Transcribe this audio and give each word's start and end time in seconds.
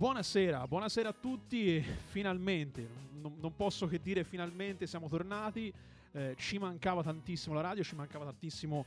Buonasera, 0.00 0.66
buonasera 0.66 1.10
a 1.10 1.12
tutti. 1.12 1.78
Finalmente, 2.06 2.88
non, 3.20 3.34
non 3.38 3.54
posso 3.54 3.86
che 3.86 4.00
dire 4.00 4.24
finalmente 4.24 4.86
siamo 4.86 5.10
tornati. 5.10 5.70
Eh, 6.12 6.34
ci 6.38 6.56
mancava 6.56 7.02
tantissimo 7.02 7.54
la 7.54 7.60
radio, 7.60 7.82
ci 7.82 7.94
mancava 7.94 8.24
tantissimo 8.24 8.86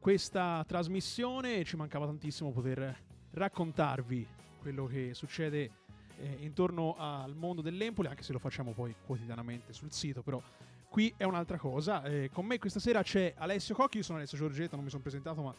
questa 0.00 0.64
trasmissione, 0.66 1.62
ci 1.62 1.76
mancava 1.76 2.06
tantissimo 2.06 2.50
poter 2.50 3.00
raccontarvi 3.30 4.26
quello 4.58 4.86
che 4.86 5.14
succede 5.14 5.70
eh, 6.18 6.38
intorno 6.40 6.96
al 6.98 7.36
mondo 7.36 7.62
dell'Empoli, 7.62 8.08
anche 8.08 8.24
se 8.24 8.32
lo 8.32 8.40
facciamo 8.40 8.72
poi 8.72 8.92
quotidianamente 9.06 9.72
sul 9.72 9.92
sito, 9.92 10.20
però 10.20 10.42
qui 10.90 11.14
è 11.16 11.22
un'altra 11.24 11.56
cosa. 11.56 12.02
Eh, 12.02 12.28
con 12.32 12.44
me 12.44 12.58
questa 12.58 12.80
sera 12.80 13.02
c'è 13.02 13.32
Alessio 13.38 13.74
Cocchi, 13.76 13.98
io 13.98 14.02
sono 14.02 14.18
Alessio 14.18 14.36
Giorgetto, 14.36 14.74
non 14.74 14.84
mi 14.84 14.90
sono 14.90 15.02
presentato, 15.02 15.40
ma 15.40 15.54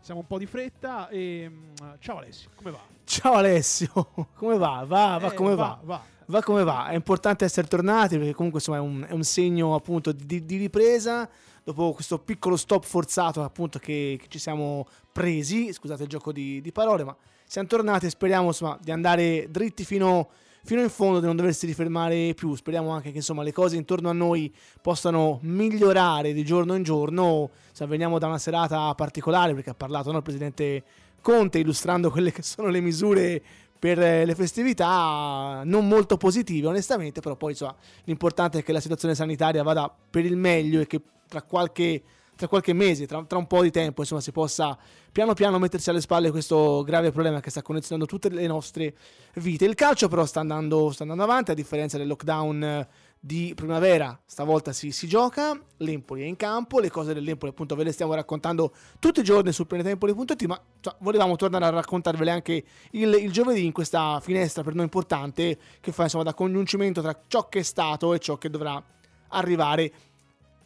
siamo 0.00 0.20
un 0.20 0.26
po' 0.26 0.36
di 0.38 0.46
fretta. 0.46 1.08
E, 1.08 1.48
mm, 1.48 1.74
ciao 1.98 2.18
Alessio, 2.18 2.50
come 2.54 2.70
va? 2.70 2.80
Ciao 3.04 3.32
Alessio, 3.32 3.88
come 4.36 4.58
va? 4.58 4.84
Va, 4.86 5.18
va 5.18 5.32
Eh, 5.32 5.34
come 5.34 5.54
va, 5.54 5.78
va? 5.82 5.96
va. 5.96 6.04
Va 6.26 6.42
come 6.42 6.64
va? 6.64 6.88
È 6.88 6.94
importante 6.94 7.44
essere 7.44 7.66
tornati 7.66 8.16
perché 8.16 8.32
comunque 8.32 8.58
insomma 8.60 8.78
è 8.78 8.80
un, 8.80 9.04
è 9.06 9.12
un 9.12 9.24
segno 9.24 9.74
appunto 9.74 10.10
di, 10.10 10.46
di 10.46 10.56
ripresa 10.56 11.28
dopo 11.62 11.92
questo 11.92 12.18
piccolo 12.18 12.56
stop 12.56 12.82
forzato 12.84 13.42
appunto 13.42 13.78
che, 13.78 14.16
che 14.18 14.28
ci 14.28 14.38
siamo 14.38 14.86
presi, 15.12 15.70
scusate 15.70 16.04
il 16.04 16.08
gioco 16.08 16.32
di, 16.32 16.62
di 16.62 16.72
parole, 16.72 17.04
ma 17.04 17.14
siamo 17.44 17.68
tornati 17.68 18.06
e 18.06 18.10
speriamo 18.10 18.46
insomma 18.46 18.78
di 18.80 18.90
andare 18.90 19.48
dritti 19.50 19.84
fino, 19.84 20.30
fino 20.64 20.80
in 20.80 20.88
fondo, 20.88 21.20
di 21.20 21.26
non 21.26 21.36
doversi 21.36 21.66
rifermare 21.66 22.32
più. 22.34 22.54
Speriamo 22.54 22.90
anche 22.90 23.10
che 23.10 23.18
insomma 23.18 23.42
le 23.42 23.52
cose 23.52 23.76
intorno 23.76 24.08
a 24.08 24.12
noi 24.12 24.52
possano 24.80 25.38
migliorare 25.42 26.32
di 26.32 26.44
giorno 26.44 26.74
in 26.74 26.82
giorno. 26.82 27.50
Insomma, 27.68 27.90
veniamo 27.90 28.18
da 28.18 28.26
una 28.26 28.38
serata 28.38 28.92
particolare 28.94 29.54
perché 29.54 29.70
ha 29.70 29.74
parlato 29.74 30.10
no, 30.10 30.18
il 30.18 30.22
presidente 30.22 30.82
Conte 31.20 31.58
illustrando 31.58 32.10
quelle 32.10 32.32
che 32.32 32.42
sono 32.42 32.68
le 32.68 32.80
misure 32.80 33.42
per 33.78 33.98
le 33.98 34.34
festività 34.34 35.62
non 35.64 35.86
molto 35.86 36.16
positive 36.16 36.68
onestamente 36.68 37.20
però 37.20 37.36
poi 37.36 37.50
insomma, 37.50 37.74
l'importante 38.04 38.58
è 38.58 38.62
che 38.62 38.72
la 38.72 38.80
situazione 38.80 39.14
sanitaria 39.14 39.62
vada 39.62 39.94
per 40.10 40.24
il 40.24 40.36
meglio 40.36 40.80
e 40.80 40.86
che 40.86 41.00
tra 41.28 41.42
qualche, 41.42 42.02
tra 42.36 42.48
qualche 42.48 42.72
mese 42.72 43.06
tra, 43.06 43.22
tra 43.24 43.38
un 43.38 43.46
po' 43.46 43.62
di 43.62 43.70
tempo 43.70 44.00
insomma 44.00 44.20
si 44.20 44.32
possa 44.32 44.76
piano 45.12 45.34
piano 45.34 45.58
mettersi 45.58 45.90
alle 45.90 46.00
spalle 46.00 46.30
questo 46.30 46.82
grave 46.84 47.10
problema 47.10 47.40
che 47.40 47.50
sta 47.50 47.62
condizionando 47.62 48.06
tutte 48.06 48.28
le 48.28 48.46
nostre 48.46 48.94
vite 49.34 49.64
il 49.64 49.74
calcio 49.74 50.08
però 50.08 50.24
sta 50.24 50.40
andando, 50.40 50.90
sta 50.90 51.02
andando 51.02 51.22
avanti 51.22 51.50
a 51.52 51.54
differenza 51.54 51.98
del 51.98 52.06
lockdown 52.06 52.86
di 53.24 53.54
primavera 53.56 54.20
stavolta 54.26 54.74
si, 54.74 54.90
si 54.90 55.06
gioca, 55.08 55.58
l'Empoli 55.78 56.20
è 56.22 56.26
in 56.26 56.36
campo, 56.36 56.78
le 56.78 56.90
cose 56.90 57.14
dell'Empoli 57.14 57.52
appunto 57.52 57.74
ve 57.74 57.84
le 57.84 57.92
stiamo 57.92 58.12
raccontando 58.12 58.74
tutti 58.98 59.20
i 59.20 59.22
giorni 59.24 59.50
su 59.50 59.66
planetempoli.it 59.66 60.44
ma 60.44 60.60
cioè, 60.80 60.94
volevamo 60.98 61.34
tornare 61.36 61.64
a 61.64 61.70
raccontarvele 61.70 62.30
anche 62.30 62.64
il, 62.90 63.14
il 63.14 63.32
giovedì 63.32 63.64
in 63.64 63.72
questa 63.72 64.20
finestra 64.20 64.62
per 64.62 64.74
noi 64.74 64.84
importante 64.84 65.56
che 65.80 65.90
fa 65.90 66.02
insomma 66.02 66.24
da 66.24 66.34
congiungimento 66.34 67.00
tra 67.00 67.18
ciò 67.26 67.48
che 67.48 67.60
è 67.60 67.62
stato 67.62 68.12
e 68.12 68.18
ciò 68.18 68.36
che 68.36 68.50
dovrà 68.50 68.82
arrivare. 69.28 69.92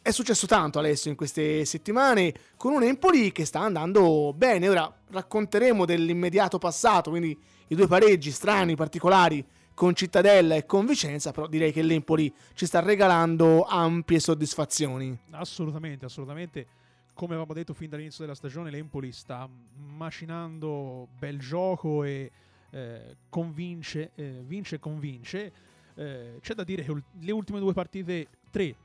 È 0.01 0.11
successo 0.11 0.47
tanto 0.47 0.79
Alessio 0.79 1.11
in 1.11 1.17
queste 1.17 1.65
settimane 1.65 2.33
con 2.55 2.71
un 2.71 2.83
Empoli 2.83 3.33
che 3.33 3.43
sta 3.43 3.59
andando 3.59 4.33
bene, 4.33 4.69
ora 4.69 4.91
racconteremo 5.09 5.85
dell'immediato 5.85 6.57
passato, 6.57 7.09
quindi 7.09 7.37
i 7.67 7.75
due 7.75 7.85
pareggi 7.85 8.31
strani, 8.31 8.75
particolari 8.75 9.45
con 9.73 9.93
Cittadella 9.93 10.55
e 10.55 10.65
con 10.65 10.85
Vicenza, 10.85 11.31
però 11.31 11.47
direi 11.47 11.73
che 11.73 11.81
l'Empoli 11.81 12.33
ci 12.53 12.65
sta 12.65 12.79
regalando 12.79 13.65
ampie 13.65 14.19
soddisfazioni. 14.19 15.17
Assolutamente, 15.31 16.05
assolutamente. 16.05 16.67
Come 17.13 17.33
avevamo 17.33 17.53
detto 17.53 17.73
fin 17.73 17.89
dall'inizio 17.89 18.23
della 18.23 18.35
stagione, 18.35 18.71
l'Empoli 18.71 19.11
sta 19.11 19.47
macinando 19.75 21.09
bel 21.19 21.39
gioco 21.39 22.05
e 22.05 22.31
eh, 22.71 23.15
convince, 23.29 24.11
eh, 24.15 24.41
vince 24.45 24.75
e 24.75 24.79
convince. 24.79 25.51
Eh, 25.95 26.39
c'è 26.41 26.53
da 26.53 26.63
dire 26.63 26.83
che 26.83 26.95
le 27.19 27.31
ultime 27.31 27.59
due 27.59 27.73
partite, 27.73 28.27
tre, 28.49 28.75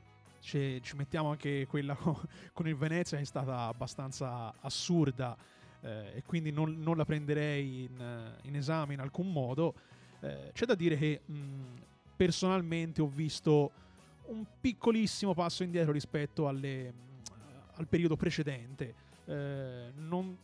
ci, 0.45 0.95
mettiamo 0.95 1.31
anche 1.31 1.65
quella 1.67 1.95
con, 2.53 2.67
il 2.67 2.75
Venezia, 2.75 3.17
che 3.17 3.23
è 3.23 3.25
stata 3.25 3.61
abbastanza 3.61 4.53
assurda 4.61 5.35
eh, 5.81 6.11
e 6.15 6.23
quindi 6.23 6.51
non, 6.51 6.79
non 6.79 6.95
la 6.97 7.05
prenderei 7.05 7.83
in, 7.83 8.33
in 8.43 8.55
esame 8.55 8.93
in 8.93 8.99
alcun 8.99 9.31
modo. 9.31 9.73
Eh, 10.19 10.51
c'è 10.53 10.65
da 10.65 10.75
dire 10.75 10.97
che 10.97 11.21
mh, 11.25 11.35
personalmente 12.15 13.01
ho 13.01 13.07
visto 13.07 13.71
un 14.27 14.45
piccolissimo 14.61 15.33
passo 15.33 15.63
indietro 15.63 15.91
rispetto 15.91 16.47
alle, 16.47 16.91
mh, 16.91 16.93
al 17.77 17.87
periodo 17.87 18.15
precedente. 18.15 18.93
Eh, 19.25 19.91
non- 19.95 20.37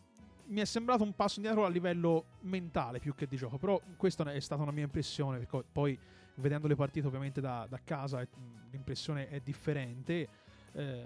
mi 0.45 0.59
è 0.59 0.65
sembrato 0.65 1.03
un 1.03 1.13
passo 1.13 1.39
indietro 1.39 1.63
a 1.63 1.69
livello 1.69 2.25
mentale 2.41 2.99
più 2.99 3.15
che 3.15 3.25
di 3.25 3.37
gioco, 3.37 3.57
però 3.57 3.79
questa 3.95 4.29
è 4.33 4.39
stata 4.41 4.61
una 4.63 4.71
mia 4.71 4.83
impressione, 4.83 5.37
perché 5.37 5.63
poi 5.71 5.97
vedendo 6.41 6.67
le 6.67 6.75
partite 6.75 7.07
ovviamente 7.07 7.39
da, 7.39 7.65
da 7.69 7.79
casa 7.83 8.19
eh, 8.21 8.27
mh, 8.33 8.71
l'impressione 8.71 9.29
è 9.29 9.39
differente, 9.39 10.27
eh, 10.73 11.05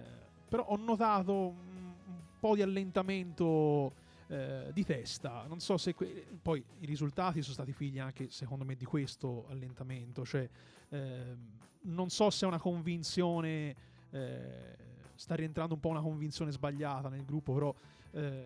però 0.49 0.65
ho 0.67 0.77
notato 0.77 1.33
un, 1.33 1.93
un 2.07 2.21
po' 2.39 2.55
di 2.55 2.61
allentamento 2.61 3.93
eh, 4.27 4.71
di 4.73 4.83
testa. 4.83 5.45
Non 5.47 5.59
so 5.59 5.77
se 5.77 5.93
que- 5.93 6.25
poi 6.41 6.63
i 6.79 6.85
risultati 6.85 7.41
sono 7.41 7.53
stati 7.53 7.73
figli 7.73 7.99
anche, 7.99 8.29
secondo 8.29 8.65
me, 8.65 8.75
di 8.75 8.85
questo 8.85 9.45
allentamento. 9.49 10.25
Cioè, 10.25 10.49
ehm, 10.89 11.37
non 11.81 12.09
so 12.09 12.29
se 12.29 12.45
è 12.45 12.47
una 12.47 12.59
convinzione. 12.59 13.75
eh, 14.11 14.75
sta 15.15 15.35
rientrando 15.35 15.75
un 15.75 15.79
po' 15.79 15.89
una 15.89 16.01
convinzione 16.01 16.51
sbagliata 16.51 17.09
nel 17.09 17.23
gruppo, 17.23 17.53
però 17.53 17.73
eh, 18.11 18.43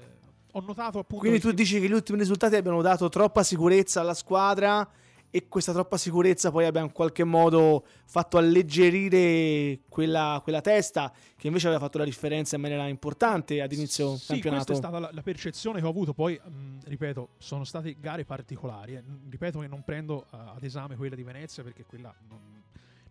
ho 0.51 0.59
notato 0.61 0.99
appunto. 0.99 1.25
Quindi 1.25 1.39
tu 1.39 1.51
dici 1.51 1.79
che 1.79 1.87
gli 1.87 1.91
ultimi 1.91 2.19
risultati 2.19 2.55
abbiano 2.55 2.81
dato 2.81 3.09
troppa 3.09 3.43
sicurezza 3.43 4.01
alla 4.01 4.13
squadra 4.13 4.87
e 5.31 5.47
questa 5.47 5.71
troppa 5.73 5.97
sicurezza 5.97 6.49
poi 6.51 6.65
abbia 6.65 6.81
in 6.81 6.91
qualche 6.91 7.23
modo 7.23 7.85
fatto 8.05 8.37
alleggerire 8.37 9.81
quella, 9.87 10.39
quella 10.43 10.61
testa 10.61 11.13
che 11.35 11.47
invece 11.47 11.67
aveva 11.67 11.81
fatto 11.81 11.97
la 11.97 12.03
differenza 12.03 12.55
in 12.55 12.61
maniera 12.61 12.87
importante 12.87 13.61
ad 13.61 13.71
inizio 13.71 14.15
sì, 14.17 14.27
campionato. 14.27 14.65
questa 14.65 14.87
è 14.87 14.89
stata 14.89 14.99
la, 14.99 15.09
la 15.13 15.21
percezione 15.21 15.79
che 15.79 15.85
ho 15.85 15.89
avuto. 15.89 16.13
Poi, 16.13 16.39
mh, 16.43 16.79
ripeto, 16.85 17.29
sono 17.37 17.63
state 17.63 17.95
gare 17.99 18.25
particolari. 18.25 18.95
eh. 18.95 19.01
N- 19.01 19.27
Ripeto 19.29 19.59
che 19.59 19.67
non 19.67 19.83
prendo 19.83 20.23
eh, 20.23 20.27
ad 20.37 20.63
esame 20.63 20.95
quella 20.95 21.15
di 21.15 21.23
Venezia 21.23 21.61
perché 21.63 21.83
quella 21.85 22.13
non, 22.27 22.39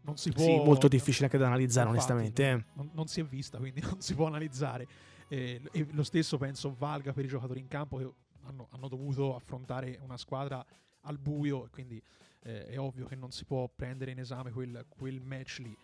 non 0.02 0.16
si 0.16 0.30
può. 0.32 0.42
Sì, 0.42 0.56
molto 0.58 0.88
difficile 0.88 1.26
anche 1.26 1.38
da 1.38 1.46
analizzare 1.46 1.88
Infatti, 1.88 2.12
onestamente. 2.12 2.50
eh. 2.50 2.64
Non, 2.74 2.90
non 2.94 3.06
si 3.06 3.20
è 3.20 3.24
vista, 3.24 3.58
quindi 3.58 3.80
non 3.86 4.00
si 4.00 4.14
può 4.14 4.26
analizzare. 4.26 4.86
Eh, 5.28 5.60
e 5.72 5.86
lo 5.92 6.02
stesso 6.02 6.36
penso 6.38 6.74
valga 6.76 7.12
per 7.12 7.24
i 7.24 7.28
giocatori 7.28 7.60
in 7.60 7.68
campo 7.68 7.98
che 7.98 8.10
hanno, 8.46 8.66
hanno 8.70 8.88
dovuto 8.88 9.34
affrontare 9.36 9.98
una 10.02 10.16
squadra 10.16 10.64
al 11.08 11.18
buio 11.18 11.68
quindi 11.70 12.00
eh, 12.42 12.66
è 12.66 12.78
ovvio 12.78 13.06
che 13.06 13.16
non 13.16 13.30
si 13.30 13.44
può 13.44 13.68
prendere 13.74 14.10
in 14.12 14.18
esame 14.18 14.50
quel, 14.50 14.84
quel 14.88 15.20
match 15.20 15.58
lì. 15.58 15.76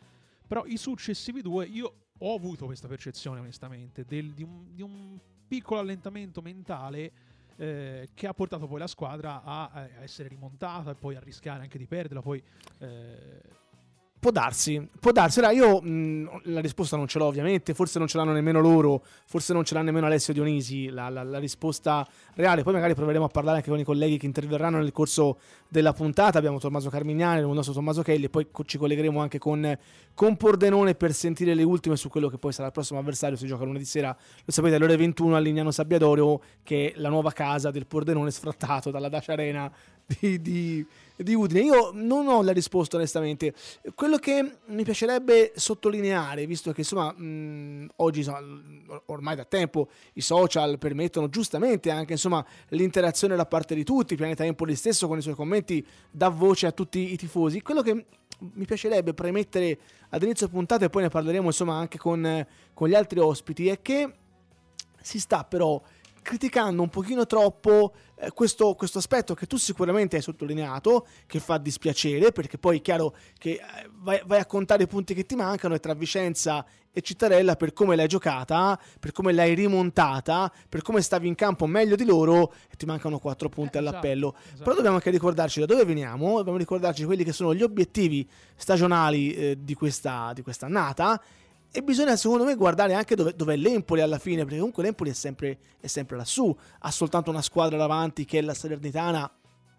Però 0.47 0.65
i 0.67 0.77
successivi 0.77 1.43
due 1.43 1.67
io 1.67 1.95
ho 2.19 2.35
avuto 2.35 2.67
questa 2.67 2.87
percezione 2.87 3.41
onestamente 3.41 4.05
del- 4.05 4.33
di, 4.33 4.43
un, 4.43 4.75
di 4.75 4.83
un 4.83 5.19
piccolo 5.47 5.81
allentamento 5.81 6.41
mentale 6.41 7.13
eh, 7.57 8.09
che 8.15 8.27
ha 8.27 8.35
portato 8.35 8.67
poi 8.67 8.79
la 8.79 8.87
squadra 8.87 9.43
a, 9.43 9.71
a 9.71 9.89
essere 10.03 10.29
rimontata 10.29 10.91
e 10.91 10.95
poi 10.95 11.17
a 11.17 11.21
rischiare 11.21 11.63
anche 11.63 11.79
di 11.79 11.87
perderla. 11.87 12.21
Poi 12.21 12.43
eh, 12.79 13.41
Può 14.25 14.33
darsi, 14.33 14.89
può 15.01 15.13
darsi. 15.13 15.39
Ora 15.41 15.51
io 15.51 15.83
mh, 15.83 16.41
la 16.45 16.61
risposta 16.61 16.97
non 16.97 17.07
ce 17.07 17.19
l'ho 17.19 17.27
ovviamente, 17.27 17.75
forse 17.75 17.99
non 17.99 18.09
ce 18.09 18.17
l'hanno 18.17 18.33
nemmeno 18.33 18.59
loro, 18.59 19.05
forse 19.27 19.53
non 19.53 19.65
ce 19.65 19.75
l'ha 19.75 19.83
nemmeno 19.83 20.07
Alessio 20.07 20.33
Dionisi, 20.33 20.89
la, 20.89 21.11
la- 21.11 21.23
la 21.23 21.39
risposta 21.39 22.09
reale. 22.33 22.63
Poi 22.63 22.73
magari 22.73 22.95
proveremo 22.95 23.27
a 23.27 23.29
parlare 23.29 23.59
anche 23.59 23.69
con 23.69 23.79
i 23.79 23.85
colleghi 23.85 24.17
che 24.17 24.25
interverranno 24.25 24.79
nel 24.79 24.93
corso 24.93 25.37
della 25.69 25.93
puntata. 25.93 26.39
Abbiamo 26.39 26.59
Tommaso 26.59 26.89
Carmignani, 26.89 27.41
il 27.41 27.47
nostro 27.49 27.75
Tommaso 27.75 28.01
Kelly 28.01 28.25
e 28.25 28.29
poi 28.31 28.47
ci 28.65 28.79
collegheremo 28.79 29.21
anche 29.21 29.37
con, 29.37 29.79
con 30.15 30.39
Pordenone 30.39 30.95
per 30.95 31.13
sentire 31.13 31.53
le 31.53 31.63
ultime 31.63 31.97
su 31.97 32.09
quello 32.09 32.31
che 32.31 32.39
poi 32.39 32.53
sarà 32.53 32.69
il 32.69 32.73
prossimo 32.73 32.99
avversario. 32.99 33.37
Si 33.37 33.47
gioca 33.47 33.65
lunedì 33.65 33.85
sera, 33.85 34.09
lo 34.43 34.53
sapete, 34.53 34.77
alle 34.77 34.85
ore 34.87 34.97
21 34.97 35.37
a 35.37 35.39
Lignano 35.39 35.71
Sabbiadorio, 35.71 36.41
che 36.63 36.95
è 36.95 36.99
la 36.99 37.11
nuova 37.11 37.31
casa 37.33 37.71
del 37.71 37.87
Pordenone 37.87 38.31
sfrattato 38.31 38.91
dalla 38.91 39.11
Dacia 39.11 39.33
Arena 39.33 39.71
di, 40.21 40.41
di- 40.41 40.87
di 41.17 41.35
Udine. 41.35 41.61
Io 41.61 41.91
non 41.93 42.27
ho 42.27 42.43
la 42.43 42.53
risposta 42.53 42.97
onestamente. 42.97 43.55
Quello 43.95 44.17
che 44.17 44.57
mi 44.67 44.83
piacerebbe 44.83 45.53
sottolineare, 45.55 46.47
visto 46.47 46.73
che 46.73 46.81
insomma 46.81 47.13
mh, 47.13 47.91
oggi 47.97 48.19
insomma, 48.21 48.41
ormai 49.07 49.37
da 49.37 49.45
tempo 49.45 49.89
i 50.15 50.21
social 50.21 50.79
permettono 50.79 51.29
giustamente 51.29 51.91
anche 51.91 52.13
insomma 52.13 52.45
l'interazione 52.69 53.37
da 53.37 53.47
parte 53.47 53.75
di 53.75 53.85
tutti, 53.85 54.17
Pianeta 54.17 54.45
Empoli 54.45 54.75
stesso 54.75 55.07
con 55.07 55.19
i 55.19 55.23
suoi 55.23 55.35
commenti 55.35 55.87
dà 56.11 56.29
voce 56.29 56.67
a 56.67 56.73
tutti 56.73 57.13
i 57.13 57.17
tifosi. 57.17 57.63
Quello 57.63 57.83
che 57.83 58.05
mi 58.39 58.65
piacerebbe 58.65 59.15
premettere 59.15 59.79
ad 60.11 60.23
inizio 60.23 60.49
puntata 60.49 60.85
e 60.85 60.91
poi 60.91 61.03
ne 61.03 61.09
parleremo 61.09 61.47
insomma 61.47 61.77
anche 61.77 61.99
con, 61.99 62.47
con 62.73 62.89
gli 62.89 62.95
altri 62.95 63.21
ospiti 63.21 63.69
è 63.69 63.81
che 63.81 64.13
si 65.01 65.21
sta 65.21 65.45
però 65.45 65.81
criticando 66.25 66.83
un 66.83 66.89
pochino 66.89 67.27
troppo 67.27 67.93
eh, 68.17 68.31
questo, 68.33 68.75
questo, 68.75 68.99
aspetto 68.99 69.35
che 69.35 69.47
tu 69.47 69.59
sicuramente 69.59 70.17
hai 70.17 70.23
sottolineato, 70.23 71.07
che 71.27 71.39
fa 71.39 71.59
dispiacere, 71.59 72.33
perché 72.33 72.57
poi 72.57 72.79
è 72.79 72.81
chiaro 72.81 73.15
che 73.39 73.51
eh, 73.51 73.61
vai, 73.99 74.21
vai, 74.25 74.41
a 74.41 74.47
contare 74.47 74.85
i 74.85 74.87
punti 74.89 75.15
che 75.15 75.27
ti 75.27 75.37
mancano 75.37 75.75
e 75.75 75.81
tra 75.81 75.95
Vicenza 75.95 76.65
e 76.91 77.03
Cittadella 77.03 77.57
per 77.57 77.75
come 77.75 77.95
l'hai 77.95 78.09
giocata, 78.09 78.81
per 78.99 79.13
come 79.13 79.33
l'hai 79.33 79.55
rimontata, 79.55 80.51
per 80.69 80.81
come 80.81 81.03
stavi 81.03 81.29
in 81.29 81.35
campo 81.35 81.67
meglio 81.67 81.95
di 81.95 82.05
loro 82.05 82.55
e 82.71 82.77
ti 82.77 82.87
mancano 82.87 83.19
4 83.19 83.49
punti 83.51 83.77
eh, 83.77 83.81
esatto, 83.81 83.97
all'appello. 83.97 84.35
Esatto. 84.47 84.63
Però 84.63 84.75
dobbiamo 84.75 84.97
anche 84.97 85.11
ricordarci 85.11 85.61
da 85.61 85.67
dove 85.67 85.85
veniamo, 85.85 86.37
dobbiamo 86.39 86.59
ricordarci 86.59 87.05
quelli 87.05 87.23
che 87.23 87.33
sono 87.33 87.55
gli 87.55 87.63
obiettivi 87.63 88.27
stagionali 88.57 89.35
eh, 89.35 89.59
di, 89.61 89.75
questa, 89.75 90.33
di 90.35 90.41
questa 90.41 90.65
annata 90.67 91.21
e 91.77 91.83
bisogna 91.83 92.15
secondo 92.15 92.45
me 92.45 92.55
guardare 92.55 92.95
anche 92.95 93.17
dove, 93.17 93.35
dove 93.35 93.55
è 93.55 93.57
l'Empoli 93.57 94.01
alla 94.01 94.21
fine, 94.21 94.43
perché 94.45 94.59
comunque 94.59 94.85
l'Empoli 94.85 95.11
è 95.11 95.13
sempre, 95.13 95.59
è 95.81 95.89
sempre 95.89 96.17
lassù, 96.17 96.57
ha 96.79 96.91
soltanto 96.93 97.31
una 97.31 97.43
squadra 97.43 97.77
davanti 97.77 98.25
che 98.25 98.39
è 98.39 98.43
la 98.43 98.55
Salernitana. 98.55 99.29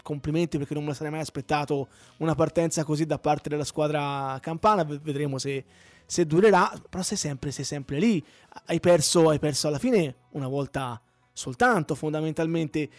Complimenti 0.04 0.58
perché 0.58 0.74
non 0.74 0.84
me 0.84 0.90
la 0.90 0.96
sarei 0.96 1.14
mai 1.14 1.22
aspettato 1.22 1.88
una 2.18 2.36
partenza 2.36 2.84
così 2.84 3.06
da 3.06 3.18
parte 3.18 3.48
della 3.48 3.64
squadra 3.64 4.38
campana. 4.42 4.84
Vedremo 4.84 5.38
se, 5.38 5.64
se 6.06 6.26
durerà, 6.26 6.70
però 6.90 7.02
sei 7.02 7.16
sempre, 7.16 7.52
sei 7.52 7.64
sempre 7.64 7.98
lì. 7.98 8.22
Hai 8.66 8.82
perso, 8.82 9.30
hai 9.30 9.40
perso 9.40 9.70
alla 9.70 9.80
fine 9.80 10.16
una 10.32 10.50
volta 10.50 11.02
soltanto, 11.32 11.96
fondamentalmente 11.96 12.90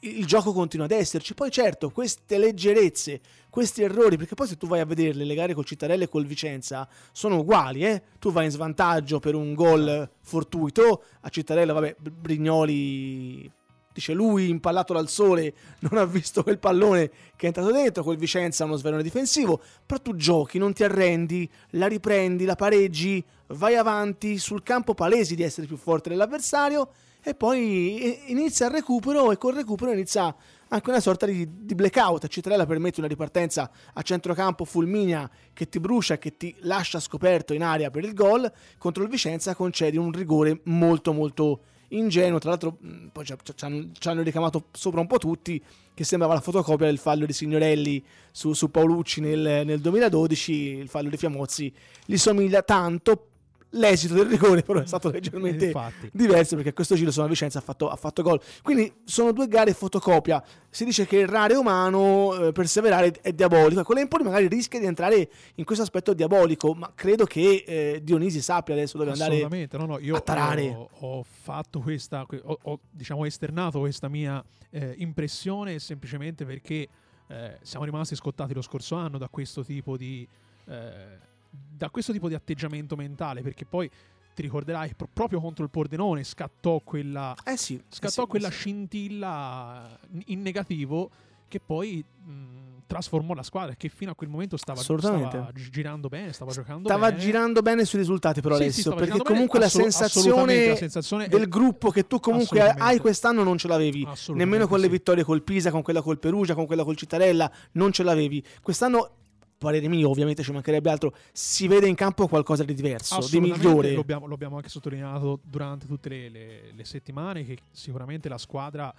il 0.00 0.26
gioco 0.26 0.52
continua 0.52 0.86
ad 0.86 0.92
esserci. 0.92 1.34
Poi 1.34 1.50
certo, 1.50 1.90
queste 1.90 2.38
leggerezze, 2.38 3.20
questi 3.50 3.82
errori, 3.82 4.16
perché 4.16 4.34
poi 4.34 4.46
se 4.46 4.56
tu 4.56 4.66
vai 4.66 4.80
a 4.80 4.84
vederle, 4.84 5.24
le 5.24 5.34
gare 5.34 5.54
col 5.54 5.64
Cittadella 5.64 6.04
e 6.04 6.08
col 6.08 6.26
Vicenza 6.26 6.88
sono 7.12 7.38
uguali, 7.38 7.84
eh? 7.84 8.02
Tu 8.18 8.30
vai 8.30 8.44
in 8.44 8.50
svantaggio 8.50 9.18
per 9.18 9.34
un 9.34 9.54
gol 9.54 10.08
fortuito, 10.20 11.02
a 11.20 11.28
Cittadella, 11.28 11.72
vabbè, 11.72 11.96
Brignoli 11.98 13.50
dice 13.96 14.12
lui 14.12 14.50
impallato 14.50 14.92
dal 14.92 15.08
sole 15.08 15.54
non 15.78 15.96
ha 15.96 16.04
visto 16.04 16.42
quel 16.42 16.58
pallone 16.58 17.08
che 17.34 17.44
è 17.44 17.46
entrato 17.46 17.72
dentro, 17.72 18.02
col 18.02 18.18
Vicenza 18.18 18.64
uno 18.64 18.76
sverone 18.76 19.02
difensivo, 19.02 19.60
però 19.86 20.00
tu 20.00 20.14
giochi, 20.14 20.58
non 20.58 20.74
ti 20.74 20.84
arrendi, 20.84 21.48
la 21.70 21.86
riprendi, 21.86 22.44
la 22.44 22.56
pareggi, 22.56 23.24
vai 23.48 23.74
avanti 23.74 24.36
sul 24.36 24.62
campo 24.62 24.92
palesi 24.92 25.34
di 25.34 25.42
essere 25.42 25.66
più 25.66 25.78
forte 25.78 26.10
dell'avversario 26.10 26.90
e 27.28 27.34
poi 27.34 28.30
inizia 28.30 28.66
il 28.66 28.72
recupero 28.72 29.32
e 29.32 29.36
col 29.36 29.54
recupero 29.54 29.90
inizia 29.90 30.32
anche 30.68 30.90
una 30.90 31.00
sorta 31.00 31.26
di, 31.26 31.64
di 31.64 31.74
blackout. 31.74 32.28
Citrella 32.28 32.66
permette 32.66 33.00
una 33.00 33.08
ripartenza 33.08 33.68
a 33.92 34.02
centrocampo 34.02 34.64
fulminea 34.64 35.28
che 35.52 35.68
ti 35.68 35.80
brucia 35.80 36.18
che 36.18 36.36
ti 36.36 36.54
lascia 36.60 37.00
scoperto 37.00 37.52
in 37.52 37.64
aria 37.64 37.90
per 37.90 38.04
il 38.04 38.14
gol. 38.14 38.48
Contro 38.78 39.02
il 39.02 39.08
Vicenza 39.08 39.56
concedi 39.56 39.96
un 39.96 40.12
rigore 40.12 40.60
molto 40.66 41.12
molto 41.12 41.62
ingenuo. 41.88 42.38
Tra 42.38 42.50
l'altro, 42.50 42.78
poi 43.10 43.24
ci, 43.24 43.34
ci, 43.42 43.90
ci 43.98 44.08
hanno 44.08 44.22
ricamato 44.22 44.66
sopra 44.70 45.00
un 45.00 45.08
po' 45.08 45.18
tutti 45.18 45.60
che 45.94 46.04
sembrava 46.04 46.34
la 46.34 46.40
fotocopia 46.40 46.86
del 46.86 46.98
fallo 46.98 47.26
di 47.26 47.32
Signorelli 47.32 48.04
su, 48.30 48.52
su 48.52 48.70
Paolucci 48.70 49.20
nel, 49.20 49.66
nel 49.66 49.80
2012. 49.80 50.52
Il 50.52 50.88
fallo 50.88 51.08
di 51.08 51.16
Fiamozzi 51.16 51.74
gli 52.04 52.16
somiglia 52.16 52.62
tanto 52.62 53.30
l'esito 53.70 54.14
del 54.14 54.26
rigore 54.26 54.62
però 54.62 54.80
è 54.80 54.86
stato 54.86 55.10
leggermente 55.10 55.66
Infatti. 55.66 56.10
diverso 56.12 56.54
perché 56.54 56.70
a 56.70 56.72
questo 56.72 56.94
giro 56.94 57.10
sono 57.10 57.26
Vicenza 57.26 57.58
ha 57.58 57.62
fatto, 57.62 57.88
ha 57.88 57.96
fatto 57.96 58.22
gol. 58.22 58.40
Quindi 58.62 58.92
sono 59.04 59.32
due 59.32 59.48
gare 59.48 59.72
fotocopia. 59.72 60.42
Si 60.70 60.84
dice 60.84 61.06
che 61.06 61.20
errare 61.20 61.54
umano 61.54 62.34
eh, 62.34 62.52
perseverare 62.52 63.12
è 63.20 63.32
diabolico. 63.32 63.82
Con 63.82 63.96
l'Empoli 63.96 64.24
magari 64.24 64.48
rischia 64.48 64.78
di 64.78 64.86
entrare 64.86 65.28
in 65.56 65.64
questo 65.64 65.82
aspetto 65.84 66.14
diabolico 66.14 66.74
ma 66.74 66.92
credo 66.94 67.24
che 67.24 67.64
eh, 67.66 68.00
Dionisi 68.02 68.40
sappia 68.40 68.74
adesso 68.74 68.98
dove 68.98 69.10
andare 69.10 69.68
no, 69.72 69.86
no, 69.86 69.98
io 69.98 70.16
a 70.16 70.20
tarare. 70.20 70.68
ho, 70.68 70.88
ho 70.92 71.22
fatto 71.22 71.80
questa 71.80 72.26
ho, 72.42 72.58
ho, 72.62 72.80
diciamo 72.90 73.24
esternato 73.24 73.80
questa 73.80 74.08
mia 74.08 74.42
eh, 74.70 74.94
impressione 74.98 75.78
semplicemente 75.78 76.44
perché 76.44 76.88
eh, 77.28 77.58
siamo 77.62 77.84
rimasti 77.84 78.14
scottati 78.14 78.54
lo 78.54 78.62
scorso 78.62 78.94
anno 78.94 79.18
da 79.18 79.28
questo 79.28 79.64
tipo 79.64 79.96
di 79.96 80.26
eh, 80.66 81.34
da 81.76 81.90
questo 81.90 82.12
tipo 82.12 82.28
di 82.28 82.34
atteggiamento 82.34 82.96
mentale, 82.96 83.42
perché 83.42 83.64
poi 83.64 83.90
ti 84.34 84.42
ricorderai 84.42 84.94
proprio 85.12 85.40
contro 85.40 85.64
il 85.64 85.70
Pordenone 85.70 86.22
scattò 86.22 86.80
quella, 86.80 87.34
eh 87.42 87.56
sì, 87.56 87.82
scattò 87.88 88.22
eh 88.22 88.24
sì, 88.24 88.28
quella 88.28 88.50
sì. 88.50 88.56
scintilla 88.56 89.98
in 90.26 90.42
negativo 90.42 91.10
che 91.48 91.58
poi 91.58 92.04
mh, 92.04 92.82
trasformò 92.86 93.32
la 93.32 93.42
squadra 93.42 93.74
che 93.76 93.88
fino 93.88 94.10
a 94.10 94.14
quel 94.14 94.28
momento 94.28 94.58
stava, 94.58 94.80
stava 94.80 95.50
girando 95.54 96.08
bene, 96.08 96.34
stava 96.34 96.52
giocando 96.52 96.88
stava 96.88 97.08
bene. 97.08 97.20
girando 97.20 97.62
bene 97.62 97.84
sui 97.86 97.98
risultati 97.98 98.42
però 98.42 98.56
sì, 98.56 98.64
Alessio, 98.64 98.90
sì, 98.90 98.96
perché 98.98 99.22
comunque 99.22 99.58
la, 99.58 99.68
sensazione 99.70 100.68
la, 100.68 100.76
sensazione 100.76 101.28
del 101.28 101.48
gruppo 101.48 101.90
che 101.90 102.06
tu 102.06 102.20
comunque 102.20 102.60
hai 102.60 102.98
quest'anno 102.98 103.42
non 103.42 103.56
ce 103.56 103.68
l'avevi, 103.68 104.06
nemmeno 104.34 104.66
con 104.66 104.80
le 104.80 104.88
vittorie 104.88 105.24
col 105.24 105.42
Pisa, 105.42 105.70
con 105.70 105.82
quella 105.82 106.02
col 106.02 106.18
Perugia, 106.18 106.54
con 106.54 106.66
quella 106.66 106.84
col 106.84 106.96
Cittadella, 106.96 107.50
non 107.72 107.90
ce 107.92 108.02
l'avevi. 108.02 108.44
Quest'anno 108.60 109.10
parere 109.58 109.88
mio, 109.88 110.10
ovviamente 110.10 110.42
ci 110.42 110.52
mancherebbe 110.52 110.90
altro, 110.90 111.14
si 111.32 111.66
vede 111.66 111.88
in 111.88 111.94
campo 111.94 112.28
qualcosa 112.28 112.64
di 112.64 112.74
diverso, 112.74 113.26
di 113.30 113.40
migliore. 113.40 113.92
Lo 113.92 114.00
abbiamo, 114.00 114.26
lo 114.26 114.34
abbiamo, 114.34 114.56
anche 114.56 114.68
sottolineato 114.68 115.40
durante 115.42 115.86
tutte 115.86 116.08
le, 116.08 116.28
le, 116.28 116.72
le, 116.72 116.84
settimane 116.84 117.44
che 117.44 117.58
sicuramente 117.70 118.28
la 118.28 118.38
squadra 118.38 118.92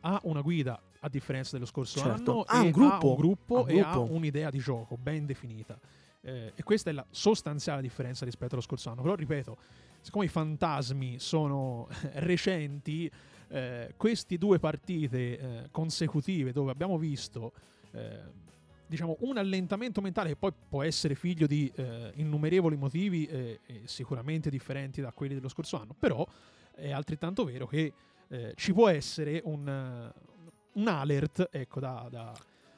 ha 0.00 0.20
una 0.24 0.40
guida 0.40 0.80
a 1.00 1.08
differenza 1.08 1.52
dello 1.52 1.66
scorso 1.66 1.98
certo. 1.98 2.30
anno 2.30 2.44
ha 2.46 2.60
un 2.60 2.70
gruppo, 2.70 3.06
ha 3.06 3.10
un 3.10 3.16
gruppo, 3.16 3.62
un 3.62 3.70
e 3.70 3.74
gruppo. 3.74 3.88
ha 3.88 3.98
un'idea 3.98 4.50
di 4.50 4.58
gioco 4.58 4.96
ben 5.00 5.26
definita. 5.26 5.78
Eh, 6.24 6.52
e 6.54 6.62
questa 6.62 6.90
è 6.90 6.92
la 6.92 7.04
sostanziale 7.10 7.82
differenza 7.82 8.24
rispetto 8.24 8.54
allo 8.54 8.62
scorso 8.62 8.90
anno. 8.90 9.02
Però 9.02 9.14
ripeto, 9.14 9.56
siccome 10.00 10.26
i 10.26 10.28
fantasmi 10.28 11.18
sono 11.18 11.88
recenti, 12.14 13.10
eh, 13.48 13.94
queste 13.96 14.38
due 14.38 14.58
partite 14.58 15.38
eh, 15.38 15.68
consecutive 15.70 16.52
dove 16.52 16.70
abbiamo 16.70 16.96
visto 16.98 17.52
eh, 17.92 18.40
diciamo, 18.86 19.16
un 19.20 19.38
allentamento 19.38 20.00
mentale 20.00 20.30
che 20.30 20.36
poi 20.36 20.52
può 20.68 20.82
essere 20.82 21.14
figlio 21.14 21.46
di 21.46 21.70
eh, 21.74 22.12
innumerevoli 22.16 22.76
motivi 22.76 23.26
eh, 23.26 23.60
sicuramente 23.84 24.50
differenti 24.50 25.00
da 25.00 25.12
quelli 25.12 25.34
dello 25.34 25.48
scorso 25.48 25.78
anno, 25.78 25.94
però 25.98 26.26
è 26.74 26.90
altrettanto 26.90 27.44
vero 27.44 27.66
che 27.66 27.92
eh, 28.28 28.52
ci 28.56 28.72
può 28.72 28.88
essere 28.88 29.40
un, 29.44 30.12
un 30.72 30.88
alert 30.88 31.48
ecco, 31.50 31.80
da, 31.80 32.06
da... 32.10 32.32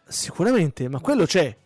Sicuramente, 0.06 0.89
ma 0.89 1.01
quello 1.01 1.25
c'è 1.25 1.56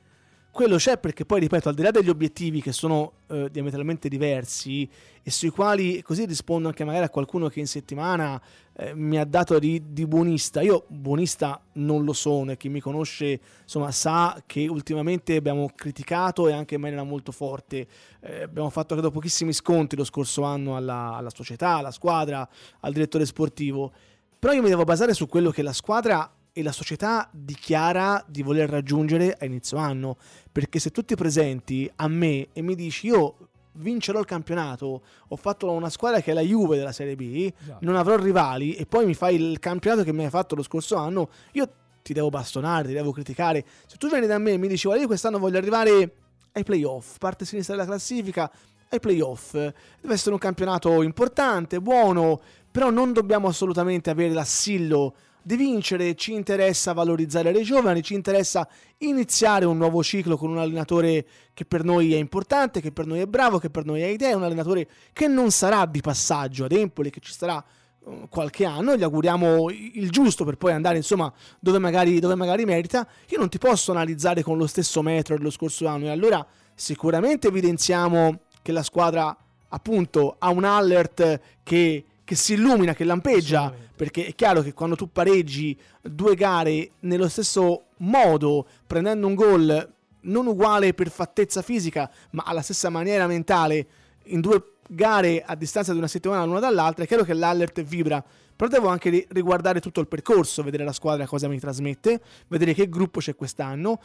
quello 0.51 0.77
c'è 0.77 0.99
perché 0.99 1.25
poi, 1.25 1.41
ripeto, 1.41 1.69
al 1.69 1.75
di 1.75 1.83
là 1.83 1.91
degli 1.91 2.09
obiettivi 2.09 2.61
che 2.61 2.73
sono 2.73 3.13
eh, 3.29 3.49
diametralmente 3.51 4.09
diversi 4.09 4.89
e 5.23 5.31
sui 5.31 5.51
quali 5.51 6.03
così 6.03 6.25
rispondo 6.25 6.69
anche 6.69 6.85
magari 6.85 7.05
a 7.05 7.11
qualcuno 7.11 7.49
che 7.49 7.61
in 7.61 7.67
settimana 7.67 8.41
eh, 8.75 8.95
mi 8.95 9.19
ha 9.19 9.25
dato 9.25 9.59
di, 9.59 9.93
di, 9.93 10.07
buonista, 10.07 10.63
io 10.63 10.85
buonista 10.89 11.61
non 11.75 12.05
lo 12.05 12.13
sono 12.13 12.53
e 12.53 12.57
chi 12.57 12.69
mi 12.69 12.81
conosce 12.81 13.41
insomma 13.63 13.91
sa 13.93 14.43
che 14.47 14.67
ultimamente 14.67 15.37
abbiamo 15.37 15.71
criticato 15.75 16.49
e 16.49 16.53
anche 16.53 16.77
in 16.77 16.81
maniera 16.81 17.03
molto 17.03 17.31
forte, 17.31 17.87
eh, 18.21 18.43
abbiamo 18.43 18.71
fatto 18.71 18.95
credo 18.95 19.11
pochissimi 19.11 19.53
sconti 19.53 19.97
lo 19.97 20.05
scorso 20.05 20.43
anno 20.43 20.77
alla, 20.77 21.15
alla 21.15 21.31
società, 21.31 21.77
alla 21.77 21.91
squadra, 21.91 22.49
al 22.81 22.93
direttore 22.93 23.27
sportivo, 23.27 23.93
però 24.39 24.53
io 24.53 24.63
mi 24.63 24.69
devo 24.69 24.85
basare 24.85 25.13
su 25.13 25.27
quello 25.27 25.51
che 25.51 25.63
la 25.63 25.73
squadra 25.73 26.33
e 26.59 26.63
la 26.65 26.73
società 26.73 27.29
dichiara 27.31 28.25
di 28.27 28.43
voler 28.43 28.69
raggiungere 28.69 29.37
a 29.39 29.45
inizio 29.45 29.77
anno. 29.77 30.17
Perché 30.51 30.81
se 30.81 30.91
tu 30.91 31.05
ti 31.05 31.15
presenti 31.15 31.89
a 31.97 32.09
me 32.09 32.49
e 32.53 32.63
mi 32.63 32.75
dici 32.75 33.07
io 33.07 33.37
vincerò 33.75 34.19
il 34.19 34.25
campionato, 34.25 35.03
ho 35.29 35.37
fatto 35.37 35.71
una 35.71 35.89
squadra 35.89 36.21
che 36.21 36.33
è 36.33 36.35
la 36.35 36.41
Juve 36.41 36.77
della 36.77 36.91
Serie 36.91 37.15
B, 37.15 37.53
esatto. 37.57 37.79
non 37.83 37.95
avrò 37.95 38.17
rivali 38.17 38.75
e 38.75 38.87
poi 38.87 39.07
mi 39.07 39.15
fai 39.15 39.37
il 39.37 39.61
campionato 39.61 40.03
che 40.03 40.13
mi 40.13 40.25
hai 40.25 40.31
fatto 40.31 40.57
lo 40.57 40.65
scorso 40.65 40.97
anno, 40.97 41.29
io 41.53 41.71
ti 42.03 42.13
devo 42.13 42.29
bastonare, 42.29 42.89
ti 42.89 42.95
devo 42.95 43.13
criticare. 43.13 43.65
Se 43.87 43.97
tu 43.97 44.09
vieni 44.09 44.27
da 44.27 44.39
me 44.39 44.51
e 44.51 44.57
mi 44.57 44.67
dici 44.67 44.87
guarda 44.87 45.03
io 45.03 45.09
quest'anno 45.09 45.39
voglio 45.39 45.59
arrivare 45.59 46.13
ai 46.51 46.65
playoff, 46.65 47.19
parte 47.19 47.45
sinistra 47.45 47.77
della 47.77 47.87
classifica, 47.87 48.51
ai 48.89 48.99
playoff, 48.99 49.53
deve 49.53 50.15
essere 50.15 50.33
un 50.33 50.41
campionato 50.41 51.03
importante, 51.03 51.81
buono, 51.81 52.41
però 52.69 52.91
non 52.91 53.13
dobbiamo 53.13 53.47
assolutamente 53.47 54.11
avere 54.11 54.35
l'assillo 54.35 55.15
di 55.49 55.57
vincere, 55.57 56.15
ci 56.15 56.35
interessa 56.35 56.93
valorizzare 56.93 57.53
le 57.53 57.63
giovani, 57.63 58.03
ci 58.03 58.13
interessa 58.13 58.69
iniziare 58.99 59.65
un 59.65 59.79
nuovo 59.79 60.03
ciclo 60.03 60.37
con 60.37 60.51
un 60.51 60.59
allenatore 60.59 61.25
che 61.55 61.65
per 61.65 61.85
noi 61.85 62.13
è 62.13 62.19
importante, 62.19 62.83
che 62.83 62.93
per 62.93 63.07
noi 63.07 63.21
è 63.21 63.27
bravo, 63.27 63.59
che 63.59 63.71
per 63.71 63.87
noi 63.87 64.03
ha 64.03 64.09
idee, 64.09 64.35
un 64.35 64.43
allenatore 64.43 64.87
che 65.11 65.27
non 65.27 65.51
sarà 65.51 65.87
di 65.87 66.03
passaggio 66.03 66.67
ad 66.67 66.73
Empoli, 66.73 67.09
che 67.09 67.21
ci 67.21 67.33
starà 67.33 67.65
uh, 68.01 68.29
qualche 68.29 68.67
anno, 68.67 68.95
gli 68.95 69.03
auguriamo 69.03 69.71
il 69.71 70.11
giusto 70.11 70.45
per 70.45 70.59
poi 70.59 70.73
andare 70.73 70.99
insomma 70.99 71.33
dove 71.59 71.79
magari, 71.79 72.21
dove 72.21 72.35
magari 72.35 72.67
merita. 72.67 73.09
Io 73.29 73.39
non 73.39 73.49
ti 73.49 73.57
posso 73.57 73.91
analizzare 73.91 74.43
con 74.43 74.59
lo 74.59 74.67
stesso 74.67 75.01
metro 75.01 75.35
dello 75.35 75.51
scorso 75.51 75.87
anno 75.87 76.05
e 76.05 76.11
allora 76.11 76.47
sicuramente 76.75 77.49
evidenziamo 77.49 78.41
che 78.61 78.73
la 78.73 78.83
squadra 78.83 79.35
appunto 79.71 80.37
ha 80.39 80.51
un 80.51 80.65
alert 80.65 81.41
che 81.63 82.05
che 82.29 82.35
si 82.35 82.53
illumina, 82.53 82.93
che 82.93 83.05
lampeggia, 83.05 83.73
perché 83.97 84.27
è 84.27 84.35
chiaro 84.35 84.61
che 84.61 84.75
quando 84.75 84.97
tu 84.97 85.11
pareggi 85.11 85.75
due 86.03 86.35
gare 86.35 86.91
nello 87.01 87.27
stesso 87.27 87.87
modo, 88.01 88.67
prendendo 88.87 89.27
un 89.27 89.35
gol 89.35 89.93
non 90.21 90.47
uguale 90.47 90.93
per 90.93 91.09
fattezza 91.09 91.63
fisica, 91.63 92.11
ma 92.33 92.43
alla 92.45 92.61
stessa 92.61 92.91
maniera 92.91 93.27
mentale, 93.27 93.87
in 94.25 94.43
due 94.43 94.75
gare 94.91 95.43
a 95.43 95.55
distanza 95.55 95.93
di 95.93 95.99
una 95.99 96.07
settimana 96.07 96.45
l'una 96.45 96.61
dall'altra, 96.61 97.05
è 97.05 97.07
chiaro 97.07 97.25
che 97.25 97.33
l'alert 97.33 97.81
vibra. 97.81 98.23
però 98.55 98.69
devo 98.69 98.89
anche 98.89 99.27
riguardare 99.31 99.81
tutto 99.81 100.01
il 100.01 100.07
percorso, 100.07 100.63
vedere 100.63 100.85
la 100.85 100.93
squadra 100.93 101.27
cosa 101.27 101.49
mi 101.49 101.59
trasmette, 101.59 102.21
vedere 102.49 102.75
che 102.75 102.91
gruppo 102.91 103.21
c'è 103.21 103.35
quest'anno, 103.35 104.03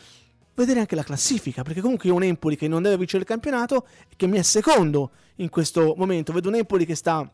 vedere 0.56 0.80
anche 0.80 0.96
la 0.96 1.04
classifica, 1.04 1.62
perché 1.62 1.82
comunque 1.82 2.08
io 2.08 2.14
ho 2.14 2.18
un 2.18 2.24
Empoli 2.24 2.56
che 2.56 2.70
non 2.70 2.84
deve 2.84 2.96
vincere 2.96 3.24
il 3.24 3.28
campionato 3.28 3.86
e 4.08 4.14
che 4.16 4.28
mi 4.28 4.38
è 4.38 4.44
secondo 4.44 5.12
in 5.38 5.50
questo 5.50 5.94
momento, 5.98 6.32
vedo 6.32 6.48
un 6.48 6.56
Empoli 6.56 6.86
che 6.86 6.96
sta 6.96 7.30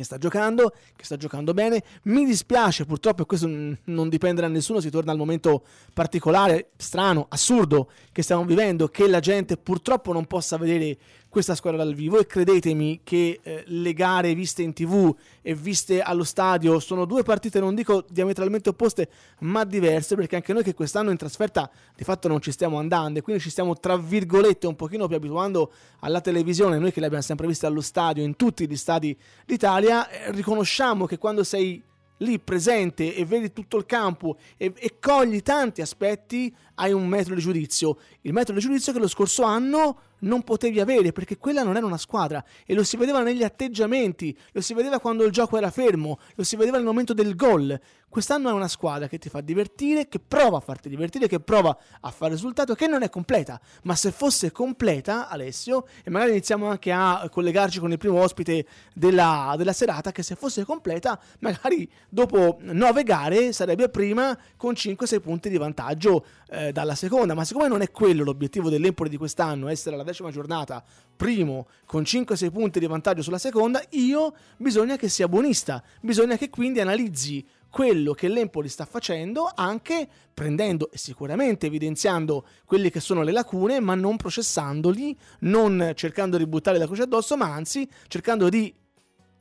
che 0.00 0.06
sta 0.06 0.16
giocando, 0.16 0.72
che 0.96 1.04
sta 1.04 1.18
giocando 1.18 1.52
bene. 1.52 1.82
Mi 2.04 2.24
dispiace, 2.24 2.86
purtroppo, 2.86 3.22
e 3.22 3.26
questo 3.26 3.46
non 3.46 4.08
dipende 4.08 4.40
da 4.40 4.48
nessuno, 4.48 4.80
si 4.80 4.88
torna 4.88 5.12
al 5.12 5.18
momento 5.18 5.62
particolare, 5.92 6.70
strano, 6.76 7.26
assurdo 7.28 7.90
che 8.10 8.22
stiamo 8.22 8.46
vivendo, 8.46 8.88
che 8.88 9.06
la 9.06 9.20
gente 9.20 9.58
purtroppo 9.58 10.14
non 10.14 10.24
possa 10.24 10.56
vedere 10.56 10.96
questa 11.30 11.54
squadra 11.54 11.82
dal 11.82 11.94
vivo. 11.94 12.18
E 12.18 12.26
credetemi 12.26 13.00
che 13.02 13.40
eh, 13.42 13.64
le 13.66 13.94
gare 13.94 14.34
viste 14.34 14.62
in 14.62 14.74
tv 14.74 15.14
e 15.40 15.54
viste 15.54 16.02
allo 16.02 16.24
stadio 16.24 16.78
sono 16.80 17.06
due 17.06 17.22
partite 17.22 17.60
non 17.60 17.74
dico 17.74 18.04
diametralmente 18.10 18.68
opposte 18.68 19.08
ma 19.40 19.64
diverse 19.64 20.16
perché 20.16 20.36
anche 20.36 20.52
noi 20.52 20.62
che 20.62 20.74
quest'anno 20.74 21.10
in 21.10 21.16
trasferta 21.16 21.70
di 21.96 22.04
fatto 22.04 22.28
non 22.28 22.40
ci 22.40 22.52
stiamo 22.52 22.78
andando 22.78 23.18
e 23.18 23.22
quindi 23.22 23.42
ci 23.42 23.48
stiamo 23.48 23.78
tra 23.78 23.96
virgolette 23.96 24.66
un 24.66 24.76
pochino 24.76 25.06
più 25.06 25.16
abituando 25.16 25.72
alla 26.00 26.20
televisione 26.20 26.78
noi 26.78 26.92
che 26.92 27.00
le 27.00 27.06
abbiamo 27.06 27.24
sempre 27.24 27.46
viste 27.46 27.64
allo 27.64 27.80
stadio 27.80 28.22
in 28.22 28.36
tutti 28.36 28.68
gli 28.68 28.76
stadi 28.76 29.16
d'Italia 29.46 30.10
eh, 30.10 30.32
riconosciamo 30.32 31.06
che 31.06 31.16
quando 31.16 31.42
sei 31.42 31.82
lì 32.20 32.38
presente 32.38 33.14
e 33.14 33.24
vedi 33.24 33.52
tutto 33.52 33.76
il 33.76 33.86
campo 33.86 34.36
e, 34.56 34.72
e, 34.76 34.96
cogli 34.98 35.42
tanti 35.42 35.80
aspetti, 35.80 36.54
hai 36.80 36.92
un 36.92 37.06
metro 37.06 37.34
di 37.34 37.40
giudizio. 37.40 37.98
Il 38.22 38.32
metro 38.32 38.54
di 38.54 38.60
giudizio 38.60 38.92
che 38.92 38.98
lo 38.98 39.08
scorso 39.08 39.42
anno 39.42 39.98
non 40.20 40.42
potevi 40.42 40.80
avere 40.80 41.12
perché 41.12 41.38
quella 41.38 41.62
non 41.62 41.76
era 41.76 41.86
una 41.86 41.98
squadra 41.98 42.44
e 42.66 42.74
lo 42.74 42.82
si 42.82 42.96
vedeva 42.96 43.22
negli 43.22 43.42
atteggiamenti, 43.42 44.36
lo 44.52 44.60
si 44.60 44.74
vedeva 44.74 44.98
quando 44.98 45.24
il 45.24 45.32
gioco 45.32 45.56
era 45.56 45.70
fermo, 45.70 46.18
lo 46.34 46.42
si 46.42 46.56
vedeva 46.56 46.76
nel 46.76 46.86
momento 46.86 47.14
del 47.14 47.36
gol. 47.36 47.78
Quest'anno 48.08 48.48
è 48.50 48.52
una 48.52 48.66
squadra 48.66 49.06
che 49.06 49.18
ti 49.18 49.28
fa 49.28 49.40
divertire, 49.40 50.08
che 50.08 50.18
prova 50.18 50.56
a 50.56 50.60
farti 50.60 50.88
divertire, 50.88 51.28
che 51.28 51.38
prova 51.38 51.76
a 52.00 52.10
fare 52.10 52.32
risultato, 52.32 52.74
che 52.74 52.88
non 52.88 53.02
è 53.02 53.08
completa. 53.08 53.60
Ma 53.84 53.94
se 53.94 54.10
fosse 54.10 54.50
completa, 54.50 55.28
Alessio, 55.28 55.86
e 56.02 56.10
magari 56.10 56.32
iniziamo 56.32 56.66
anche 56.66 56.90
a 56.90 57.28
collegarci 57.30 57.78
con 57.78 57.92
il 57.92 57.98
primo 57.98 58.20
ospite 58.20 58.66
della, 58.94 59.54
della 59.56 59.72
serata, 59.72 60.10
che 60.10 60.24
se 60.24 60.34
fosse 60.34 60.64
completa, 60.64 61.20
magari 61.38 61.88
dopo 62.08 62.58
nove 62.62 63.04
gare 63.04 63.52
sarebbe 63.52 63.88
prima 63.88 64.36
con 64.56 64.72
5-6 64.72 65.20
punti 65.20 65.48
di 65.48 65.56
vantaggio 65.56 66.24
eh, 66.48 66.69
dalla 66.72 66.94
seconda. 66.94 67.34
Ma 67.34 67.44
siccome 67.44 67.68
non 67.68 67.82
è 67.82 67.90
quello 67.90 68.24
l'obiettivo 68.24 68.68
dell'Empoli 68.68 69.08
di 69.08 69.16
quest'anno, 69.16 69.68
essere 69.68 69.94
alla 69.94 70.04
decima 70.04 70.30
giornata 70.30 70.82
primo 71.16 71.66
con 71.86 72.02
5-6 72.02 72.50
punti 72.50 72.78
di 72.78 72.86
vantaggio 72.86 73.22
sulla 73.22 73.38
seconda, 73.38 73.82
io 73.90 74.34
bisogna 74.56 74.96
che 74.96 75.08
sia 75.08 75.28
buonista, 75.28 75.82
bisogna 76.00 76.36
che 76.36 76.50
quindi 76.50 76.80
analizzi 76.80 77.46
quello 77.70 78.12
che 78.12 78.28
l'Empoli 78.28 78.68
sta 78.68 78.84
facendo 78.84 79.50
anche 79.54 80.08
prendendo 80.34 80.90
e 80.90 80.98
sicuramente 80.98 81.66
evidenziando 81.66 82.44
quelle 82.64 82.90
che 82.90 83.00
sono 83.00 83.22
le 83.22 83.32
lacune 83.32 83.80
ma 83.80 83.94
non 83.94 84.16
processandoli, 84.16 85.16
non 85.40 85.92
cercando 85.94 86.36
di 86.36 86.46
buttare 86.46 86.78
la 86.78 86.86
croce 86.86 87.02
addosso 87.02 87.36
ma 87.36 87.52
anzi 87.52 87.88
cercando 88.08 88.48
di 88.48 88.74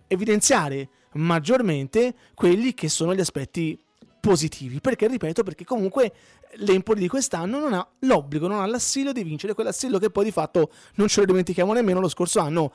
evidenziare 0.08 0.90
maggiormente 1.14 2.14
quelli 2.34 2.74
che 2.74 2.90
sono 2.90 3.16
gli 3.16 3.20
aspetti 3.20 3.80
positivi. 4.20 4.80
Perché 4.80 5.08
ripeto 5.08 5.44
perché 5.44 5.64
comunque 5.64 6.12
l'Empoli 6.58 7.00
di 7.00 7.08
quest'anno 7.08 7.60
non 7.60 7.74
ha 7.74 7.88
l'obbligo, 8.00 8.48
non 8.48 8.60
ha 8.60 8.66
l'assillo 8.66 9.12
di 9.12 9.24
vincere 9.24 9.54
quell'assillo 9.54 10.00
che 10.00 10.10
poi 10.10 10.26
di 10.26 10.32
fatto 10.32 10.72
non 10.96 11.08
ce 11.08 11.22
lo 11.22 11.28
dimentichiamo 11.28 11.74
nemmeno 11.74 12.00
lo 12.00 12.10
scorso 12.10 12.40
anno 12.40 12.72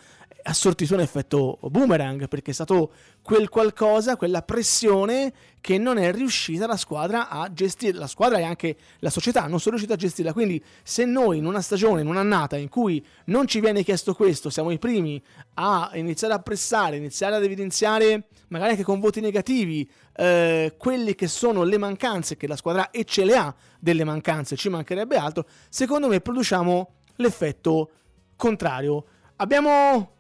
ha 0.47 0.53
sortito 0.53 0.93
un 0.93 1.01
effetto 1.01 1.59
boomerang 1.63 2.29
perché 2.29 2.51
è 2.51 2.55
stato 2.55 2.93
quel 3.23 3.49
qualcosa, 3.49 4.17
quella 4.17 4.43
pressione 4.43 5.33
che 5.63 5.79
non 5.79 5.97
è 5.97 6.13
riuscita 6.13 6.67
la 6.67 6.77
squadra 6.77 7.31
a 7.31 7.51
gestire, 7.51 7.97
la 7.97 8.07
squadra 8.07 8.39
e 8.39 8.43
anche 8.43 8.77
la 8.99 9.09
società 9.09 9.47
non 9.47 9.59
sono 9.59 9.77
riusciti 9.77 9.93
a 9.93 9.97
gestirla, 9.97 10.35
quindi 10.35 10.63
se 10.83 11.07
noi 11.07 11.39
in 11.39 11.47
una 11.47 11.63
stagione, 11.63 12.03
in 12.03 12.09
un'annata 12.09 12.59
in 12.59 12.69
cui 12.69 13.03
non 13.27 13.47
ci 13.47 13.61
viene 13.61 13.83
chiesto 13.83 14.13
questo, 14.13 14.51
siamo 14.51 14.71
i 14.71 14.79
primi 14.79 15.23
a 15.55 15.91
iniziare 15.95 16.35
a 16.35 16.41
pressare, 16.41 16.97
iniziare 16.97 17.37
ad 17.37 17.45
evidenziare 17.45 18.27
magari 18.49 18.73
anche 18.73 18.85
con 18.85 19.01
voti 19.01 19.21
negativi 19.21 19.91
eh, 20.17 20.75
quelle 20.77 21.15
che 21.15 21.27
sono 21.27 21.63
le 21.63 21.79
mancanze 21.79 22.37
che 22.37 22.47
la 22.47 22.57
squadra 22.57 22.91
e 22.91 23.05
ce 23.05 23.25
le 23.25 23.35
ha 23.35 23.55
delle 23.81 24.05
mancanze, 24.05 24.57
ci 24.57 24.69
mancherebbe 24.69 25.17
altro, 25.17 25.47
secondo 25.71 26.07
me 26.07 26.21
produciamo 26.21 26.93
l'effetto 27.17 27.91
contrario. 28.37 29.07
Abbiamo 29.37 30.14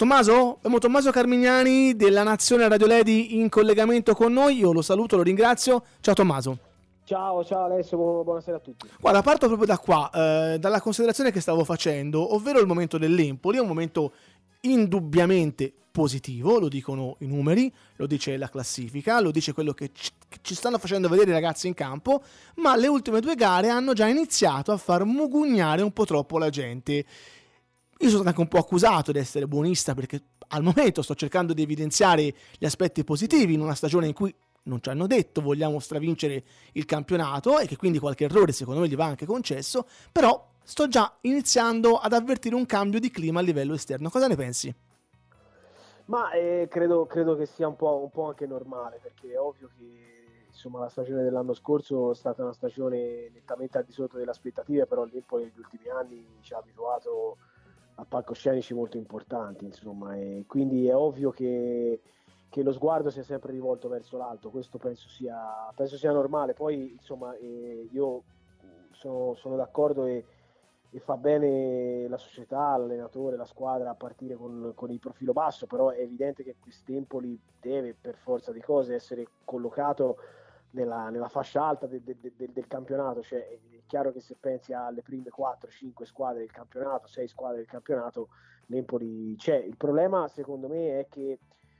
Tommaso? 0.00 0.54
Abbiamo 0.56 0.78
Tommaso 0.78 1.10
Carmignani 1.10 1.94
della 1.94 2.22
Nazione 2.22 2.66
Radio 2.66 2.86
Ledi 2.86 3.36
in 3.38 3.50
collegamento 3.50 4.14
con 4.14 4.32
noi. 4.32 4.56
Io 4.56 4.72
lo 4.72 4.80
saluto, 4.80 5.16
lo 5.16 5.22
ringrazio. 5.22 5.84
Ciao 6.00 6.14
Tommaso. 6.14 6.58
Ciao, 7.04 7.44
ciao 7.44 7.64
Alessio, 7.64 7.98
buonasera 7.98 8.56
a 8.56 8.60
tutti. 8.60 8.88
Guarda, 8.98 9.20
parto 9.20 9.46
proprio 9.46 9.66
da 9.66 9.76
qua, 9.76 10.10
eh, 10.10 10.58
dalla 10.58 10.80
considerazione 10.80 11.30
che 11.30 11.40
stavo 11.40 11.64
facendo, 11.64 12.34
ovvero 12.34 12.60
il 12.60 12.66
momento 12.66 12.96
dell'Empoli, 12.96 13.58
è 13.58 13.60
un 13.60 13.66
momento 13.66 14.12
indubbiamente 14.62 15.70
positivo, 15.90 16.58
lo 16.58 16.68
dicono 16.68 17.16
i 17.18 17.26
numeri, 17.26 17.70
lo 17.96 18.06
dice 18.06 18.38
la 18.38 18.48
classifica, 18.48 19.20
lo 19.20 19.30
dice 19.30 19.52
quello 19.52 19.74
che 19.74 19.90
ci 19.92 20.54
stanno 20.54 20.78
facendo 20.78 21.10
vedere 21.10 21.28
i 21.28 21.34
ragazzi 21.34 21.66
in 21.66 21.74
campo, 21.74 22.22
ma 22.54 22.74
le 22.74 22.86
ultime 22.86 23.20
due 23.20 23.34
gare 23.34 23.68
hanno 23.68 23.92
già 23.92 24.06
iniziato 24.06 24.72
a 24.72 24.78
far 24.78 25.04
mugugnare 25.04 25.82
un 25.82 25.92
po' 25.92 26.06
troppo 26.06 26.38
la 26.38 26.48
gente. 26.48 27.04
Io 28.02 28.08
sono 28.08 28.26
anche 28.26 28.40
un 28.40 28.48
po' 28.48 28.56
accusato 28.56 29.12
di 29.12 29.18
essere 29.18 29.46
buonista 29.46 29.92
perché 29.92 30.22
al 30.48 30.62
momento 30.62 31.02
sto 31.02 31.14
cercando 31.14 31.52
di 31.52 31.62
evidenziare 31.62 32.34
gli 32.58 32.64
aspetti 32.64 33.04
positivi 33.04 33.52
in 33.52 33.60
una 33.60 33.74
stagione 33.74 34.06
in 34.06 34.14
cui 34.14 34.34
non 34.62 34.80
ci 34.80 34.88
hanno 34.88 35.06
detto 35.06 35.42
vogliamo 35.42 35.78
stravincere 35.80 36.42
il 36.72 36.86
campionato 36.86 37.58
e 37.58 37.66
che 37.66 37.76
quindi 37.76 37.98
qualche 37.98 38.24
errore 38.24 38.52
secondo 38.52 38.80
me 38.80 38.88
gli 38.88 38.96
va 38.96 39.04
anche 39.04 39.26
concesso, 39.26 39.86
però 40.10 40.48
sto 40.62 40.88
già 40.88 41.14
iniziando 41.22 41.96
ad 41.96 42.14
avvertire 42.14 42.54
un 42.54 42.64
cambio 42.64 43.00
di 43.00 43.10
clima 43.10 43.40
a 43.40 43.42
livello 43.42 43.74
esterno. 43.74 44.08
Cosa 44.08 44.28
ne 44.28 44.36
pensi? 44.36 44.74
Ma 46.06 46.32
eh, 46.32 46.68
credo, 46.70 47.04
credo, 47.04 47.36
che 47.36 47.44
sia 47.44 47.68
un 47.68 47.76
po', 47.76 48.00
un 48.02 48.10
po', 48.10 48.28
anche 48.28 48.46
normale 48.46 48.98
perché 49.02 49.32
è 49.32 49.38
ovvio 49.38 49.68
che 49.76 50.46
insomma, 50.48 50.80
la 50.80 50.88
stagione 50.88 51.22
dell'anno 51.22 51.52
scorso 51.52 52.12
è 52.12 52.14
stata 52.14 52.42
una 52.42 52.54
stagione 52.54 53.28
nettamente 53.30 53.76
al 53.76 53.84
di 53.84 53.92
sotto 53.92 54.16
delle 54.16 54.30
aspettative, 54.30 54.86
però 54.86 55.04
l'Empoli 55.04 55.44
negli 55.44 55.58
ultimi 55.58 55.88
anni 55.90 56.26
ci 56.40 56.54
ha 56.54 56.58
abituato 56.58 57.36
a 58.00 58.06
palcoscenici 58.08 58.72
molto 58.74 58.96
importanti, 58.96 59.64
insomma, 59.64 60.16
e 60.16 60.44
quindi 60.46 60.88
è 60.88 60.94
ovvio 60.94 61.30
che, 61.30 62.00
che, 62.48 62.62
lo 62.62 62.72
sguardo 62.72 63.10
sia 63.10 63.22
sempre 63.22 63.52
rivolto 63.52 63.88
verso 63.88 64.16
l'alto, 64.16 64.50
questo 64.50 64.78
penso 64.78 65.08
sia, 65.08 65.70
penso 65.74 65.96
sia 65.96 66.10
normale, 66.10 66.54
poi 66.54 66.92
insomma 66.92 67.36
eh, 67.36 67.88
io 67.92 68.22
sono, 68.92 69.34
sono 69.34 69.56
d'accordo 69.56 70.06
e, 70.06 70.24
e, 70.90 70.98
fa 70.98 71.16
bene 71.16 72.08
la 72.08 72.16
società, 72.16 72.76
l'allenatore, 72.76 73.36
la 73.36 73.44
squadra 73.44 73.90
a 73.90 73.94
partire 73.94 74.34
con, 74.34 74.72
con 74.74 74.90
il 74.90 74.98
profilo 74.98 75.32
basso, 75.32 75.66
però 75.66 75.90
è 75.90 76.00
evidente 76.00 76.42
che 76.42 76.56
quest'Empoli 76.58 77.38
deve 77.60 77.94
per 77.98 78.16
forza 78.16 78.50
di 78.50 78.60
cose 78.60 78.94
essere 78.94 79.26
collocato 79.44 80.16
nella, 80.72 81.10
nella 81.10 81.28
fascia 81.28 81.64
alta 81.64 81.86
de, 81.86 82.02
de, 82.02 82.16
de, 82.20 82.32
del 82.52 82.66
campionato, 82.66 83.22
cioè 83.22 83.46
è 83.48 83.80
chiaro 83.86 84.12
che 84.12 84.20
se 84.20 84.36
pensi 84.38 84.72
alle 84.72 85.02
prime 85.02 85.30
4-5 85.36 86.04
squadre 86.04 86.40
del 86.40 86.52
campionato, 86.52 87.06
6 87.06 87.28
squadre 87.28 87.58
del 87.58 87.66
campionato, 87.66 88.28
l'Empoli 88.66 89.34
c'è. 89.36 89.56
Il 89.56 89.76
problema 89.76 90.28
secondo 90.28 90.68
me 90.68 91.00
è 91.00 91.08
che 91.08 91.38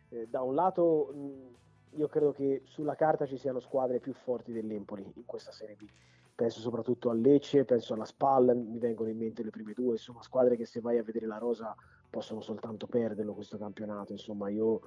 eh, 0.09 0.27
da 0.29 0.43
un 0.43 0.55
lato 0.55 1.13
mh, 1.15 1.99
io 1.99 2.09
credo 2.09 2.33
che 2.33 2.63
sulla 2.65 2.95
carta 2.95 3.27
ci 3.27 3.37
siano 3.37 3.61
squadre 3.61 4.01
più 4.01 4.13
forti 4.13 4.53
dell'Empoli 4.53 5.13
in 5.15 5.25
questa 5.25 5.53
Serie 5.53 5.77
B. 5.77 5.87
Penso 6.35 6.61
soprattutto 6.61 7.11
a 7.11 7.15
Lecce, 7.15 7.65
penso 7.65 7.95
alla 7.95 8.07
Spal, 8.07 8.57
mi 8.57 8.79
vengono 8.79 9.11
in 9.11 9.19
mente 9.19 9.43
le 9.43 9.51
prime 9.51 9.75
due, 9.75 9.93
insomma 9.93 10.23
squadre 10.23 10.57
che 10.57 10.65
se 10.65 10.81
vai 10.81 10.97
a 10.97 11.03
vedere 11.03 11.27
la 11.27 11.37
rosa 11.37 11.75
possono 12.09 12.41
soltanto 12.41 12.87
perderlo 12.87 13.35
questo 13.35 13.59
campionato. 13.59 14.13
Insomma 14.13 14.49
io 14.49 14.81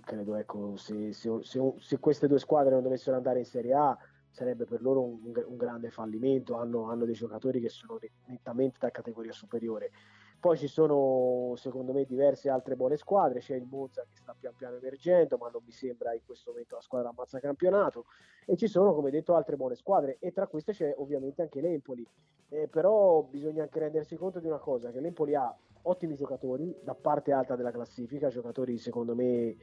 credo 0.00 0.36
ecco, 0.36 0.76
se, 0.76 1.12
se, 1.12 1.30
se, 1.42 1.74
se, 1.78 1.98
queste 1.98 2.28
due 2.28 2.38
squadre 2.38 2.74
non 2.74 2.82
dovessero 2.82 3.16
andare 3.16 3.40
in 3.40 3.44
Serie 3.44 3.74
A 3.74 3.98
sarebbe 4.30 4.64
per 4.64 4.82
loro 4.82 5.02
un, 5.02 5.20
un 5.46 5.56
grande 5.56 5.90
fallimento, 5.90 6.56
hanno, 6.56 6.90
hanno, 6.90 7.06
dei 7.06 7.14
giocatori 7.14 7.60
che 7.60 7.70
sono 7.70 7.98
nettamente 8.26 8.76
da 8.78 8.90
categoria 8.90 9.32
superiore. 9.32 9.90
Poi 10.38 10.56
ci 10.56 10.68
sono 10.68 11.54
secondo 11.56 11.92
me 11.92 12.04
diverse 12.04 12.48
altre 12.48 12.76
buone 12.76 12.96
squadre, 12.96 13.40
c'è 13.40 13.56
il 13.56 13.66
Monza 13.68 14.02
che 14.02 14.16
sta 14.16 14.34
pian 14.38 14.54
piano 14.54 14.76
emergendo, 14.76 15.36
ma 15.38 15.48
non 15.48 15.62
mi 15.64 15.72
sembra 15.72 16.12
in 16.14 16.20
questo 16.24 16.50
momento 16.50 16.76
la 16.76 16.82
squadra 16.82 17.08
ammazza 17.08 17.40
campionato, 17.40 18.04
e 18.44 18.56
ci 18.56 18.68
sono 18.68 18.94
come 18.94 19.10
detto 19.10 19.34
altre 19.34 19.56
buone 19.56 19.74
squadre, 19.74 20.18
e 20.20 20.32
tra 20.32 20.46
queste 20.46 20.72
c'è 20.72 20.94
ovviamente 20.98 21.42
anche 21.42 21.60
l'Empoli, 21.60 22.06
eh, 22.50 22.68
però 22.68 23.22
bisogna 23.22 23.62
anche 23.62 23.78
rendersi 23.80 24.16
conto 24.16 24.38
di 24.38 24.46
una 24.46 24.58
cosa, 24.58 24.90
che 24.90 25.00
l'Empoli 25.00 25.34
ha 25.34 25.52
ottimi 25.82 26.14
giocatori 26.14 26.76
da 26.82 26.94
parte 26.94 27.32
alta 27.32 27.56
della 27.56 27.72
classifica, 27.72 28.28
giocatori 28.28 28.78
secondo 28.78 29.14
me 29.14 29.56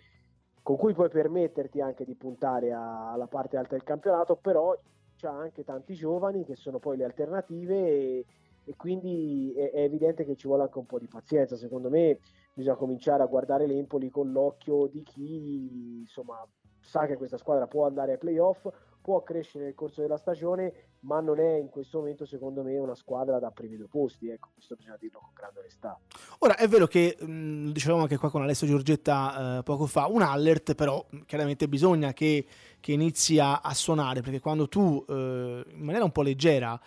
con 0.62 0.78
cui 0.78 0.94
puoi 0.94 1.10
permetterti 1.10 1.82
anche 1.82 2.06
di 2.06 2.16
puntare 2.16 2.72
a, 2.72 3.12
alla 3.12 3.28
parte 3.28 3.58
alta 3.58 3.72
del 3.72 3.84
campionato, 3.84 4.38
però 4.38 4.78
c'ha 5.18 5.32
anche 5.32 5.64
tanti 5.64 5.94
giovani 5.94 6.46
che 6.46 6.56
sono 6.56 6.80
poi 6.80 6.98
le 6.98 7.04
alternative 7.04 7.76
e, 7.76 8.26
e 8.66 8.76
quindi 8.76 9.54
è, 9.56 9.72
è, 9.72 9.82
evidente 9.82 10.26
che 10.26 10.36
ci 10.36 10.48
vuole 10.48 10.64
anche 10.64 10.78
un 10.78 10.86
po' 10.86 11.00
di 11.00 11.08
pazienza. 11.08 11.56
Secondo 11.56 11.90
me 11.90 12.20
bisogna 12.54 12.76
cominciare 12.76 13.24
a 13.24 13.28
guardare 13.28 13.68
l'Empoli 13.68 14.10
con 14.10 14.32
l'occhio 14.32 14.88
di 14.88 15.04
chi 15.04 16.00
insomma 16.02 16.46
sa 16.80 17.06
che 17.06 17.16
questa 17.18 17.38
squadra 17.38 17.66
può 17.68 17.86
andare 17.86 18.14
ai 18.14 18.18
playoff, 18.18 18.68
può 19.02 19.22
crescere 19.24 19.66
nel 19.66 19.76
corso 19.76 20.02
della 20.02 20.18
stagione, 20.18 20.74
ma 21.02 21.20
non 21.20 21.40
è 21.40 21.56
in 21.56 21.70
questo 21.70 22.00
momento, 22.00 22.26
secondo 22.26 22.64
me, 22.64 22.78
una 22.78 22.96
squadra 22.96 23.38
da 23.40 23.52
primi 23.52 23.76
due 23.76 23.88
posti. 23.88 24.30
Ecco, 24.30 24.50
questo 24.54 24.76
bisogna 24.76 24.98
dirlo 24.98 25.20
con 25.20 25.32
grande 25.34 25.60
onestà. 25.60 26.00
Ora 26.40 26.56
è 26.56 26.68
vero 26.68 26.88
che 26.88 27.18
mh, 27.20 27.72
dicevamo 27.72 28.04
anche 28.04 28.18
qua 28.18 28.30
con 28.30 28.42
Alessio 28.42 28.68
Giorgetta 28.68 29.58
eh, 29.60 29.64
poco 29.64 29.86
fa, 29.88 30.08
un 30.08 30.22
alert, 30.22 30.76
però 30.76 31.06
chiaramente 31.26 31.68
bisogna 31.68 32.14
che, 32.14 32.46
che 32.80 32.92
inizi 32.94 33.40
a, 33.40 33.60
a, 33.60 33.74
suonare, 33.74 34.22
perché 34.22 34.40
quando 34.40 34.70
tu 34.70 35.04
eh, 35.08 35.66
in 35.68 35.84
maniera 35.84 36.06
un 36.06 36.12
po' 36.12 36.22
leggera 36.22 36.80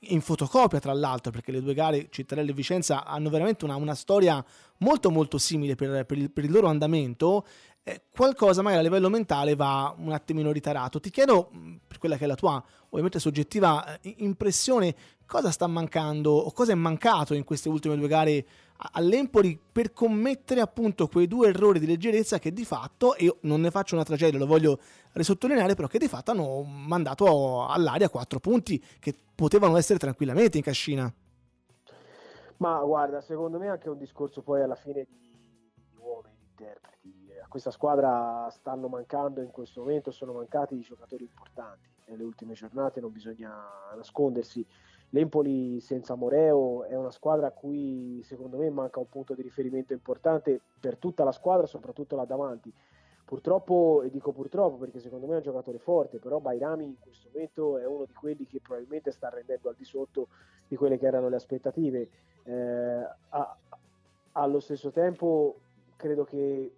in 0.00 0.20
fotocopia 0.20 0.78
tra 0.78 0.92
l'altro 0.92 1.30
perché 1.30 1.52
le 1.52 1.62
due 1.62 1.74
gare 1.74 2.08
Cittadella 2.10 2.50
e 2.50 2.54
Vicenza 2.54 3.04
hanno 3.04 3.30
veramente 3.30 3.64
una, 3.64 3.76
una 3.76 3.94
storia 3.94 4.44
molto 4.78 5.10
molto 5.10 5.38
simile 5.38 5.74
per, 5.74 6.04
per, 6.06 6.18
il, 6.18 6.30
per 6.30 6.44
il 6.44 6.50
loro 6.50 6.68
andamento 6.68 7.44
eh, 7.88 8.02
qualcosa 8.14 8.60
magari 8.60 8.82
a 8.82 8.84
livello 8.84 9.08
mentale 9.08 9.56
va 9.56 9.94
un 9.96 10.12
attimino 10.12 10.52
ritarato. 10.52 11.00
Ti 11.00 11.10
chiedo, 11.10 11.50
per 11.86 11.98
quella 11.98 12.18
che 12.18 12.24
è 12.24 12.26
la 12.26 12.34
tua 12.34 12.62
ovviamente 12.90 13.18
soggettiva 13.18 13.98
eh, 14.00 14.14
impressione, 14.18 14.94
cosa 15.24 15.50
sta 15.50 15.66
mancando 15.66 16.32
o 16.32 16.52
cosa 16.52 16.72
è 16.72 16.74
mancato 16.74 17.32
in 17.32 17.44
queste 17.44 17.70
ultime 17.70 17.96
due 17.96 18.08
gare 18.08 18.46
all'Empoli 18.92 19.58
per 19.72 19.92
commettere 19.92 20.60
appunto 20.60 21.08
quei 21.08 21.26
due 21.26 21.48
errori 21.48 21.78
di 21.78 21.86
leggerezza 21.86 22.38
che 22.38 22.52
di 22.52 22.64
fatto, 22.64 23.14
e 23.14 23.36
non 23.42 23.60
ne 23.60 23.70
faccio 23.70 23.94
una 23.94 24.04
tragedia, 24.04 24.38
lo 24.38 24.46
voglio 24.46 24.78
risottolineare, 25.12 25.74
però 25.74 25.88
che 25.88 25.98
di 25.98 26.08
fatto 26.08 26.30
hanno 26.30 26.62
mandato 26.62 27.66
all'aria 27.66 28.08
quattro 28.08 28.38
punti 28.38 28.82
che 29.00 29.14
potevano 29.34 29.76
essere 29.76 29.98
tranquillamente 29.98 30.56
in 30.56 30.62
cascina. 30.62 31.12
Ma 32.58 32.80
guarda, 32.82 33.20
secondo 33.20 33.58
me 33.58 33.68
anche 33.68 33.88
un 33.88 33.98
discorso 33.98 34.42
poi 34.42 34.62
alla 34.62 34.74
fine 34.74 35.06
di, 35.08 35.70
uomini, 35.98 36.34
di 36.38 36.46
interpreti 36.50 37.28
questa 37.48 37.70
squadra 37.70 38.48
stanno 38.50 38.88
mancando 38.88 39.40
in 39.40 39.50
questo 39.50 39.80
momento, 39.80 40.10
sono 40.10 40.32
mancati 40.32 40.74
i 40.74 40.80
giocatori 40.80 41.24
importanti 41.24 41.88
nelle 42.06 42.22
ultime 42.22 42.54
giornate, 42.54 43.00
non 43.00 43.12
bisogna 43.12 43.54
nascondersi. 43.96 44.66
L'Empoli 45.10 45.80
senza 45.80 46.14
Moreo 46.14 46.84
è 46.84 46.94
una 46.94 47.10
squadra 47.10 47.46
a 47.46 47.52
cui 47.52 48.20
secondo 48.24 48.58
me 48.58 48.68
manca 48.68 49.00
un 49.00 49.08
punto 49.08 49.34
di 49.34 49.42
riferimento 49.42 49.94
importante 49.94 50.60
per 50.78 50.98
tutta 50.98 51.24
la 51.24 51.32
squadra, 51.32 51.66
soprattutto 51.66 52.14
là 52.14 52.24
davanti. 52.24 52.72
Purtroppo, 53.24 54.02
e 54.02 54.10
dico 54.10 54.32
purtroppo 54.32 54.76
perché 54.76 55.00
secondo 55.00 55.26
me 55.26 55.34
è 55.34 55.36
un 55.36 55.42
giocatore 55.42 55.78
forte, 55.78 56.18
però 56.18 56.40
Bairami 56.40 56.84
in 56.84 56.98
questo 56.98 57.28
momento 57.32 57.78
è 57.78 57.86
uno 57.86 58.04
di 58.04 58.12
quelli 58.12 58.46
che 58.46 58.60
probabilmente 58.60 59.10
sta 59.10 59.28
rendendo 59.28 59.68
al 59.68 59.74
di 59.76 59.84
sotto 59.84 60.28
di 60.66 60.76
quelle 60.76 60.98
che 60.98 61.06
erano 61.06 61.28
le 61.28 61.36
aspettative. 61.36 62.08
Eh, 62.44 63.06
a, 63.28 63.56
allo 64.32 64.60
stesso 64.60 64.90
tempo 64.90 65.56
credo 65.96 66.24
che 66.24 66.72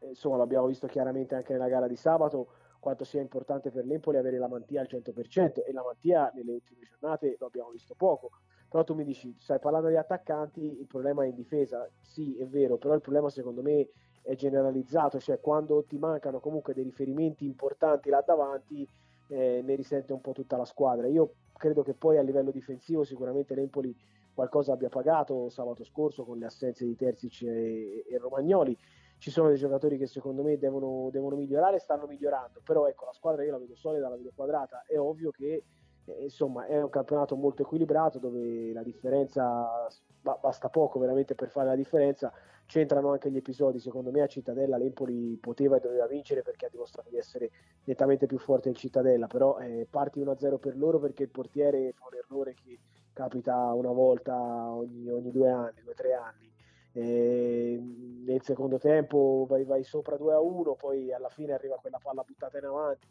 insomma 0.00 0.36
l'abbiamo 0.36 0.66
visto 0.66 0.86
chiaramente 0.86 1.34
anche 1.34 1.52
nella 1.52 1.68
gara 1.68 1.86
di 1.86 1.96
sabato 1.96 2.48
quanto 2.84 3.04
sia 3.04 3.22
importante 3.22 3.70
per 3.70 3.86
l'Empoli 3.86 4.18
avere 4.18 4.36
la 4.36 4.46
mantia 4.46 4.82
al 4.82 4.88
100% 4.90 5.64
e 5.64 5.72
la 5.72 5.82
mantia 5.82 6.30
nelle 6.34 6.52
ultime 6.52 6.80
giornate 6.86 7.36
lo 7.38 7.46
abbiamo 7.46 7.70
visto 7.70 7.94
poco. 7.96 8.30
Però 8.68 8.84
tu 8.84 8.92
mi 8.92 9.04
dici, 9.04 9.34
stai 9.38 9.58
parlando 9.58 9.88
di 9.88 9.96
attaccanti, 9.96 10.60
il 10.60 10.86
problema 10.86 11.24
è 11.24 11.28
in 11.28 11.34
difesa, 11.34 11.88
sì 12.02 12.36
è 12.36 12.46
vero, 12.46 12.76
però 12.76 12.92
il 12.92 13.00
problema 13.00 13.30
secondo 13.30 13.62
me 13.62 13.88
è 14.20 14.34
generalizzato, 14.34 15.18
cioè 15.18 15.40
quando 15.40 15.84
ti 15.84 15.96
mancano 15.96 16.40
comunque 16.40 16.74
dei 16.74 16.84
riferimenti 16.84 17.46
importanti 17.46 18.10
là 18.10 18.22
davanti 18.26 18.86
eh, 19.28 19.62
ne 19.64 19.74
risente 19.76 20.12
un 20.12 20.20
po' 20.20 20.32
tutta 20.32 20.58
la 20.58 20.66
squadra. 20.66 21.06
Io 21.06 21.36
credo 21.56 21.82
che 21.82 21.94
poi 21.94 22.18
a 22.18 22.22
livello 22.22 22.50
difensivo 22.50 23.02
sicuramente 23.02 23.54
l'Empoli 23.54 23.96
qualcosa 24.34 24.72
abbia 24.72 24.90
pagato 24.90 25.48
sabato 25.48 25.84
scorso 25.84 26.24
con 26.24 26.38
le 26.38 26.46
assenze 26.46 26.84
di 26.84 26.96
Terzic 26.96 27.42
e, 27.42 28.04
e 28.06 28.18
Romagnoli 28.18 28.76
ci 29.24 29.30
sono 29.30 29.48
dei 29.48 29.56
giocatori 29.56 29.96
che 29.96 30.06
secondo 30.06 30.42
me 30.42 30.58
devono, 30.58 31.08
devono 31.10 31.34
migliorare, 31.34 31.78
stanno 31.78 32.04
migliorando, 32.04 32.60
però 32.62 32.86
ecco 32.86 33.06
la 33.06 33.14
squadra 33.14 33.42
io 33.42 33.52
la 33.52 33.58
vedo 33.58 33.74
solida, 33.74 34.10
la 34.10 34.16
vedo 34.16 34.32
quadrata, 34.34 34.84
è 34.86 34.98
ovvio 34.98 35.30
che 35.30 35.64
eh, 36.04 36.22
insomma 36.24 36.66
è 36.66 36.82
un 36.82 36.90
campionato 36.90 37.34
molto 37.34 37.62
equilibrato 37.62 38.18
dove 38.18 38.70
la 38.74 38.82
differenza 38.82 39.88
basta 40.20 40.68
poco 40.68 40.98
veramente 40.98 41.34
per 41.34 41.48
fare 41.48 41.68
la 41.68 41.74
differenza, 41.74 42.30
c'entrano 42.66 43.12
anche 43.12 43.30
gli 43.30 43.38
episodi, 43.38 43.78
secondo 43.78 44.10
me 44.10 44.20
a 44.20 44.26
Cittadella 44.26 44.76
l'Empoli 44.76 45.38
poteva 45.40 45.78
e 45.78 45.80
doveva 45.80 46.06
vincere 46.06 46.42
perché 46.42 46.66
ha 46.66 46.70
dimostrato 46.70 47.08
di 47.08 47.16
essere 47.16 47.50
nettamente 47.84 48.26
più 48.26 48.36
forte 48.36 48.68
in 48.68 48.74
Cittadella, 48.74 49.26
però 49.26 49.56
eh, 49.56 49.86
parti 49.88 50.20
1-0 50.20 50.58
per 50.58 50.76
loro 50.76 50.98
perché 50.98 51.22
il 51.22 51.30
portiere 51.30 51.92
fa 51.92 52.08
un 52.10 52.18
errore 52.18 52.52
che 52.52 52.78
capita 53.14 53.72
una 53.72 53.92
volta 53.92 54.36
ogni, 54.36 55.08
ogni 55.08 55.30
due 55.30 55.48
anni, 55.48 55.80
due 55.82 55.92
o 55.92 55.94
tre 55.94 56.12
anni 56.12 56.52
e 56.96 57.76
nel 58.24 58.40
secondo 58.42 58.78
tempo 58.78 59.46
vai, 59.48 59.64
vai, 59.64 59.82
sopra 59.82 60.16
2 60.16 60.32
a 60.32 60.40
1, 60.40 60.76
poi 60.76 61.12
alla 61.12 61.28
fine 61.28 61.52
arriva 61.52 61.74
quella 61.74 61.98
palla 62.00 62.22
buttata 62.22 62.56
in 62.58 62.64
avanti. 62.66 63.08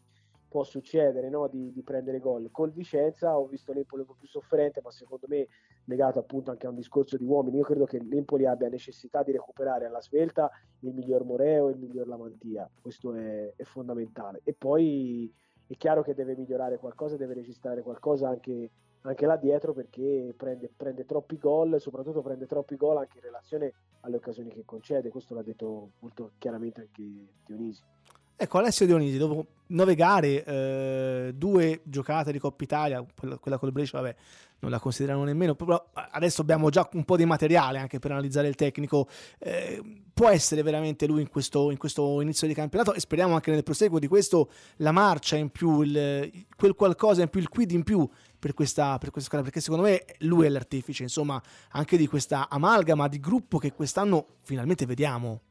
Può 0.47 0.63
succedere 0.63 1.29
no? 1.29 1.49
di, 1.49 1.73
di, 1.73 1.83
prendere 1.83 2.19
gol. 2.19 2.49
Col 2.49 2.71
Vicenza 2.71 3.37
ho 3.37 3.45
visto 3.45 3.73
l'Empoli 3.73 4.03
un 4.03 4.07
po' 4.07 4.15
più 4.17 4.27
sofferente, 4.27 4.79
ma 4.81 4.89
secondo 4.89 5.25
me 5.27 5.47
legato 5.85 6.19
appunto 6.19 6.51
anche 6.51 6.65
a 6.65 6.69
un 6.69 6.75
discorso 6.75 7.17
di 7.17 7.25
uomini. 7.25 7.57
Io 7.57 7.63
credo 7.63 7.83
che 7.83 8.01
l'Empoli 8.01 8.45
abbia 8.45 8.69
necessità 8.69 9.21
di 9.21 9.33
recuperare 9.33 9.85
alla 9.85 10.01
svelta 10.01 10.49
il 10.79 10.93
miglior 10.93 11.25
Moreo 11.25 11.67
e 11.67 11.71
il 11.73 11.79
miglior 11.79 12.07
Lamantia. 12.07 12.69
Questo 12.79 13.13
è, 13.15 13.53
è 13.53 13.63
fondamentale. 13.63 14.39
E 14.45 14.53
poi 14.53 15.33
è 15.67 15.75
chiaro 15.75 16.03
che 16.03 16.13
deve 16.13 16.37
migliorare 16.37 16.77
qualcosa, 16.77 17.17
deve 17.17 17.33
registrare 17.33 17.81
qualcosa 17.81 18.29
anche 18.29 18.71
anche 19.03 19.25
là 19.25 19.35
dietro 19.35 19.73
perché 19.73 20.33
prende, 20.35 20.71
prende 20.75 21.05
troppi 21.05 21.37
gol, 21.37 21.79
soprattutto 21.79 22.21
prende 22.21 22.45
troppi 22.45 22.75
gol 22.75 22.97
anche 22.97 23.17
in 23.17 23.23
relazione 23.23 23.73
alle 24.01 24.17
occasioni 24.17 24.49
che 24.49 24.63
concede, 24.65 25.09
questo 25.09 25.33
l'ha 25.33 25.43
detto 25.43 25.91
molto 25.99 26.31
chiaramente 26.37 26.81
anche 26.81 27.03
Dionisi. 27.45 27.81
Ecco, 28.35 28.57
Alessio 28.57 28.85
Dionisi, 28.85 29.17
dopo 29.17 29.45
nove 29.67 29.95
gare, 29.95 30.43
eh, 30.43 31.33
due 31.35 31.81
giocate 31.83 32.31
di 32.31 32.39
Coppa 32.39 32.63
Italia, 32.63 33.05
quella, 33.17 33.37
quella 33.37 33.57
col 33.57 33.71
Brescia, 33.71 34.01
vabbè, 34.01 34.15
non 34.63 34.71
la 34.71 34.79
considerano 34.79 35.25
nemmeno, 35.25 35.55
però 35.55 35.91
adesso 36.11 36.41
abbiamo 36.41 36.69
già 36.69 36.87
un 36.93 37.03
po' 37.03 37.17
di 37.17 37.25
materiale 37.25 37.79
anche 37.79 37.99
per 37.99 38.11
analizzare 38.11 38.47
il 38.47 38.55
tecnico. 38.55 39.09
Eh, 39.37 39.81
può 40.13 40.29
essere 40.29 40.63
veramente 40.63 41.05
lui 41.05 41.21
in 41.21 41.27
questo, 41.27 41.69
in 41.69 41.77
questo, 41.77 42.21
inizio 42.21 42.47
di 42.47 42.53
campionato 42.53 42.93
e 42.93 43.01
speriamo 43.01 43.33
anche 43.33 43.51
nel 43.51 43.63
proseguo 43.63 43.99
di 43.99 44.07
questo 44.07 44.49
la 44.77 44.93
marcia 44.93 45.35
in 45.35 45.49
più, 45.49 45.81
il, 45.81 46.45
quel 46.55 46.75
qualcosa 46.75 47.21
in 47.21 47.27
più, 47.27 47.41
il 47.41 47.49
quid 47.49 47.71
in 47.71 47.83
più 47.83 48.07
per 48.39 48.53
questa, 48.53 48.97
per 48.97 49.11
questa 49.11 49.29
squadra, 49.29 49.49
perché 49.49 49.59
secondo 49.59 49.85
me 49.85 50.05
lui 50.19 50.45
è 50.45 50.49
l'artefice, 50.49 51.03
insomma, 51.03 51.41
anche 51.71 51.97
di 51.97 52.07
questa 52.07 52.47
amalgama 52.49 53.09
di 53.09 53.19
gruppo 53.19 53.57
che 53.57 53.73
quest'anno 53.73 54.37
finalmente 54.43 54.85
vediamo. 54.85 55.41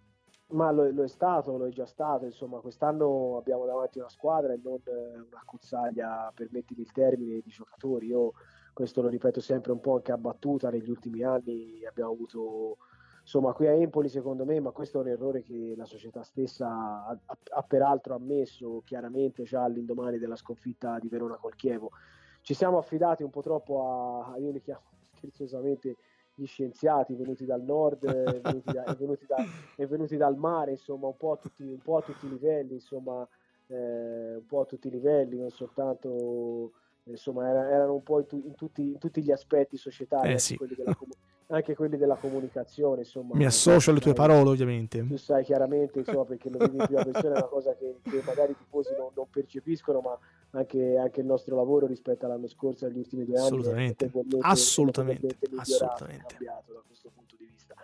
Ma 0.53 0.71
lo, 0.71 0.91
lo, 0.91 1.03
è 1.05 1.09
stato, 1.09 1.57
lo 1.57 1.67
è 1.67 1.71
già 1.71 1.87
stato, 1.87 2.27
insomma, 2.27 2.61
quest'anno 2.61 3.39
abbiamo 3.39 3.65
davanti 3.65 3.99
una 3.99 4.11
squadra 4.11 4.53
e 4.53 4.61
non 4.63 4.81
una 4.85 5.43
cuzzaglia, 5.47 6.31
permettimi 6.35 6.83
il 6.83 6.93
termine, 6.93 7.41
di 7.41 7.51
giocatori. 7.51 8.09
Io 8.09 8.33
questo 8.75 9.01
lo 9.01 9.09
ripeto 9.09 9.41
sempre 9.41 9.73
un 9.73 9.81
po' 9.81 9.95
anche 9.97 10.13
a 10.13 10.19
battuta, 10.19 10.69
negli 10.71 10.91
ultimi 10.91 11.23
anni 11.23 11.85
abbiamo 11.87 12.13
avuto, 12.13 12.77
insomma, 13.23 13.55
qui 13.55 13.67
a 13.67 13.73
Empoli 13.73 14.11
secondo 14.11 14.45
me, 14.45 14.61
ma 14.61 14.73
questo 14.73 14.99
è 14.99 15.01
un 15.03 15.09
errore 15.09 15.43
che 15.43 15.73
la 15.75 15.87
società 15.87 16.23
stessa 16.23 16.67
ha, 16.69 17.19
ha, 17.25 17.39
ha 17.55 17.63
peraltro 17.63 18.15
ammesso 18.15 18.83
chiaramente 18.85 19.45
già 19.45 19.63
all'indomani 19.63 20.19
della 20.19 20.37
sconfitta 20.37 20.99
di 20.99 21.09
Verona 21.09 21.37
col 21.37 21.55
Chievo. 21.55 21.91
Ci 22.43 22.53
siamo 22.53 22.77
affidati 22.77 23.23
un 23.23 23.31
po' 23.31 23.41
troppo 23.41 23.89
a, 24.35 24.37
io 24.37 24.51
li 24.51 24.61
chiamo 24.61 24.83
scherzosamente 25.17 25.97
gli 26.35 26.47
scienziati 26.47 27.15
venuti 27.15 27.45
dal 27.45 27.63
nord 27.63 28.05
e 28.05 28.41
venuti, 28.41 28.73
da, 28.73 28.97
venuti, 28.99 29.27
da, 29.27 29.37
venuti, 29.87 30.17
dal 30.17 30.37
mare, 30.37 30.73
insomma, 30.73 31.07
un 31.07 31.17
po' 31.17 31.33
a 31.33 31.37
tutti, 31.37 31.63
un 31.63 31.81
po 31.81 31.99
a 31.99 32.03
tutti 32.03 32.27
i 32.27 32.31
livelli, 32.31 32.75
insomma, 32.75 33.27
eh, 33.67 34.37
un 34.37 34.47
po' 34.47 34.61
a 34.61 34.65
tutti 34.65 34.89
i 34.89 34.91
livelli, 34.91 35.39
non 35.39 35.51
soltanto, 35.51 36.73
insomma, 37.05 37.49
erano 37.49 37.95
un 37.95 38.03
po' 38.03 38.21
in, 38.21 38.27
tu, 38.27 38.43
in, 38.45 38.55
tutti, 38.55 38.83
in 38.83 38.99
tutti, 38.99 39.23
gli 39.23 39.31
aspetti 39.31 39.77
societari, 39.77 40.33
eh, 40.33 40.39
sì. 40.39 40.57
quelli 40.57 40.75
della, 40.75 40.97
anche 41.53 41.75
quelli 41.75 41.97
della 41.97 42.17
comunicazione. 42.17 43.01
Insomma, 43.01 43.35
Mi 43.35 43.45
associo 43.45 43.91
alle 43.91 44.01
tue 44.01 44.15
parole, 44.15 44.51
ovviamente. 44.51 45.07
Tu 45.07 45.17
sai 45.17 45.45
chiaramente, 45.45 46.01
insomma, 46.01 46.25
perché 46.25 46.51
lo 46.51 46.59
vedi 46.59 46.77
in 46.77 46.85
prima 46.85 47.05
persona, 47.05 47.35
è 47.35 47.39
una 47.39 47.47
cosa 47.47 47.75
che, 47.75 47.97
che 48.03 48.23
magari 48.25 48.53
i 48.53 48.57
tifosi 48.57 48.95
non, 48.97 49.11
non, 49.15 49.27
percepiscono, 49.31 50.01
ma 50.01 50.19
anche, 50.51 50.97
anche, 50.97 51.21
il 51.21 51.27
nostro 51.27 51.57
lavoro 51.57 51.87
rispetto 51.87 52.25
all'anno 52.25 52.47
scorso, 52.47 52.87
agli 52.87 52.99
ultimi 52.99 53.25
due 53.25 53.37
anni, 53.37 53.45
è 53.45 53.49
assolutamente, 53.49 54.11
assolutamente. 54.41 55.37
cambiato 56.27 56.73
da 56.73 56.83
questo 56.87 57.11
punto 57.15 57.37
di 57.39 57.45
vista. 57.45 57.75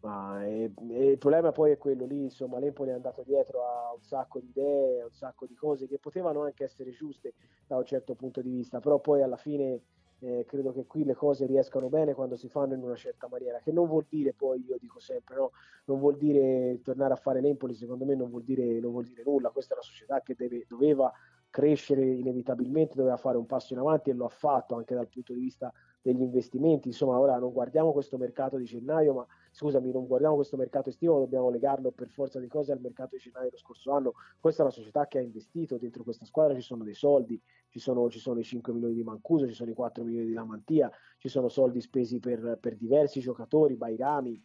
Ma 0.00 0.44
è, 0.44 0.70
è, 0.88 1.02
il 1.02 1.18
problema 1.18 1.52
poi 1.52 1.72
è 1.72 1.78
quello 1.78 2.06
lì, 2.06 2.22
insomma, 2.22 2.58
l'Empoli 2.58 2.90
è 2.90 2.94
andato 2.94 3.22
dietro 3.26 3.60
a 3.60 3.92
un 3.94 4.02
sacco 4.02 4.40
di 4.40 4.48
idee, 4.48 5.02
a 5.02 5.04
un 5.04 5.12
sacco 5.12 5.44
di 5.46 5.54
cose 5.54 5.86
che 5.86 5.98
potevano 5.98 6.42
anche 6.42 6.64
essere 6.64 6.92
giuste 6.92 7.34
da 7.66 7.76
un 7.76 7.84
certo 7.84 8.14
punto 8.14 8.40
di 8.40 8.48
vista, 8.48 8.80
però 8.80 8.98
poi 8.98 9.22
alla 9.22 9.36
fine 9.36 9.80
eh, 10.20 10.44
credo 10.46 10.72
che 10.72 10.86
qui 10.86 11.04
le 11.04 11.14
cose 11.14 11.46
riescano 11.46 11.88
bene 11.88 12.14
quando 12.14 12.36
si 12.36 12.48
fanno 12.48 12.74
in 12.74 12.82
una 12.82 12.96
certa 12.96 13.28
maniera, 13.28 13.60
che 13.60 13.72
non 13.72 13.86
vuol 13.86 14.06
dire 14.08 14.32
poi, 14.32 14.64
io 14.66 14.76
dico 14.78 14.98
sempre, 14.98 15.36
no? 15.36 15.52
non 15.84 15.98
vuol 15.98 16.16
dire 16.16 16.80
tornare 16.82 17.12
a 17.12 17.16
fare 17.16 17.40
l'Empoli, 17.40 17.74
secondo 17.74 18.04
me 18.04 18.14
non 18.14 18.28
vuol 18.28 18.42
dire, 18.42 18.80
non 18.80 18.90
vuol 18.90 19.04
dire 19.04 19.22
nulla, 19.24 19.50
questa 19.50 19.74
è 19.74 19.76
una 19.76 19.86
società 19.86 20.20
che 20.20 20.34
deve, 20.36 20.64
doveva 20.68 21.12
crescere 21.50 22.04
inevitabilmente, 22.04 22.94
doveva 22.94 23.16
fare 23.16 23.38
un 23.38 23.46
passo 23.46 23.72
in 23.72 23.78
avanti 23.78 24.10
e 24.10 24.12
lo 24.14 24.26
ha 24.26 24.30
fatto 24.30 24.74
anche 24.74 24.94
dal 24.94 25.08
punto 25.08 25.32
di 25.32 25.40
vista 25.40 25.72
degli 26.02 26.20
investimenti, 26.20 26.88
insomma 26.88 27.18
ora 27.18 27.38
non 27.38 27.52
guardiamo 27.52 27.92
questo 27.92 28.18
mercato 28.18 28.56
di 28.56 28.64
gennaio, 28.64 29.14
ma 29.14 29.26
scusami, 29.50 29.90
non 29.90 30.06
guardiamo 30.06 30.36
questo 30.36 30.56
mercato 30.56 30.88
estivo, 30.88 31.18
dobbiamo 31.18 31.50
legarlo 31.50 31.90
per 31.90 32.08
forza 32.08 32.38
di 32.38 32.46
cose 32.46 32.72
al 32.72 32.80
mercato 32.80 33.16
di 33.16 33.22
gennaio 33.22 33.46
dello 33.46 33.58
scorso 33.58 33.92
anno. 33.92 34.14
Questa 34.38 34.62
è 34.62 34.64
una 34.64 34.74
società 34.74 35.06
che 35.06 35.18
ha 35.18 35.22
investito 35.22 35.76
dentro 35.78 36.02
questa 36.02 36.24
squadra, 36.24 36.54
ci 36.54 36.62
sono 36.62 36.84
dei 36.84 36.94
soldi, 36.94 37.40
ci 37.68 37.78
sono, 37.78 38.08
ci 38.10 38.18
sono 38.18 38.40
i 38.40 38.44
5 38.44 38.72
milioni 38.72 38.94
di 38.94 39.02
Mancuso, 39.02 39.46
ci 39.46 39.54
sono 39.54 39.70
i 39.70 39.74
4 39.74 40.04
milioni 40.04 40.26
di 40.26 40.32
Lamantia, 40.32 40.90
ci 41.18 41.28
sono 41.28 41.48
soldi 41.48 41.80
spesi 41.80 42.18
per, 42.18 42.58
per 42.60 42.76
diversi 42.76 43.20
giocatori, 43.20 43.76
Bairami, 43.76 44.42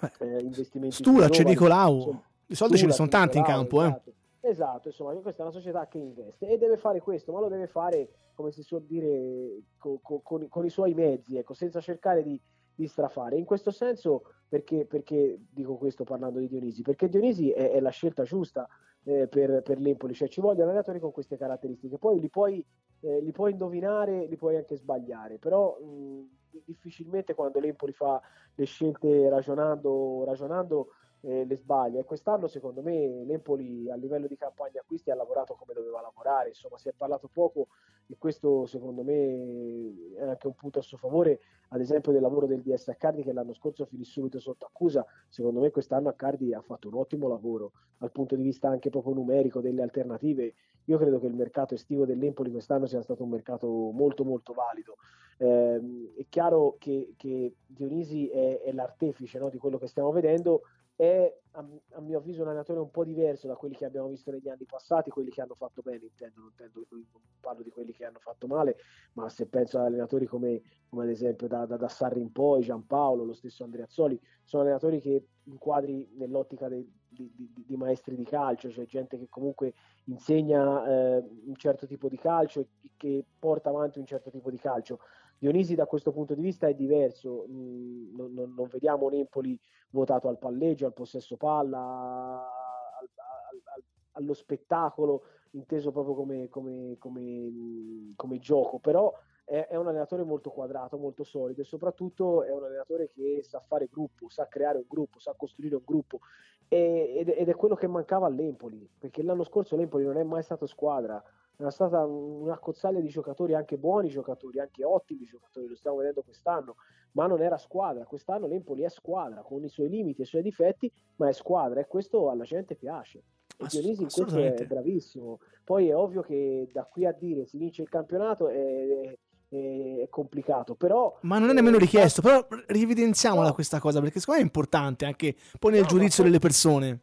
eh, 0.00 0.12
eh, 0.18 0.42
investimenti. 0.42 0.96
Stura, 0.96 1.28
c'è 1.28 1.44
Nicolau, 1.44 2.22
i 2.46 2.54
soldi 2.54 2.76
ce 2.76 2.86
ne 2.86 2.92
sono 2.92 3.08
tanti 3.08 3.38
in 3.38 3.44
campo. 3.44 3.82
Eh. 3.82 3.86
Esatto. 3.86 4.12
Esatto, 4.46 4.88
insomma, 4.88 5.14
questa 5.14 5.40
è 5.40 5.46
una 5.46 5.54
società 5.54 5.88
che 5.88 5.96
investe 5.96 6.46
e 6.46 6.58
deve 6.58 6.76
fare 6.76 7.00
questo, 7.00 7.32
ma 7.32 7.40
lo 7.40 7.48
deve 7.48 7.66
fare, 7.66 8.10
come 8.34 8.50
si 8.50 8.62
suol 8.62 8.82
dire, 8.82 9.62
con, 9.78 9.98
con, 10.02 10.48
con 10.48 10.64
i 10.66 10.68
suoi 10.68 10.92
mezzi, 10.92 11.38
ecco, 11.38 11.54
senza 11.54 11.80
cercare 11.80 12.22
di, 12.22 12.38
di 12.74 12.86
strafare. 12.86 13.36
In 13.36 13.44
questo 13.44 13.70
senso, 13.70 14.22
perché, 14.48 14.86
perché, 14.86 15.38
dico 15.50 15.76
questo 15.76 16.04
parlando 16.04 16.38
di 16.38 16.48
Dionisi? 16.48 16.82
Perché 16.82 17.08
Dionisi 17.08 17.50
è, 17.50 17.70
è 17.70 17.80
la 17.80 17.90
scelta 17.90 18.24
giusta 18.24 18.68
eh, 19.04 19.28
per, 19.28 19.62
per, 19.62 19.78
l'Empoli, 19.78 20.14
cioè 20.14 20.28
ci 20.28 20.40
vogliono 20.40 20.70
allenatori 20.70 20.98
con 20.98 21.12
queste 21.12 21.36
caratteristiche, 21.36 21.98
poi 21.98 22.20
li 22.20 22.28
puoi, 22.28 22.64
eh, 23.00 23.20
li 23.20 23.32
puoi 23.32 23.52
indovinare, 23.52 24.26
li 24.26 24.36
puoi 24.36 24.56
anche 24.56 24.76
sbagliare, 24.76 25.38
però 25.38 25.78
mh, 25.78 26.62
difficilmente 26.64 27.34
quando 27.34 27.60
l'Empoli 27.60 27.92
fa 27.92 28.20
le 28.54 28.64
scelte 28.64 29.28
ragionando, 29.28 30.24
ragionando 30.24 30.88
eh, 31.24 31.44
le 31.44 31.56
sbaglia. 31.56 32.00
E 32.00 32.04
quest'anno 32.04 32.46
secondo 32.46 32.82
me 32.82 33.24
l'Empoli 33.24 33.90
a 33.90 33.96
livello 33.96 34.26
di 34.26 34.36
campagna 34.36 34.80
acquisti 34.80 35.10
ha 35.10 35.14
lavorato 35.14 35.54
come 35.54 35.74
doveva 35.74 36.00
lavorare, 36.00 36.48
insomma 36.48 36.78
si 36.78 36.88
è 36.88 36.92
parlato 36.92 37.28
poco 37.32 37.68
e 38.06 38.16
questo 38.18 38.66
secondo 38.66 39.02
me 39.02 40.14
è 40.16 40.22
anche 40.22 40.46
un 40.46 40.54
punto 40.54 40.78
a 40.78 40.82
suo 40.82 40.98
favore, 40.98 41.40
ad 41.68 41.80
esempio 41.80 42.12
del 42.12 42.20
lavoro 42.20 42.46
del 42.46 42.60
DS 42.60 42.88
Accardi 42.88 43.22
che 43.22 43.32
l'anno 43.32 43.54
scorso 43.54 43.86
finì 43.86 44.04
subito 44.04 44.38
sotto 44.38 44.66
accusa, 44.66 45.04
secondo 45.28 45.60
me 45.60 45.70
quest'anno 45.70 46.10
Accardi 46.10 46.52
ha 46.52 46.60
fatto 46.60 46.88
un 46.88 46.94
ottimo 46.94 47.28
lavoro 47.28 47.72
dal 47.96 48.12
punto 48.12 48.36
di 48.36 48.42
vista 48.42 48.68
anche 48.68 48.90
proprio 48.90 49.14
numerico 49.14 49.60
delle 49.60 49.82
alternative, 49.82 50.54
io 50.86 50.98
credo 50.98 51.18
che 51.18 51.26
il 51.26 51.34
mercato 51.34 51.74
estivo 51.74 52.04
dell'Empoli 52.04 52.50
quest'anno 52.50 52.86
sia 52.86 53.00
stato 53.00 53.22
un 53.22 53.30
mercato 53.30 53.66
molto 53.66 54.22
molto 54.24 54.52
valido. 54.52 54.96
Eh, 55.38 56.12
è 56.16 56.26
chiaro 56.28 56.76
che, 56.78 57.14
che 57.16 57.54
Dionisi 57.66 58.28
è, 58.28 58.60
è 58.60 58.72
l'artefice 58.72 59.38
no, 59.38 59.48
di 59.48 59.56
quello 59.56 59.78
che 59.78 59.86
stiamo 59.86 60.12
vedendo, 60.12 60.62
è 60.96 61.32
a, 61.52 61.66
a, 61.92 62.00
mio 62.00 62.18
avviso 62.18 62.42
un 62.42 62.48
allenatore 62.48 62.80
un 62.80 62.90
po' 62.90 63.04
diverso 63.04 63.46
da 63.46 63.56
quelli 63.56 63.74
che 63.74 63.84
abbiamo 63.84 64.08
visto 64.08 64.30
negli 64.30 64.48
anni 64.48 64.64
passati, 64.64 65.10
quelli 65.10 65.30
che 65.30 65.40
hanno 65.40 65.54
fatto 65.54 65.82
bene, 65.82 66.04
intendo, 66.04 66.40
non, 66.40 66.50
intendo, 66.50 66.86
non 66.90 67.04
parlo 67.40 67.62
di 67.62 67.70
quelli 67.70 67.92
che 67.92 68.04
hanno 68.04 68.20
fatto 68.20 68.46
male, 68.46 68.76
ma 69.14 69.28
se 69.28 69.46
penso 69.46 69.78
ad 69.78 69.86
allenatori 69.86 70.26
come, 70.26 70.60
come 70.88 71.04
ad 71.04 71.10
esempio 71.10 71.48
da, 71.48 71.66
da, 71.66 71.76
da, 71.76 71.88
Sarri 71.88 72.20
in 72.20 72.32
poi, 72.32 72.62
Giampaolo, 72.62 73.24
lo 73.24 73.34
stesso 73.34 73.64
Andreazzoli, 73.64 74.20
sono 74.44 74.62
allenatori 74.62 75.00
che 75.00 75.26
inquadri 75.44 76.08
nell'ottica 76.14 76.68
dei, 76.68 76.88
di, 77.08 77.30
di, 77.34 77.50
di, 77.66 77.76
maestri 77.76 78.14
di 78.16 78.24
calcio, 78.24 78.70
cioè 78.70 78.84
gente 78.86 79.18
che 79.18 79.28
comunque 79.28 79.74
insegna 80.04 80.86
eh, 80.86 81.24
un 81.44 81.54
certo 81.56 81.86
tipo 81.86 82.08
di 82.08 82.16
calcio 82.16 82.60
e 82.60 82.90
che 82.96 83.24
porta 83.38 83.68
avanti 83.68 83.98
un 83.98 84.06
certo 84.06 84.30
tipo 84.30 84.50
di 84.50 84.58
calcio. 84.58 84.98
Dionisi 85.38 85.74
da 85.74 85.86
questo 85.86 86.12
punto 86.12 86.34
di 86.34 86.42
vista 86.42 86.66
è 86.66 86.74
diverso, 86.74 87.46
mm, 87.48 88.16
non, 88.16 88.32
non, 88.32 88.54
non, 88.54 88.68
vediamo 88.68 89.06
un 89.06 89.14
Empoli 89.14 89.58
votato 89.90 90.28
al 90.28 90.38
palleggio, 90.38 90.86
al 90.86 90.92
possesso 90.92 91.36
palla, 91.36 91.78
al, 91.78 93.08
al, 93.16 93.62
al, 93.74 93.82
allo 94.12 94.34
spettacolo, 94.34 95.22
inteso 95.50 95.90
proprio 95.92 96.14
come, 96.14 96.48
come, 96.48 96.96
come, 96.98 97.20
mm, 97.20 98.12
come 98.16 98.38
gioco, 98.38 98.78
però 98.78 99.12
è, 99.44 99.66
è, 99.68 99.76
un 99.76 99.86
allenatore 99.86 100.24
molto 100.24 100.50
quadrato, 100.50 100.96
molto 100.96 101.22
solido 101.22 101.60
e 101.60 101.64
soprattutto 101.64 102.42
è 102.42 102.50
un 102.50 102.64
allenatore 102.64 103.10
che 103.10 103.42
sa 103.42 103.60
fare 103.60 103.88
gruppo, 103.90 104.28
sa 104.28 104.48
creare 104.48 104.78
un 104.78 104.84
gruppo, 104.88 105.18
sa 105.18 105.34
costruire 105.36 105.76
un 105.76 105.82
gruppo. 105.84 106.20
Ed, 106.66 107.28
ed 107.28 107.48
è 107.48 107.54
quello 107.54 107.74
che 107.74 107.86
mancava 107.86 108.26
all'Empoli, 108.26 108.88
perché 108.98 109.22
l'anno 109.22 109.44
scorso 109.44 109.76
l'Empoli 109.76 110.04
non 110.04 110.16
è 110.16 110.22
mai 110.22 110.42
stato 110.42 110.66
squadra, 110.66 111.22
era 111.56 111.70
stata 111.70 112.04
una 112.04 112.58
cozzaglia 112.58 113.00
di 113.00 113.08
giocatori, 113.08 113.54
anche 113.54 113.76
buoni 113.76 114.08
giocatori, 114.08 114.58
anche 114.58 114.84
ottimi 114.84 115.24
giocatori, 115.24 115.68
lo 115.68 115.76
stiamo 115.76 115.98
vedendo 115.98 116.22
quest'anno, 116.22 116.76
ma 117.12 117.26
non 117.26 117.40
era 117.40 117.56
squadra. 117.58 118.04
Quest'anno 118.04 118.46
l'Empoli 118.46 118.82
è 118.82 118.88
squadra, 118.88 119.42
con 119.42 119.62
i 119.62 119.68
suoi 119.68 119.88
limiti 119.88 120.20
e 120.20 120.24
i 120.24 120.26
suoi 120.26 120.42
difetti, 120.42 120.90
ma 121.16 121.28
è 121.28 121.32
squadra 121.32 121.80
e 121.80 121.86
questo 121.86 122.28
alla 122.28 122.44
gente 122.44 122.74
piace. 122.74 123.22
E 123.56 123.66
Dionisi 123.68 124.02
in 124.02 124.08
questo 124.10 124.36
è 124.36 124.66
bravissimo. 124.66 125.38
Poi 125.62 125.88
è 125.88 125.96
ovvio 125.96 126.22
che 126.22 126.68
da 126.72 126.84
qui 126.84 127.06
a 127.06 127.12
dire 127.12 127.46
si 127.46 127.56
vince 127.56 127.82
il 127.82 127.88
campionato 127.88 128.48
è, 128.48 129.16
è, 129.48 129.98
è 130.00 130.08
complicato, 130.08 130.74
però... 130.74 131.16
Ma 131.22 131.38
non 131.38 131.50
è 131.50 131.52
nemmeno 131.52 131.78
richiesto, 131.78 132.20
però 132.20 132.44
rievidenziamola 132.66 133.48
no. 133.48 133.54
questa 133.54 133.78
cosa, 133.78 134.00
perché 134.00 134.18
secondo 134.18 134.40
me 134.40 134.46
è 134.46 134.50
importante 134.50 135.04
anche 135.04 135.36
poi 135.60 135.70
nel 135.70 135.82
no, 135.82 135.86
giudizio 135.86 136.24
delle 136.24 136.40
persone. 136.40 137.02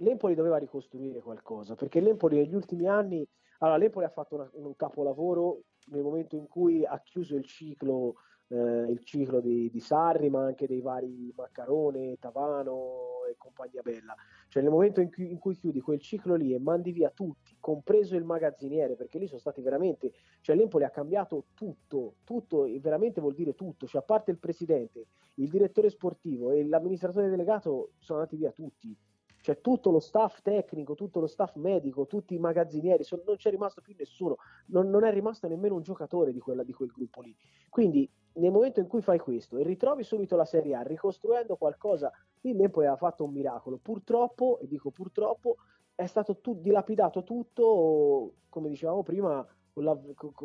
L'Empoli 0.00 0.34
doveva 0.34 0.58
ricostruire 0.58 1.20
qualcosa, 1.20 1.74
perché 1.74 2.00
l'Empoli 2.00 2.36
negli 2.36 2.54
ultimi 2.54 2.86
anni 2.86 3.26
allora, 3.62 3.78
l'Empoli 3.78 4.04
ha 4.06 4.10
fatto 4.10 4.34
una, 4.36 4.50
un 4.54 4.74
capolavoro 4.74 5.64
nel 5.90 6.02
momento 6.02 6.36
in 6.36 6.48
cui 6.48 6.84
ha 6.84 6.98
chiuso 7.02 7.36
il 7.36 7.44
ciclo, 7.44 8.14
eh, 8.48 8.56
il 8.56 9.04
ciclo 9.04 9.40
di, 9.40 9.70
di, 9.70 9.80
Sarri, 9.80 10.30
ma 10.30 10.44
anche 10.44 10.66
dei 10.66 10.80
vari 10.80 11.32
Maccarone, 11.36 12.18
Tavano 12.18 13.26
e 13.30 13.34
compagnia 13.36 13.82
bella. 13.82 14.14
Cioè 14.48 14.62
nel 14.62 14.72
momento 14.72 15.02
in 15.02 15.10
cui, 15.12 15.30
in 15.30 15.38
cui, 15.38 15.54
chiudi 15.54 15.80
quel 15.80 16.00
ciclo 16.00 16.36
lì 16.36 16.54
e 16.54 16.58
mandi 16.58 16.90
via 16.90 17.10
tutti, 17.10 17.54
compreso 17.60 18.16
il 18.16 18.24
magazziniere, 18.24 18.96
perché 18.96 19.18
lì 19.18 19.26
sono 19.26 19.40
stati 19.40 19.60
veramente, 19.60 20.12
cioè 20.40 20.56
l'Empoli 20.56 20.84
ha 20.84 20.90
cambiato 20.90 21.48
tutto, 21.52 22.14
tutto, 22.24 22.66
veramente 22.80 23.20
vuol 23.20 23.34
dire 23.34 23.54
tutto, 23.54 23.86
cioè 23.86 24.00
a 24.00 24.04
parte 24.04 24.30
il 24.30 24.38
presidente, 24.38 25.08
il 25.34 25.50
direttore 25.50 25.90
sportivo 25.90 26.50
e 26.50 26.66
l'amministratore 26.66 27.28
delegato 27.28 27.92
sono 27.98 28.20
andati 28.20 28.36
via 28.36 28.52
tutti 28.52 28.96
cioè 29.40 29.60
tutto 29.60 29.90
lo 29.90 30.00
staff 30.00 30.42
tecnico, 30.42 30.94
tutto 30.94 31.20
lo 31.20 31.26
staff 31.26 31.54
medico, 31.56 32.06
tutti 32.06 32.34
i 32.34 32.38
magazzinieri, 32.38 33.04
sono, 33.04 33.22
non 33.26 33.36
c'è 33.36 33.50
rimasto 33.50 33.80
più 33.80 33.94
nessuno, 33.96 34.36
non, 34.66 34.90
non, 34.90 35.04
è 35.04 35.12
rimasto 35.12 35.48
nemmeno 35.48 35.74
un 35.74 35.82
giocatore 35.82 36.32
di, 36.32 36.38
quella, 36.38 36.62
di 36.62 36.72
quel 36.72 36.90
gruppo 36.90 37.22
lì. 37.22 37.34
Quindi 37.68 38.08
nel 38.34 38.52
momento 38.52 38.80
in 38.80 38.86
cui 38.86 39.02
fai 39.02 39.18
questo 39.18 39.56
e 39.56 39.62
ritrovi 39.62 40.04
subito 40.04 40.36
la 40.36 40.44
Serie 40.44 40.74
A 40.74 40.82
ricostruendo 40.82 41.56
qualcosa, 41.56 42.12
il 42.42 42.56
Lempo 42.56 42.80
ha 42.82 42.96
fatto 42.96 43.24
un 43.24 43.32
miracolo. 43.32 43.78
Purtroppo, 43.78 44.58
e 44.60 44.66
dico 44.66 44.90
purtroppo, 44.90 45.56
è 45.94 46.06
stato 46.06 46.38
tu, 46.40 46.60
dilapidato 46.60 47.22
tutto, 47.24 48.34
come 48.48 48.68
dicevamo 48.68 49.02
prima, 49.02 49.46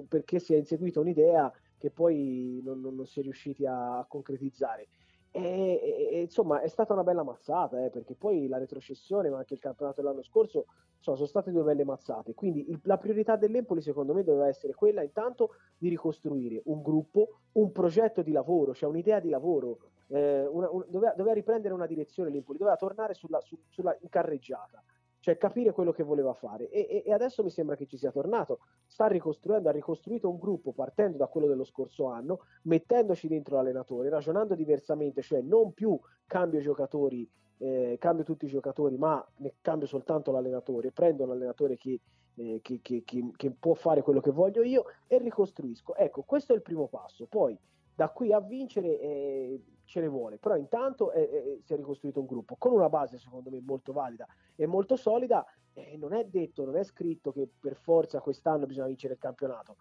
perché 0.08 0.39
si 0.39 0.53
è 0.53 0.58
inseguita 0.58 0.99
un'idea 0.99 1.51
che 1.77 1.91
poi 1.91 2.62
non, 2.63 2.79
non, 2.79 2.95
non 2.95 3.05
si 3.05 3.19
è 3.19 3.23
riusciti 3.23 3.65
a 3.65 4.05
concretizzare. 4.08 4.88
E, 5.37 6.09
e, 6.13 6.21
insomma 6.21 6.61
è 6.61 6.69
stata 6.69 6.93
una 6.93 7.03
bella 7.03 7.21
mazzata 7.21 7.83
eh, 7.83 7.89
perché 7.89 8.15
poi 8.15 8.47
la 8.47 8.57
retrocessione 8.57 9.29
ma 9.29 9.39
anche 9.39 9.53
il 9.53 9.59
campionato 9.59 9.99
dell'anno 9.99 10.23
scorso 10.23 10.67
insomma, 10.95 11.17
sono 11.17 11.27
state 11.27 11.51
due 11.51 11.63
belle 11.63 11.83
mazzate. 11.83 12.33
Quindi 12.33 12.69
il, 12.69 12.79
la 12.83 12.97
priorità 12.97 13.35
dell'Empoli 13.35 13.81
secondo 13.81 14.13
me 14.13 14.23
doveva 14.23 14.47
essere 14.47 14.73
quella 14.73 15.03
intanto 15.03 15.55
di 15.77 15.89
ricostruire 15.89 16.61
un 16.65 16.81
gruppo 16.81 17.39
un 17.53 17.73
progetto 17.73 18.21
di 18.21 18.31
lavoro 18.31 18.73
cioè 18.73 18.87
un'idea 18.87 19.19
di 19.19 19.27
lavoro 19.27 19.79
eh, 20.07 20.45
una, 20.45 20.69
un, 20.69 20.85
doveva, 20.87 21.11
doveva, 21.11 21.33
riprendere 21.33 21.73
una 21.73 21.85
direzione 21.85 22.29
l'Empoli 22.29 22.57
doveva 22.57 22.77
tornare 22.77 23.13
sulla, 23.13 23.41
su, 23.41 23.57
sulla 23.67 23.93
incarreggiata 23.99 24.81
cioè 25.25 25.39
capire 25.39 25.71
quello 25.71 25.91
che 25.91 26.03
voleva 26.03 26.33
fare. 26.33 26.69
E, 26.69 27.01
e, 27.03 27.11
adesso 27.11 27.41
mi 27.41 27.49
sembra 27.49 27.75
che 27.75 27.88
ci 27.88 27.97
sia 27.97 28.11
tornato, 28.11 28.59
sta 28.85 29.07
ricostruendo, 29.07 29.69
ha 29.69 29.71
ricostruito 29.71 30.29
un 30.29 30.38
gruppo 30.38 30.71
partendo 30.71 31.17
da 31.17 31.25
quello 31.25 31.47
dello 31.47 31.63
scorso 31.63 32.05
anno, 32.05 32.41
mettendoci 32.63 33.27
dentro 33.27 33.55
l'allenatore, 33.55 34.09
ragionando 34.09 34.53
diversamente, 34.53 35.23
cioè 35.23 35.41
non 35.41 35.73
più 35.73 35.99
cambio 36.27 36.59
giocatori, 36.59 37.27
eh, 37.57 37.97
cambio 37.99 38.23
tutti 38.23 38.45
i 38.45 38.49
giocatori, 38.49 38.97
ma 38.99 39.27
ne 39.38 39.55
cambio 39.61 39.88
soltanto 39.88 40.31
l'allenatore, 40.31 40.91
prendo 40.91 41.25
l'allenatore 41.25 41.75
che, 41.75 41.99
eh, 42.35 42.59
che, 42.61 42.81
che, 42.83 43.03
che 43.03 43.49
può 43.49 43.73
fare 43.73 44.03
quello 44.03 44.19
che 44.19 44.29
voglio 44.29 44.61
io 44.61 44.83
e 45.07 45.17
ricostruisco. 45.17 45.95
Ecco, 45.95 46.21
questo 46.21 46.53
è 46.53 46.55
il 46.55 46.61
primo 46.61 46.85
passo, 46.85 47.25
poi 47.25 47.57
da 47.95 48.10
qui 48.10 48.31
a 48.31 48.39
vincere... 48.39 48.99
Eh, 48.99 49.63
ce 49.86 49.99
ne 49.99 50.08
vuole, 50.08 50.39
però 50.39 50.55
intanto 50.55 51.12
è, 51.12 51.29
è, 51.29 51.58
si 51.62 51.73
è 51.73 51.75
ricostruito 51.75 52.19
un 52.19 52.25
gruppo 52.25 52.55
con 52.58 52.73
una 52.73 52.89
base 52.89 53.19
secondo 53.19 53.51
me 53.51 53.62
molto 53.62 53.93
valida 53.93 54.25
e 54.55 54.65
molto 54.65 54.95
solida. 54.95 55.45
Non 55.97 56.13
è 56.13 56.25
detto, 56.25 56.65
non 56.65 56.77
è 56.77 56.84
scritto 56.84 57.31
che 57.31 57.47
per 57.60 57.75
forza 57.75 58.21
quest'anno 58.21 58.65
bisogna 58.65 58.88
vincere 58.88 59.13
il 59.13 59.19
campionato, 59.19 59.75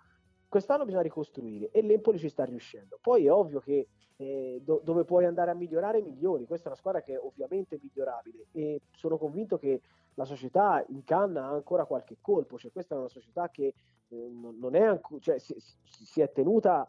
quest'anno 0.48 0.85
bisogna 0.85 1.03
ricostruire 1.03 1.70
e 1.70 1.83
l'Empoli 1.83 2.18
ci 2.18 2.29
sta 2.29 2.44
riuscendo. 2.44 2.98
Poi 3.00 3.27
è 3.27 3.33
ovvio 3.33 3.61
che 3.61 3.88
eh, 4.16 4.61
do, 4.62 4.81
dove 4.85 5.05
puoi 5.05 5.24
andare 5.24 5.53
a 5.53 5.55
migliorare 5.55 6.03
migliori, 6.03 6.46
questa 6.46 6.66
è 6.66 6.68
una 6.68 6.77
squadra 6.77 7.00
che 7.00 7.14
è 7.14 7.18
ovviamente 7.18 7.79
migliorabile 7.81 8.46
e 8.53 8.83
sono 8.90 9.16
convinto 9.16 9.57
che 9.57 9.81
la 10.14 10.24
società 10.24 10.85
in 10.88 11.05
canna 11.05 11.46
ha 11.46 11.50
ancora 11.50 11.87
qualche 11.87 12.18
colpo, 12.20 12.59
cioè 12.59 12.72
questa 12.72 12.94
è 12.94 12.98
una 12.98 13.09
società 13.09 13.48
che 13.50 13.74
eh, 14.09 14.29
non 14.31 14.74
è 14.74 14.83
ancora, 14.83 15.20
cioè, 15.20 15.38
si, 15.38 15.55
si 15.59 16.20
è 16.20 16.31
tenuta 16.31 16.88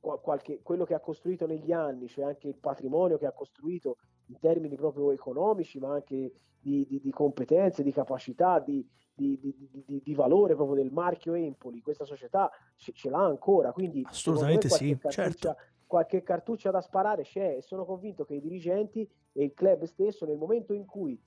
qualche, 0.00 0.60
quello 0.62 0.84
che 0.84 0.94
ha 0.94 1.00
costruito 1.00 1.46
negli 1.46 1.72
anni, 1.72 2.08
cioè 2.08 2.24
anche 2.24 2.48
il 2.48 2.56
patrimonio 2.56 3.18
che 3.18 3.26
ha 3.26 3.32
costruito 3.32 3.98
in 4.26 4.38
termini 4.38 4.76
proprio 4.76 5.12
economici, 5.12 5.78
ma 5.78 5.92
anche 5.92 6.32
di, 6.58 6.86
di, 6.86 7.00
di 7.00 7.10
competenze, 7.10 7.82
di 7.82 7.92
capacità, 7.92 8.58
di, 8.58 8.86
di, 9.14 10.14
valore 10.14 10.54
proprio 10.54 10.76
del 10.76 10.92
marchio 10.92 11.34
Empoli, 11.34 11.80
questa 11.80 12.04
società 12.04 12.50
ce, 12.76 12.92
ce 12.92 13.10
l'ha 13.10 13.24
ancora. 13.24 13.72
Quindi 13.72 14.02
assolutamente 14.06 14.68
sì, 14.68 14.96
certo. 15.08 15.56
qualche 15.86 16.22
cartuccia 16.22 16.70
da 16.70 16.80
sparare 16.80 17.22
c'è 17.22 17.56
e 17.56 17.62
sono 17.62 17.84
convinto 17.84 18.24
che 18.24 18.34
i 18.34 18.40
dirigenti 18.40 19.08
e 19.32 19.44
il 19.44 19.54
club 19.54 19.84
stesso 19.84 20.24
nel 20.24 20.38
momento 20.38 20.72
in 20.72 20.86
cui 20.86 21.20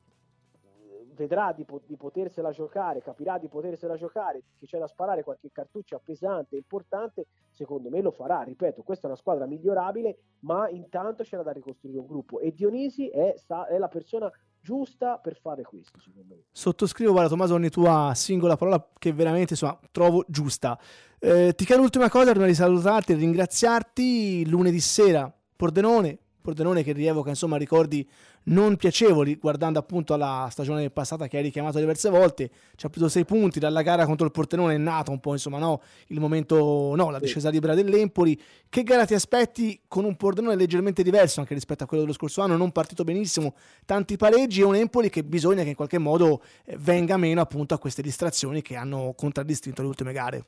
vedrà 1.15 1.54
di, 1.54 1.65
di, 1.86 1.95
potersela 1.95 2.52
giocare, 2.52 3.02
capirà 3.02 3.38
di 3.38 3.47
potersela 3.47 3.95
giocare, 3.95 4.43
che 4.60 4.65
c'è 4.65 4.78
da 4.78 4.88
sparare 4.88 5.23
qualche 5.23 5.49
cartuccia 5.52 5.99
pesante, 6.04 6.56
importante, 6.56 7.28
secondo 7.49 7.89
me 7.89 8.02
lo 8.02 8.12
farà. 8.12 8.43
Ripeto, 8.43 8.84
questa 8.84 9.06
è 9.06 9.10
una 9.10 9.19
squadra 9.19 9.45
migliorabile, 9.45 10.17
ma 10.39 10.69
intanto 10.69 11.23
c'era 11.23 11.43
da 11.43 11.52
ricostruire 11.52 11.99
un 11.99 12.08
gruppo 12.08 12.39
e 12.39 12.54
Dionisi 12.54 13.08
è, 13.10 13.36
è 13.69 13.78
la 13.78 13.88
persona 13.88 14.32
giusta 14.60 15.17
per 15.17 15.38
fare 15.39 15.63
questo, 15.63 15.99
secondo 15.99 16.36
me. 16.36 16.43
Sottoscrivo, 16.52 17.12
guarda 17.12 17.30
Tommaso, 17.30 17.54
ogni 17.54 17.69
tua 17.69 18.13
singola 18.15 18.56
parola 18.56 18.86
che 18.97 19.12
veramente 19.12 19.54
insomma, 19.54 19.78
trovo 19.91 20.23
giusta. 20.28 20.80
Eh, 21.19 21.54
ti 21.56 21.65
chiedo 21.65 21.82
l'ultima 21.82 22.10
cosa 22.10 22.32
prima 22.32 22.45
di 22.45 22.54
salutarti 22.54 23.12
e 23.12 23.15
ringraziarti. 23.15 24.47
Lunedì 24.47 24.80
sera, 24.80 25.32
Pordenone, 25.56 26.17
Pordenone 26.43 26.84
che 26.84 26.91
rievoca 26.91 27.29
insomma 27.29 27.56
ricordi 27.56 28.08
non 28.45 28.75
piacevoli 28.75 29.38
guardando 29.38 29.79
appunto 29.79 30.13
alla 30.13 30.49
stagione 30.51 30.89
passata 30.89 31.27
che 31.27 31.38
hai 31.38 31.43
richiamato 31.43 31.79
diverse 31.79 32.10
volte. 32.10 32.51
Ci 32.75 32.86
ha 32.86 32.89
preso 32.89 33.08
sei 33.08 33.23
punti 33.23 33.60
dalla 33.60 33.82
gara 33.82 34.06
contro 34.06 34.25
il 34.25 34.32
Pordenone 34.32 34.75
è 34.75 34.77
nato 34.77 35.12
un 35.12 35.21
po' 35.21 35.32
insomma 35.32 35.58
no 35.58 35.82
il 36.08 36.19
momento 36.19 36.93
no 36.95 37.10
la 37.10 37.19
discesa 37.19 37.49
libera 37.49 37.73
dell'Empoli. 37.73 38.39
Che 38.69 38.84
gara 38.84 39.06
ti 39.06 39.13
aspetti 39.13 39.79
con 39.88 40.03
un 40.03 40.15
Pordenone 40.17 40.56
leggermente 40.56 41.01
diverso 41.01 41.39
anche 41.39 41.53
rispetto 41.53 41.86
a 41.86 41.88
quello 41.88 42.03
dello 42.03 42.15
scorso 42.15 42.41
anno? 42.41 42.58
Non 42.58 42.71
partito 42.71 43.03
benissimo 43.03 43.56
tanti 43.86 44.17
pareggi 44.17 44.62
e 44.62 44.65
un 44.65 44.75
Empoli 44.75 45.10
che 45.10 45.23
bisogna 45.23 45.63
che 45.63 45.69
in 45.69 45.75
qualche 45.75 45.97
modo 45.97 46.43
eh, 46.65 46.75
venga 46.77 47.15
meno 47.15 47.39
appunto 47.39 47.73
a 47.73 47.79
queste 47.79 48.01
distrazioni 48.01 48.62
che 48.62 48.75
hanno 48.75 49.13
contraddistinto 49.15 49.82
le 49.82 49.88
ultime 49.88 50.12
gare 50.12 50.45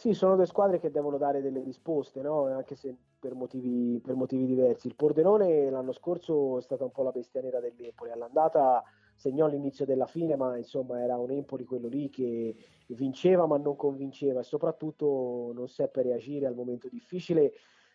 sì, 0.00 0.14
sono 0.14 0.34
due 0.34 0.46
squadre 0.46 0.80
che 0.80 0.90
devono 0.90 1.18
dare 1.18 1.42
delle 1.42 1.62
risposte, 1.62 2.22
no? 2.22 2.46
anche 2.46 2.74
se 2.74 2.96
per 3.18 3.34
motivi, 3.34 4.00
per 4.02 4.14
motivi, 4.14 4.46
diversi. 4.46 4.86
Il 4.86 4.94
Pordenone 4.94 5.68
l'anno 5.68 5.92
scorso 5.92 6.56
è 6.56 6.62
stata 6.62 6.84
un 6.84 6.90
po' 6.90 7.02
la 7.02 7.10
bestia 7.10 7.42
nera 7.42 7.60
dell'Empoli, 7.60 8.10
all'andata 8.10 8.82
segnò 9.14 9.46
l'inizio 9.46 9.84
della 9.84 10.06
fine, 10.06 10.36
ma 10.36 10.56
insomma 10.56 11.02
era 11.02 11.18
un 11.18 11.30
Empoli 11.30 11.66
quello 11.66 11.86
lì 11.86 12.08
che 12.08 12.56
vinceva 12.86 13.46
ma 13.46 13.58
non 13.58 13.76
convinceva 13.76 14.40
e 14.40 14.44
soprattutto 14.44 15.52
non 15.52 15.68
seppe 15.68 16.00
reagire 16.00 16.46
al 16.46 16.54
momento 16.54 16.88
difficile 16.88 17.52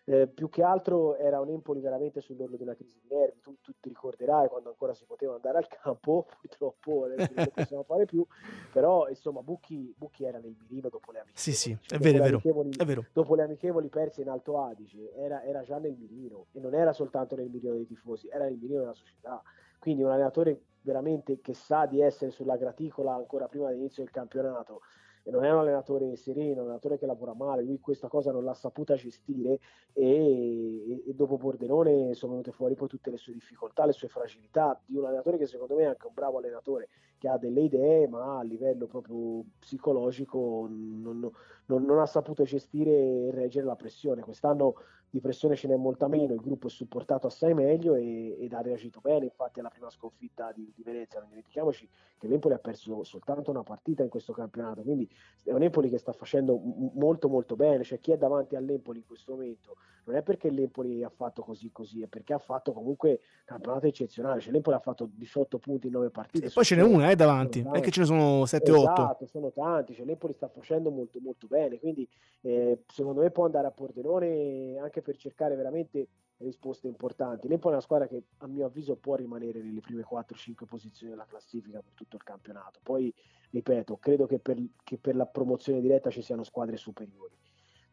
eh, 0.07 0.27
più 0.27 0.49
che 0.49 0.61
altro 0.61 1.17
era 1.17 1.39
un 1.39 1.49
Empoli 1.49 1.81
veramente 1.81 2.21
sull'orlo 2.21 2.57
una 2.59 2.75
crisi 2.75 2.99
di 3.01 3.13
nervi. 3.13 3.39
Tu, 3.41 3.55
tu, 3.61 3.73
ti 3.79 3.89
ricorderai 3.89 4.47
quando 4.47 4.69
ancora 4.69 4.93
si 4.93 5.05
poteva 5.05 5.33
andare 5.35 5.57
al 5.57 5.67
campo, 5.67 6.27
purtroppo 6.39 7.05
adesso 7.05 7.31
non 7.33 7.49
possiamo 7.53 7.83
fare 7.83 8.05
più. 8.05 8.25
Però 8.71 9.07
insomma, 9.09 9.41
Bucchi, 9.41 9.93
Bucchi 9.97 10.23
era 10.23 10.37
nel 10.37 10.55
mirino 10.59 10.89
dopo 10.89 11.11
le 11.11 11.19
amichevoli. 11.19 11.39
Sì, 11.39 11.53
sì, 11.53 11.77
è 11.89 11.97
vero, 11.97 12.17
è 12.17 12.39
vero, 12.39 12.67
è 12.77 12.85
vero. 12.85 13.05
Dopo 13.11 13.35
le 13.35 13.43
amichevoli 13.43 13.89
perse 13.89 14.21
in 14.21 14.29
Alto 14.29 14.61
Adige, 14.61 15.11
era, 15.15 15.43
era 15.43 15.63
già 15.63 15.79
nel 15.79 15.95
mirino 15.97 16.47
e 16.51 16.59
non 16.59 16.75
era 16.75 16.93
soltanto 16.93 17.35
nel 17.35 17.49
mirino 17.49 17.73
dei 17.73 17.87
tifosi, 17.87 18.27
era 18.29 18.43
nel 18.43 18.57
mirino 18.57 18.81
della 18.81 18.93
società. 18.93 19.41
Quindi 19.79 20.03
un 20.03 20.11
allenatore 20.11 20.61
veramente 20.81 21.41
che 21.41 21.53
sa 21.55 21.87
di 21.87 21.99
essere 21.99 22.29
sulla 22.29 22.57
graticola 22.57 23.15
ancora 23.15 23.47
prima 23.47 23.69
dell'inizio 23.69 24.03
del 24.03 24.11
campionato 24.11 24.81
e 25.27 25.31
non 25.31 25.43
è 25.43 25.51
un 25.51 25.57
allenatore 25.57 26.15
sereno, 26.17 26.61
un 26.61 26.67
allenatore 26.67 26.99
che 26.99 27.07
lavora 27.07 27.33
male, 27.33 27.63
lui 27.63 27.79
questa 27.79 28.07
cosa 28.07 28.31
non 28.31 28.43
l'ha 28.43 28.53
saputa 28.53 28.93
gestire 28.93 29.59
e, 29.91 31.03
e, 31.07 31.13
dopo 31.15 31.37
Pordenone 31.37 32.13
sono 32.13 32.33
venute 32.33 32.51
fuori 32.51 32.75
poi 32.75 32.87
tutte 32.87 33.09
le 33.09 33.17
sue 33.17 33.33
difficoltà, 33.33 33.87
le 33.87 33.91
sue 33.91 34.07
fragilità 34.07 34.79
di 34.85 34.97
un 34.97 35.05
allenatore 35.05 35.39
che 35.39 35.47
secondo 35.47 35.75
me 35.75 35.81
è 35.81 35.87
anche 35.87 36.05
un 36.05 36.13
bravo 36.13 36.37
allenatore, 36.37 36.89
che 37.17 37.27
ha 37.27 37.37
delle 37.37 37.61
idee 37.61 38.07
ma 38.07 38.39
a 38.39 38.43
livello 38.43 38.87
proprio 38.87 39.43
psicologico 39.59 40.67
non, 40.69 41.29
non, 41.65 41.83
non 41.83 41.99
ha 41.99 42.05
saputo 42.05 42.43
gestire 42.43 42.91
e 42.91 43.31
reggere 43.31 43.65
la 43.65 43.75
pressione. 43.75 44.21
Quest'anno 44.21 44.75
di 45.15 45.21
pressione 45.21 45.55
ce 45.55 45.69
n'è 45.69 45.77
molta 45.77 46.09
meno, 46.09 46.33
il 46.33 46.41
gruppo 46.41 46.67
è 46.67 46.69
supportato 46.69 47.27
assai 47.27 47.53
meglio 47.53 47.95
e, 47.95 48.35
ed 48.37 48.51
ha 48.51 48.61
reagito 48.61 48.99
bene, 49.01 49.23
infatti 49.23 49.61
alla 49.61 49.69
prima 49.69 49.89
sconfitta 49.89 50.51
di, 50.53 50.69
di 50.75 50.83
Venezia, 50.83 51.21
non 51.21 51.29
dimentichiamoci 51.29 51.87
che 52.17 52.27
l'Empoli 52.27 52.53
ha 52.53 52.59
perso 52.59 53.01
soltanto 53.05 53.49
una 53.49 53.63
partita 53.63 54.03
in 54.03 54.09
questo 54.09 54.33
campionato, 54.33 54.81
quindi 54.81 55.09
è 55.43 55.53
un 55.53 55.63
Empoli 55.63 55.89
che 55.89 55.99
sta 55.99 56.11
facendo 56.11 56.59
molto 56.95 57.29
molto 57.29 57.55
bene, 57.55 57.85
cioè 57.85 58.01
chi 58.01 58.11
è 58.11 58.17
davanti 58.17 58.57
all'Empoli 58.57 58.99
in 58.99 59.05
questo 59.05 59.31
momento 59.31 59.77
non 60.05 60.17
è 60.17 60.21
perché 60.21 60.49
l'Empoli 60.49 61.03
ha 61.03 61.09
fatto 61.09 61.41
così 61.43 61.71
così, 61.71 62.01
è 62.01 62.07
perché 62.07 62.33
ha 62.33 62.37
fatto 62.37 62.73
comunque 62.73 63.21
campionato 63.45 63.87
eccezionale, 63.87 64.41
cioè 64.41 64.51
l'Empoli 64.51 64.75
ha 64.75 64.79
fatto 64.79 65.09
18 65.11 65.57
punti 65.59 65.87
in 65.87 65.93
9 65.93 66.09
partite. 66.09 66.47
E 66.47 66.49
poi 66.49 66.63
ce 66.63 66.75
n'è 66.75 66.83
una 66.83 67.04
eh, 67.11 67.15
davanti, 67.15 67.65
è 67.73 67.79
che 67.79 67.91
ce 67.91 68.01
ne 68.01 68.05
sono 68.05 68.43
7-8. 68.43 68.73
Esatto, 68.75 69.25
sono 69.25 69.51
tanti, 69.51 69.93
cioè 69.93 70.05
l'Empoli 70.05 70.33
sta 70.33 70.47
facendo 70.47 70.89
molto 70.91 71.19
molto 71.19 71.47
bene, 71.47 71.79
quindi 71.79 72.07
eh, 72.41 72.83
secondo 72.87 73.21
me 73.21 73.31
può 73.31 73.45
andare 73.45 73.67
a 73.67 73.71
Pordenone 73.71 74.77
anche 74.77 75.01
per 75.01 75.17
cercare 75.17 75.55
veramente 75.55 76.07
risposte 76.37 76.87
importanti. 76.87 77.47
L'Empoli 77.47 77.73
è 77.73 77.77
una 77.77 77.85
squadra 77.85 78.07
che 78.07 78.23
a 78.37 78.47
mio 78.47 78.65
avviso 78.65 78.95
può 78.95 79.15
rimanere 79.15 79.61
nelle 79.61 79.81
prime 79.81 80.05
4-5 80.09 80.65
posizioni 80.65 81.11
della 81.11 81.25
classifica 81.25 81.79
per 81.81 81.93
tutto 81.93 82.15
il 82.15 82.23
campionato. 82.23 82.79
Poi, 82.83 83.13
ripeto, 83.51 83.97
credo 83.97 84.25
che 84.25 84.39
per, 84.39 84.57
che 84.83 84.97
per 84.97 85.15
la 85.15 85.25
promozione 85.25 85.81
diretta 85.81 86.09
ci 86.09 86.21
siano 86.21 86.43
squadre 86.43 86.77
superiori 86.77 87.35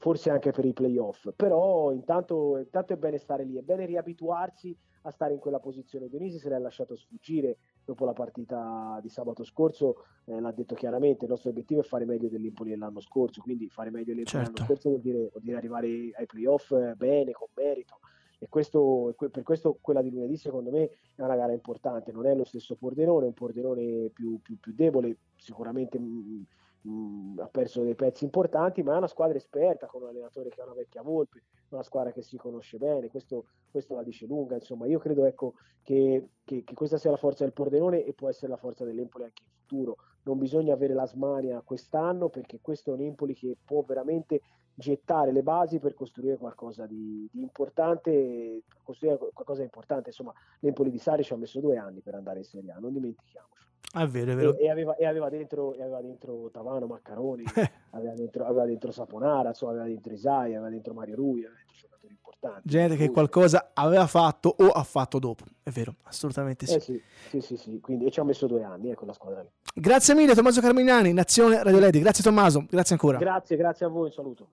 forse 0.02 0.30
anche 0.30 0.50
per 0.50 0.64
i 0.64 0.72
playoff, 0.72 1.28
però 1.36 1.92
intanto, 1.92 2.58
intanto, 2.58 2.92
è 2.92 2.96
bene 2.96 3.18
stare 3.18 3.44
lì, 3.44 3.56
è 3.56 3.62
bene 3.62 3.86
riabituarsi 3.86 4.76
a 5.02 5.12
stare 5.12 5.32
in 5.32 5.38
quella 5.38 5.60
posizione. 5.60 6.08
Dionisi 6.08 6.40
se 6.40 6.48
l'è 6.48 6.58
lasciato 6.58 6.96
sfuggire 6.96 7.58
dopo 7.84 8.04
la 8.04 8.12
partita 8.12 8.98
di 9.00 9.08
sabato 9.08 9.44
scorso, 9.44 10.04
eh, 10.24 10.40
l'ha 10.40 10.50
detto 10.50 10.74
chiaramente, 10.74 11.24
il 11.24 11.30
nostro 11.30 11.50
obiettivo 11.50 11.82
è 11.82 11.84
fare 11.84 12.04
meglio 12.04 12.28
dell'Empoli 12.28 12.70
dell'anno 12.70 12.98
scorso, 12.98 13.40
quindi 13.42 13.68
fare 13.68 13.90
meglio 13.90 14.06
dell'Empoli 14.06 14.42
certo. 14.44 14.50
dell'anno 14.50 14.66
scorso 14.72 14.88
vuol 14.88 15.02
dire, 15.02 15.28
vuol 15.30 15.42
dire 15.44 15.56
arrivare 15.56 15.86
ai 15.86 16.26
playoff 16.26 16.72
eh, 16.72 16.94
bene, 16.96 17.30
con 17.30 17.46
merito. 17.54 18.00
E 18.40 18.48
questo, 18.48 19.14
per 19.16 19.44
questo 19.44 19.78
quella 19.80 20.02
di 20.02 20.10
lunedì 20.10 20.36
secondo 20.36 20.70
me 20.70 20.90
è 21.14 21.22
una 21.22 21.36
gara 21.36 21.52
importante, 21.52 22.10
non 22.10 22.26
è 22.26 22.34
lo 22.34 22.42
stesso 22.42 22.74
Pordenone, 22.74 23.26
è 23.26 23.28
un 23.28 23.34
Pordenone 23.34 24.10
più, 24.12 24.40
più, 24.42 24.58
più 24.58 24.72
debole, 24.74 25.16
sicuramente 25.36 25.96
mh, 25.96 26.04
mm, 26.04 26.42
mh, 26.82 27.38
ha 27.40 27.48
perso 27.48 27.82
dei 27.82 27.94
pezzi 27.94 28.24
importanti, 28.24 28.82
ma 28.82 28.94
è 28.94 28.98
una 28.98 29.06
squadra 29.06 29.36
esperta 29.36 29.86
con 29.86 30.02
un 30.02 30.08
allenatore 30.08 30.50
che 30.50 30.60
ha 30.60 30.64
una 30.64 30.74
vecchia 30.74 31.02
volpe, 31.02 31.42
una 31.70 31.82
squadra 31.82 32.12
che 32.12 32.22
si 32.22 32.36
conosce 32.36 32.78
bene, 32.78 33.08
questo, 33.08 33.46
questo 33.70 33.94
la 33.94 34.02
dice 34.02 34.26
lunga, 34.26 34.54
insomma 34.54 34.86
io 34.86 34.98
credo 34.98 35.24
ecco, 35.24 35.54
che, 35.82 36.28
che, 36.44 36.64
che, 36.64 36.74
questa 36.74 36.98
sia 36.98 37.10
la 37.10 37.16
forza 37.16 37.44
del 37.44 37.52
Pordenone 37.52 38.04
e 38.04 38.12
può 38.12 38.28
essere 38.28 38.48
la 38.48 38.56
forza 38.56 38.84
dell'Empoli 38.84 39.24
anche 39.24 39.42
in 39.42 39.50
futuro, 39.66 39.96
non 40.24 40.38
bisogna 40.38 40.74
avere 40.74 40.94
la 40.94 41.06
smania 41.06 41.62
quest'anno 41.62 42.28
perché 42.28 42.60
questo 42.60 42.90
è 42.90 42.94
un 42.94 43.00
Empoli 43.00 43.34
che 43.34 43.56
può 43.64 43.82
veramente 43.82 44.40
gettare 44.74 45.32
le 45.32 45.42
basi 45.42 45.78
per 45.78 45.94
costruire 45.94 46.36
qualcosa 46.36 46.86
di, 46.86 47.28
di 47.30 47.42
importante, 47.42 48.62
costruire 48.82 49.18
qualcosa 49.18 49.60
di 49.60 49.66
importante, 49.66 50.08
insomma 50.08 50.32
l'Empoli 50.60 50.90
di 50.90 50.98
Sari 50.98 51.22
ci 51.22 51.32
ha 51.32 51.36
messo 51.36 51.60
due 51.60 51.76
anni 51.76 52.00
per 52.00 52.14
andare 52.14 52.38
in 52.38 52.44
Serie 52.44 52.72
A, 52.72 52.78
non 52.78 52.92
dimentichiamoci. 52.92 53.71
È 53.94 54.06
vero, 54.06 54.32
è 54.32 54.34
vero. 54.34 54.56
E, 54.56 54.64
e, 54.64 54.70
aveva, 54.70 54.96
e, 54.96 55.04
aveva, 55.04 55.28
dentro, 55.28 55.74
e 55.74 55.82
aveva 55.82 56.00
dentro 56.00 56.48
Tavano, 56.50 56.86
Maccaroni, 56.86 57.44
aveva, 57.90 58.14
dentro, 58.14 58.46
aveva 58.46 58.64
dentro 58.64 58.90
Saponara, 58.90 59.48
insomma, 59.48 59.72
aveva 59.72 59.86
dentro 59.86 60.12
Isai, 60.12 60.54
aveva 60.54 60.70
dentro 60.70 60.94
Mario 60.94 61.16
Rui, 61.16 61.44
aveva 61.44 61.58
dentro 61.58 61.74
giocatori 61.78 62.12
importanti. 62.12 62.68
Gente 62.68 62.96
che 62.96 63.10
qualcosa 63.10 63.72
aveva 63.74 64.06
fatto 64.06 64.54
o 64.56 64.68
ha 64.68 64.82
fatto 64.82 65.18
dopo, 65.18 65.44
è 65.62 65.70
vero, 65.70 65.96
assolutamente 66.04 66.66
sì. 66.66 66.74
Eh 66.74 66.80
sì, 66.80 67.02
sì, 67.28 67.40
sì, 67.40 67.56
sì. 67.56 67.80
Quindi, 67.80 68.06
e 68.06 68.10
ci 68.10 68.20
ha 68.20 68.24
messo 68.24 68.46
due 68.46 68.62
anni 68.62 68.90
eh, 68.90 68.94
con 68.94 69.06
la 69.06 69.12
squadra 69.12 69.42
lì. 69.42 69.48
Grazie 69.74 70.14
mille 70.14 70.34
Tommaso 70.34 70.62
Carmignani, 70.62 71.12
Nazione 71.12 71.62
Radio 71.62 71.80
Ledi, 71.80 72.00
grazie 72.00 72.24
Tommaso, 72.24 72.64
grazie 72.70 72.94
ancora. 72.94 73.18
Grazie, 73.18 73.56
grazie 73.56 73.84
a 73.84 73.88
voi, 73.90 74.06
un 74.06 74.12
saluto. 74.12 74.48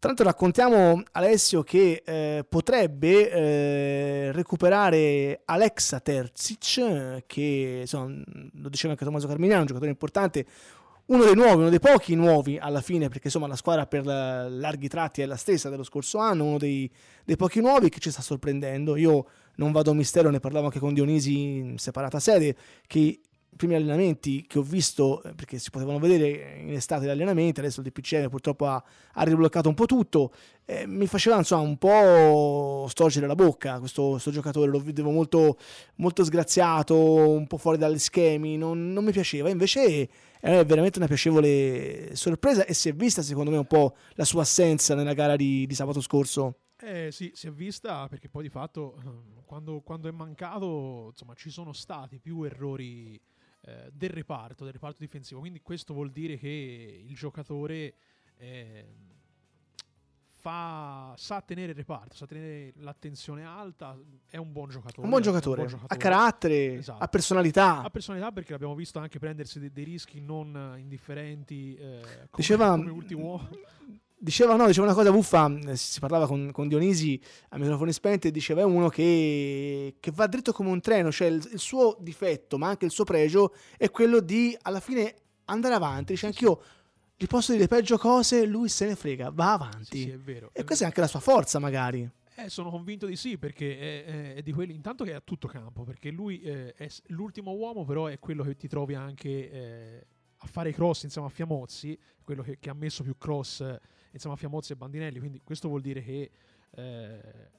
Tra 0.00 0.10
l'altro 0.10 0.26
raccontiamo 0.26 1.02
Alessio 1.10 1.64
che 1.64 2.02
eh, 2.04 2.44
potrebbe 2.48 3.32
eh, 3.32 4.32
recuperare 4.32 5.40
Alexa 5.44 5.98
Terzic, 5.98 7.24
che 7.26 7.78
insomma, 7.80 8.22
lo 8.52 8.68
diceva 8.68 8.92
anche 8.92 9.04
Tommaso 9.04 9.26
Carmignano, 9.26 9.62
un 9.62 9.66
giocatore 9.66 9.90
importante, 9.90 10.46
uno 11.06 11.24
dei 11.24 11.34
nuovi, 11.34 11.56
uno 11.56 11.68
dei 11.68 11.80
pochi 11.80 12.14
nuovi 12.14 12.58
alla 12.58 12.80
fine, 12.80 13.08
perché 13.08 13.26
insomma 13.26 13.48
la 13.48 13.56
squadra 13.56 13.86
per 13.86 14.06
larghi 14.06 14.86
tratti 14.86 15.20
è 15.20 15.26
la 15.26 15.34
stessa 15.34 15.68
dello 15.68 15.82
scorso 15.82 16.18
anno, 16.18 16.44
uno 16.44 16.58
dei, 16.58 16.88
dei 17.24 17.34
pochi 17.34 17.58
nuovi 17.58 17.88
che 17.88 17.98
ci 17.98 18.12
sta 18.12 18.22
sorprendendo. 18.22 18.94
Io 18.94 19.26
non 19.56 19.72
vado 19.72 19.90
a 19.90 19.94
mistero, 19.94 20.30
ne 20.30 20.38
parlavo 20.38 20.66
anche 20.66 20.78
con 20.78 20.94
Dionisi 20.94 21.40
in 21.40 21.78
separata 21.78 22.20
sede, 22.20 22.54
che 22.86 23.18
primi 23.56 23.74
allenamenti 23.74 24.46
che 24.46 24.58
ho 24.58 24.62
visto, 24.62 25.22
eh, 25.22 25.34
perché 25.34 25.58
si 25.58 25.70
potevano 25.70 25.98
vedere 25.98 26.58
in 26.60 26.72
estate 26.72 27.06
gli 27.06 27.10
allenamenti, 27.10 27.60
adesso 27.60 27.80
il 27.80 27.86
DPCM 27.86 28.28
purtroppo 28.28 28.66
ha, 28.66 28.82
ha 29.12 29.22
ribloccato 29.24 29.68
un 29.68 29.74
po' 29.74 29.86
tutto, 29.86 30.32
eh, 30.64 30.86
mi 30.86 31.06
faceva 31.06 31.36
insomma 31.36 31.62
un 31.62 31.76
po' 31.76 32.86
storcere 32.88 33.26
la 33.26 33.34
bocca 33.34 33.78
questo, 33.78 34.10
questo 34.10 34.30
giocatore, 34.30 34.70
lo 34.70 34.80
vedevo 34.80 35.10
molto, 35.10 35.58
molto, 35.96 36.24
sgraziato, 36.24 36.96
un 36.96 37.46
po' 37.46 37.56
fuori 37.56 37.78
dagli 37.78 37.98
schemi, 37.98 38.56
non, 38.56 38.92
non 38.92 39.04
mi 39.04 39.12
piaceva, 39.12 39.48
invece 39.48 40.08
è 40.40 40.64
veramente 40.64 40.98
una 40.98 41.08
piacevole 41.08 42.14
sorpresa 42.14 42.64
e 42.64 42.74
si 42.74 42.88
è 42.88 42.94
vista 42.94 43.22
secondo 43.22 43.50
me 43.50 43.56
un 43.56 43.66
po' 43.66 43.96
la 44.14 44.24
sua 44.24 44.42
assenza 44.42 44.94
nella 44.94 45.14
gara 45.14 45.36
di, 45.36 45.66
di 45.66 45.74
sabato 45.74 46.00
scorso. 46.00 46.58
Eh 46.80 47.10
sì, 47.10 47.32
si 47.34 47.48
è 47.48 47.50
vista 47.50 48.06
perché 48.06 48.28
poi 48.28 48.44
di 48.44 48.50
fatto 48.50 49.02
quando, 49.46 49.80
quando 49.80 50.08
è 50.08 50.12
mancato 50.12 51.08
insomma 51.10 51.34
ci 51.34 51.50
sono 51.50 51.72
stati 51.72 52.20
più 52.20 52.44
errori 52.44 53.20
eh, 53.68 53.90
del 53.92 54.10
reparto, 54.10 54.64
del 54.64 54.72
reparto 54.72 54.98
difensivo. 55.00 55.40
Quindi 55.40 55.60
questo 55.60 55.92
vuol 55.92 56.10
dire 56.10 56.38
che 56.38 57.04
il 57.06 57.14
giocatore 57.14 57.94
eh, 58.36 58.86
fa, 60.32 61.12
sa 61.16 61.42
tenere 61.42 61.72
il 61.72 61.76
reparto, 61.76 62.14
sa 62.14 62.26
tenere 62.26 62.72
l'attenzione 62.76 63.44
alta, 63.44 63.98
è 64.30 64.38
un 64.38 64.52
buon 64.52 64.70
giocatore. 64.70 65.02
Un 65.02 65.10
buon 65.10 65.22
giocatore, 65.22 65.60
un 65.60 65.66
buon 65.66 65.80
giocatore. 65.80 65.94
ha 65.94 66.02
carattere, 66.02 66.74
esatto. 66.76 67.02
ha 67.02 67.08
personalità. 67.08 67.82
Ha 67.82 67.90
personalità 67.90 68.32
perché 68.32 68.52
l'abbiamo 68.52 68.74
visto 68.74 68.98
anche 68.98 69.18
prendersi 69.18 69.58
dei, 69.58 69.70
dei 69.70 69.84
rischi 69.84 70.20
non 70.20 70.76
indifferenti 70.78 71.76
eh, 71.76 72.00
come, 72.00 72.28
Diceva, 72.36 72.70
come 72.70 72.90
ultimo 72.90 73.48
Diceva, 74.20 74.56
no, 74.56 74.66
diceva 74.66 74.86
una 74.86 74.96
cosa 74.96 75.12
buffa, 75.12 75.74
si 75.74 76.00
parlava 76.00 76.26
con, 76.26 76.50
con 76.50 76.66
Dionisi 76.66 77.20
a 77.50 77.58
microfoni 77.58 77.92
spenti, 77.92 78.32
diceva 78.32 78.66
uno 78.66 78.88
che, 78.88 79.94
che, 80.00 80.10
va 80.10 80.26
dritto 80.26 80.52
come 80.52 80.70
un 80.70 80.80
treno, 80.80 81.12
cioè 81.12 81.28
il, 81.28 81.48
il, 81.52 81.58
suo 81.60 81.96
difetto, 82.00 82.58
ma 82.58 82.66
anche 82.66 82.84
il 82.84 82.90
suo 82.90 83.04
pregio 83.04 83.54
è 83.76 83.90
quello 83.90 84.18
di 84.18 84.56
alla 84.62 84.80
fine 84.80 85.14
andare 85.44 85.74
avanti. 85.74 86.14
Dice 86.14 86.26
anch'io, 86.26 86.60
gli 87.16 87.26
posso 87.26 87.52
dire 87.52 87.68
peggio 87.68 87.96
cose, 87.96 88.44
lui 88.44 88.68
se 88.68 88.86
ne 88.86 88.96
frega, 88.96 89.30
va 89.30 89.52
avanti. 89.52 89.98
Sì, 89.98 90.02
sì, 90.02 90.10
è 90.10 90.18
vero. 90.18 90.50
E 90.52 90.64
questa 90.64 90.82
è 90.82 90.86
anche 90.88 91.00
la 91.00 91.06
sua 91.06 91.20
forza, 91.20 91.60
magari. 91.60 92.10
Eh, 92.34 92.48
sono 92.48 92.70
convinto 92.70 93.06
di 93.06 93.14
sì, 93.14 93.38
perché 93.38 93.78
è, 93.78 94.04
è, 94.04 94.34
è, 94.34 94.42
di 94.42 94.52
quelli 94.52 94.74
intanto 94.74 95.04
che 95.04 95.10
è 95.10 95.14
a 95.14 95.20
tutto 95.20 95.46
campo, 95.46 95.84
perché 95.84 96.10
lui 96.10 96.40
eh, 96.40 96.72
è 96.74 96.88
l'ultimo 97.06 97.52
uomo, 97.52 97.84
però 97.84 98.06
è 98.06 98.18
quello 98.18 98.42
che 98.42 98.56
ti 98.56 98.66
trovi 98.66 98.94
anche 98.94 99.50
eh, 99.50 100.06
a 100.36 100.46
fare 100.46 100.70
i 100.70 100.72
cross 100.72 101.02
insieme 101.04 101.26
a 101.26 101.30
Fiamozzi, 101.30 101.98
quello 102.22 102.42
che, 102.42 102.58
che 102.58 102.70
ha 102.70 102.74
messo 102.74 103.02
più 103.02 103.16
cross 103.16 103.64
insieme 104.18 104.36
a 104.36 104.38
Fiamozzi 104.38 104.72
e 104.72 104.76
Bandinelli, 104.76 105.18
quindi 105.18 105.40
questo 105.42 105.68
vuol 105.68 105.80
dire 105.80 106.02
che 106.02 106.30
eh, 106.70 107.50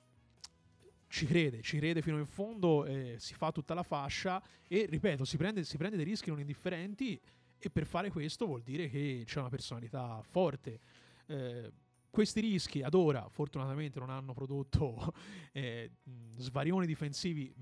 ci 1.08 1.26
crede, 1.26 1.62
ci 1.62 1.78
crede 1.78 2.02
fino 2.02 2.19
in 2.19 2.28
fondo, 2.28 2.86
eh, 2.86 3.15
si 3.17 3.34
fa 3.34 3.52
tutta 3.52 3.74
la 3.74 3.84
fascia 3.84 4.41
e 4.67 4.86
ripeto, 4.88 5.26
si 5.26 5.38
prende, 5.38 5.63
si 5.63 5.78
prende 5.78 5.95
dei 5.95 6.06
rischi 6.06 6.30
non 6.30 6.39
indifferenti 6.39 7.19
e 7.58 7.69
per 7.69 7.86
fare 7.86 8.10
questo 8.12 8.45
vuol 8.45 8.62
dire 8.62 8.89
che 8.89 9.24
c'è 9.26 9.39
una 9.39 9.50
personalità 9.50 10.22
forte. 10.22 10.80
Eh, 11.26 11.72
questi 12.10 12.39
rischi 12.39 12.82
ad 12.82 12.93
ora 12.93 13.28
fortunatamente 13.30 14.00
non 14.00 14.10
hanno 14.10 14.34
prodotto 14.34 15.13
eh, 15.52 15.91
svarioni 16.38 16.86
difensivi 16.86 17.54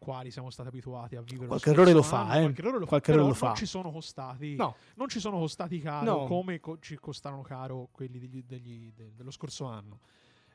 quali 0.00 0.30
siamo 0.30 0.48
stati 0.48 0.68
abituati 0.68 1.14
a 1.14 1.20
vivere. 1.20 1.46
Qualche 1.46 1.70
errore 1.70 1.92
lo 1.92 2.02
fa, 2.02 2.36
eh? 2.36 2.40
Qualche 2.40 2.60
errore 2.62 2.78
lo 2.78 2.86
qualche 2.86 3.12
fa, 3.12 3.18
errore 3.18 3.32
lo 3.32 3.38
non 3.38 3.50
fa. 3.50 3.54
ci 3.54 3.66
sono 3.66 3.92
costati, 3.92 4.56
no. 4.56 4.74
non 4.96 5.08
ci 5.08 5.20
sono 5.20 5.38
costati 5.38 5.78
caro 5.78 6.20
no. 6.20 6.26
come 6.26 6.58
co- 6.58 6.78
ci 6.80 6.96
costarono 6.96 7.42
caro 7.42 7.88
quelli 7.92 8.18
degli, 8.18 8.42
degli, 8.42 8.90
de- 8.92 9.12
dello 9.14 9.30
scorso 9.30 9.66
anno. 9.66 10.00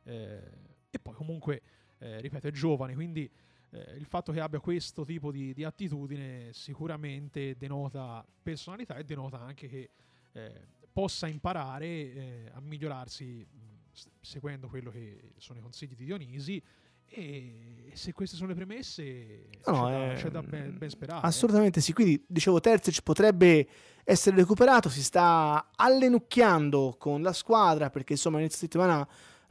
Eh, 0.03 0.41
e 0.89 0.99
poi 0.99 1.13
comunque, 1.13 1.61
eh, 1.99 2.19
ripeto, 2.21 2.47
è 2.47 2.51
giovane, 2.51 2.95
quindi 2.95 3.29
eh, 3.69 3.95
il 3.97 4.05
fatto 4.05 4.31
che 4.31 4.39
abbia 4.39 4.59
questo 4.59 5.05
tipo 5.05 5.31
di, 5.31 5.53
di, 5.53 5.63
attitudine 5.63 6.51
sicuramente 6.51 7.55
denota 7.55 8.25
personalità 8.41 8.95
e 8.95 9.03
denota 9.03 9.39
anche 9.39 9.67
che 9.67 9.89
eh, 10.31 10.67
possa 10.91 11.27
imparare 11.27 11.85
eh, 11.85 12.51
a 12.51 12.59
migliorarsi 12.61 13.45
mh, 13.47 13.99
seguendo 14.21 14.67
quello 14.67 14.89
che 14.89 15.33
sono 15.37 15.59
i 15.59 15.61
consigli 15.61 15.95
di 15.95 16.05
Dionisi 16.05 16.61
e 17.07 17.91
se 17.93 18.11
queste 18.13 18.35
sono 18.35 18.49
le 18.49 18.55
premesse, 18.55 19.47
no, 19.65 19.85
c'è, 19.85 20.07
da, 20.07 20.13
c'è, 20.13 20.29
da, 20.29 20.41
ben, 20.41 20.77
ben 20.77 20.89
sperare. 20.89 21.25
Assolutamente 21.25 21.81
sì. 21.81 21.93
Quindi, 21.93 22.23
dicevo, 22.27 22.59
Terzic 22.59 23.01
potrebbe 23.01 23.67
essere 24.03 24.35
recuperato. 24.35 24.89
Si 24.89 25.01
sta 25.01 25.71
allenucchiando 25.75 26.95
con 26.99 27.21
la 27.21 27.33
squadra 27.33 27.89
perché, 27.89 28.13
insomma, 28.13 28.39
inizio 28.39 28.59
settimana 28.59 29.07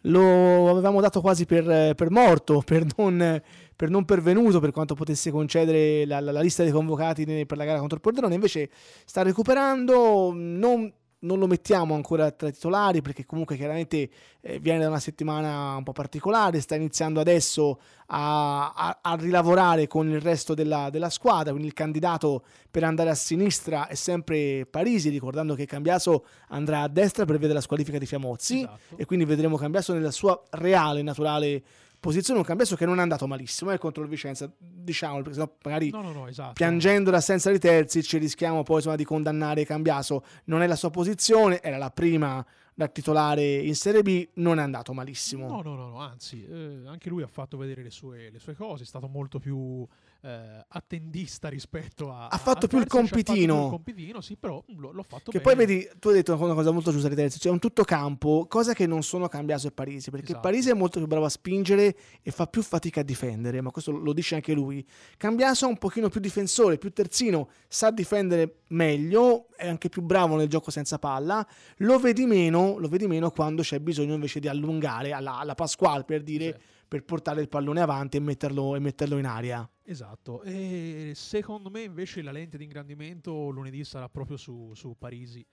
lo 0.06 0.68
avevamo 0.68 1.00
dato 1.00 1.22
quasi 1.22 1.46
per, 1.46 1.94
per 1.94 2.10
morto, 2.10 2.60
per 2.64 2.86
non, 2.96 3.42
per 3.74 3.88
non, 3.88 4.04
pervenuto 4.04 4.60
per 4.60 4.70
quanto 4.70 4.94
potesse 4.94 5.30
concedere 5.30 6.04
la, 6.04 6.20
la, 6.20 6.32
la 6.32 6.40
lista 6.42 6.62
dei 6.62 6.72
convocati 6.72 7.24
per 7.46 7.56
la 7.56 7.64
gara 7.64 7.78
contro 7.78 7.96
il 7.96 8.02
Pordenone. 8.02 8.34
Invece 8.34 8.70
sta 9.04 9.22
recuperando. 9.22 10.32
Non 10.34 10.92
non 11.24 11.38
lo 11.38 11.46
mettiamo 11.46 11.94
ancora 11.94 12.30
tra 12.30 12.48
i 12.48 12.52
titolari 12.52 13.02
perché 13.02 13.26
comunque 13.26 13.56
chiaramente 13.56 14.08
eh, 14.40 14.58
viene 14.58 14.80
da 14.80 14.88
una 14.88 15.00
settimana 15.00 15.76
un 15.76 15.82
po' 15.82 15.92
particolare, 15.92 16.60
sta 16.60 16.74
iniziando 16.74 17.20
adesso 17.20 17.80
a, 18.06 18.72
a, 18.72 18.98
a 19.02 19.16
rilavorare 19.16 19.86
con 19.86 20.08
il 20.08 20.20
resto 20.20 20.54
della, 20.54 20.90
della, 20.90 21.10
squadra, 21.10 21.50
quindi 21.50 21.68
il 21.68 21.74
candidato 21.74 22.44
per 22.70 22.84
andare 22.84 23.10
a 23.10 23.14
sinistra 23.14 23.86
è 23.86 23.94
sempre 23.94 24.66
Parisi, 24.66 25.08
ricordando 25.08 25.54
che 25.54 25.66
Cambiaso 25.66 26.26
andrà 26.48 26.82
a 26.82 26.88
destra 26.88 27.24
per 27.24 27.36
vedere 27.36 27.54
la 27.54 27.60
squalifica 27.60 27.98
di 27.98 28.06
Fiamozzi 28.06 28.58
esatto. 28.58 28.96
e 28.96 29.04
quindi 29.06 29.24
vedremo 29.24 29.56
Cambiaso 29.56 29.92
nella 29.94 30.10
sua 30.10 30.40
reale, 30.50 31.02
naturale 31.02 31.62
posizione 32.04 32.38
un 32.38 32.44
cambiaso 32.44 32.76
che 32.76 32.84
non 32.84 32.98
è 32.98 33.00
andato 33.00 33.26
malissimo 33.26 33.70
eh, 33.70 33.78
contro 33.78 34.02
il 34.02 34.10
Vicenza, 34.10 34.50
diciamo, 34.58 35.22
perché 35.22 35.32
sennò 35.32 35.50
magari 35.62 35.88
no, 35.88 36.02
no, 36.02 36.12
no, 36.12 36.26
esatto. 36.26 36.52
piangendo 36.52 37.10
l'assenza 37.10 37.50
di 37.50 37.58
terzi 37.58 38.02
ci 38.02 38.18
rischiamo 38.18 38.62
poi 38.62 38.76
insomma, 38.76 38.96
di 38.96 39.04
condannare 39.04 39.64
Cambiaso. 39.64 40.22
Non 40.44 40.60
è 40.60 40.66
la 40.66 40.76
sua 40.76 40.90
posizione, 40.90 41.62
era 41.62 41.78
la 41.78 41.90
prima 41.90 42.44
da 42.74 42.88
titolare 42.88 43.56
in 43.56 43.74
Serie 43.74 44.02
B, 44.02 44.28
non 44.34 44.58
è 44.58 44.62
andato 44.62 44.92
malissimo. 44.92 45.48
No, 45.48 45.62
no, 45.62 45.74
no, 45.74 45.98
anzi, 45.98 46.44
eh, 46.44 46.82
anche 46.86 47.08
lui 47.08 47.22
ha 47.22 47.26
fatto 47.26 47.56
vedere 47.56 47.82
le 47.82 47.90
sue, 47.90 48.28
le 48.30 48.38
sue 48.38 48.54
cose, 48.54 48.82
è 48.82 48.86
stato 48.86 49.08
molto 49.08 49.38
più 49.38 49.86
eh, 50.24 50.64
attendista 50.68 51.48
rispetto 51.48 52.10
a... 52.10 52.28
Ha 52.28 52.38
fatto, 52.38 52.64
a 52.64 52.68
più, 52.68 52.78
il 52.78 52.86
compitino. 52.86 53.54
Più 53.54 53.64
il 53.64 53.70
compitino. 53.70 54.20
sì, 54.22 54.36
però 54.36 54.64
l'ho, 54.66 54.90
l'ho 54.90 55.02
fatto 55.02 55.30
che 55.30 55.38
bene. 55.38 55.42
poi 55.42 55.66
vedi, 55.66 55.88
tu 55.98 56.08
hai 56.08 56.14
detto 56.14 56.34
una 56.42 56.54
cosa 56.54 56.70
molto 56.70 56.90
giusta 56.90 57.08
di 57.08 57.14
terzi, 57.14 57.38
cioè 57.38 57.52
un 57.52 57.58
tutto 57.58 57.84
campo, 57.84 58.46
cosa 58.48 58.72
che 58.72 58.86
non 58.86 59.02
sono 59.02 59.28
Cambiaso 59.28 59.66
e 59.66 59.72
Parisi, 59.72 60.10
perché 60.10 60.28
esatto. 60.28 60.40
Parisi 60.40 60.70
è 60.70 60.74
molto 60.74 60.98
più 60.98 61.06
bravo 61.06 61.26
a 61.26 61.28
spingere 61.28 61.94
e 62.22 62.30
fa 62.30 62.46
più 62.46 62.62
fatica 62.62 63.00
a 63.00 63.04
difendere, 63.04 63.60
ma 63.60 63.70
questo 63.70 63.90
lo 63.90 64.14
dice 64.14 64.36
anche 64.36 64.54
lui. 64.54 64.84
Cambiaso 65.18 65.66
è 65.66 65.68
un 65.68 65.76
pochino 65.76 66.08
più 66.08 66.20
difensore, 66.20 66.78
più 66.78 66.90
terzino, 66.90 67.50
sa 67.68 67.90
difendere 67.90 68.60
meglio, 68.68 69.48
è 69.54 69.68
anche 69.68 69.90
più 69.90 70.00
bravo 70.00 70.36
nel 70.36 70.48
gioco 70.48 70.70
senza 70.70 70.98
palla, 70.98 71.46
lo 71.78 71.98
vedi 71.98 72.24
meno, 72.24 72.78
lo 72.78 72.88
vedi 72.88 73.06
meno 73.06 73.30
quando 73.30 73.60
c'è 73.60 73.78
bisogno 73.78 74.14
invece 74.14 74.40
di 74.40 74.48
allungare 74.48 75.12
alla, 75.12 75.36
alla 75.36 75.54
Pasquale 75.54 76.04
per 76.04 76.22
dire... 76.22 76.58
Sì 76.58 76.73
per 76.86 77.04
portare 77.04 77.40
il 77.40 77.48
pallone 77.48 77.80
avanti 77.80 78.16
e 78.16 78.20
metterlo, 78.20 78.76
e 78.76 78.78
metterlo 78.78 79.18
in 79.18 79.26
aria. 79.26 79.68
Esatto, 79.82 80.42
e 80.42 81.12
secondo 81.14 81.70
me 81.70 81.82
invece 81.82 82.22
la 82.22 82.32
lente 82.32 82.56
di 82.56 82.64
ingrandimento 82.64 83.50
lunedì 83.50 83.84
sarà 83.84 84.08
proprio 84.08 84.36
su, 84.36 84.72
su 84.74 84.96
Parisi. 84.98 85.44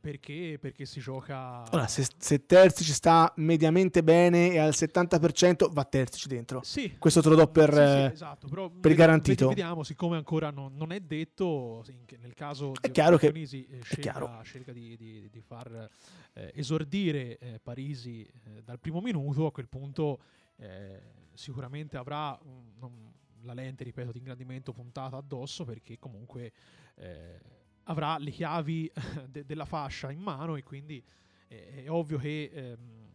Perché? 0.00 0.58
Perché 0.60 0.86
si 0.86 1.00
gioca. 1.00 1.64
Allora, 1.70 1.88
se, 1.88 2.06
se 2.16 2.46
Terzic 2.46 2.86
sta 2.86 3.32
mediamente 3.36 4.04
bene 4.04 4.52
e 4.52 4.58
al 4.58 4.70
70%, 4.70 5.72
va 5.72 5.84
Terzic 5.84 6.26
dentro. 6.26 6.62
Sì. 6.62 6.96
Questo 6.98 7.20
te 7.20 7.28
lo 7.28 7.34
do 7.34 7.48
per, 7.48 7.70
sì, 7.70 8.06
sì, 8.08 8.12
esatto, 8.12 8.48
però 8.48 8.70
per 8.70 8.94
garantito. 8.94 9.48
Vediamo, 9.48 9.82
siccome 9.82 10.16
ancora 10.16 10.50
non, 10.50 10.76
non 10.76 10.92
è 10.92 11.00
detto, 11.00 11.84
nel 12.20 12.34
caso 12.34 12.74
è 12.80 12.92
chiaro 12.92 13.16
che 13.16 13.26
Parisi 13.26 13.66
eh, 13.66 13.80
scelga, 13.82 14.40
scelga 14.42 14.72
di, 14.72 14.96
di, 14.96 15.28
di, 15.30 15.40
far 15.40 15.88
eh, 16.32 16.52
esordire 16.54 17.36
eh, 17.38 17.60
Parisi 17.60 18.22
eh, 18.22 18.62
dal 18.62 18.78
primo 18.78 19.00
minuto, 19.00 19.46
a 19.46 19.52
quel 19.52 19.68
punto 19.68 20.20
eh, 20.58 21.00
sicuramente 21.34 21.96
avrà 21.96 22.38
un, 22.42 23.12
la 23.42 23.54
lente, 23.54 23.84
ripeto, 23.84 24.12
di 24.12 24.18
ingrandimento 24.18 24.72
puntata 24.72 25.16
addosso 25.16 25.64
perché 25.64 25.98
comunque 25.98 26.52
eh, 26.96 27.40
avrà 27.84 28.18
le 28.18 28.30
chiavi 28.30 28.90
de- 29.28 29.44
della 29.44 29.64
fascia 29.64 30.10
in 30.10 30.20
mano 30.20 30.56
e 30.56 30.62
quindi 30.62 31.02
è, 31.46 31.84
è 31.84 31.90
ovvio 31.90 32.18
che 32.18 32.50
ehm, 32.52 33.06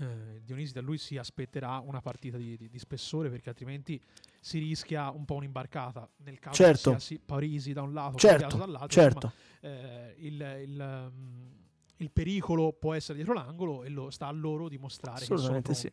eh, 0.00 0.40
Dionisi 0.44 0.72
da 0.72 0.80
lui 0.80 0.98
si 0.98 1.16
aspetterà 1.16 1.78
una 1.78 2.00
partita 2.00 2.36
di, 2.36 2.56
di, 2.56 2.68
di, 2.68 2.78
spessore 2.78 3.28
perché 3.30 3.48
altrimenti 3.48 4.00
si 4.40 4.58
rischia 4.58 5.10
un 5.10 5.24
po' 5.24 5.34
un'imbarcata 5.34 6.08
nel 6.18 6.38
caso 6.38 6.56
certo. 6.56 6.90
sia 6.90 6.98
sì, 6.98 7.18
Parisi 7.18 7.72
da 7.72 7.82
un 7.82 7.92
lato 7.92 8.16
certo, 8.16 8.56
dall'altro 8.56 8.88
certo. 8.88 9.32
Insomma, 9.60 9.82
eh, 9.82 10.14
il, 10.18 10.62
il 10.62 11.10
um, 11.12 11.67
il 11.98 12.10
pericolo 12.10 12.72
può 12.72 12.94
essere 12.94 13.14
dietro 13.14 13.34
l'angolo 13.34 13.84
e 13.84 13.88
lo 13.88 14.10
sta 14.10 14.26
a 14.26 14.32
loro 14.32 14.68
dimostrare 14.68 15.20
che 15.20 15.36
sono 15.36 15.60
pronti. 15.60 15.74
Sì. 15.74 15.90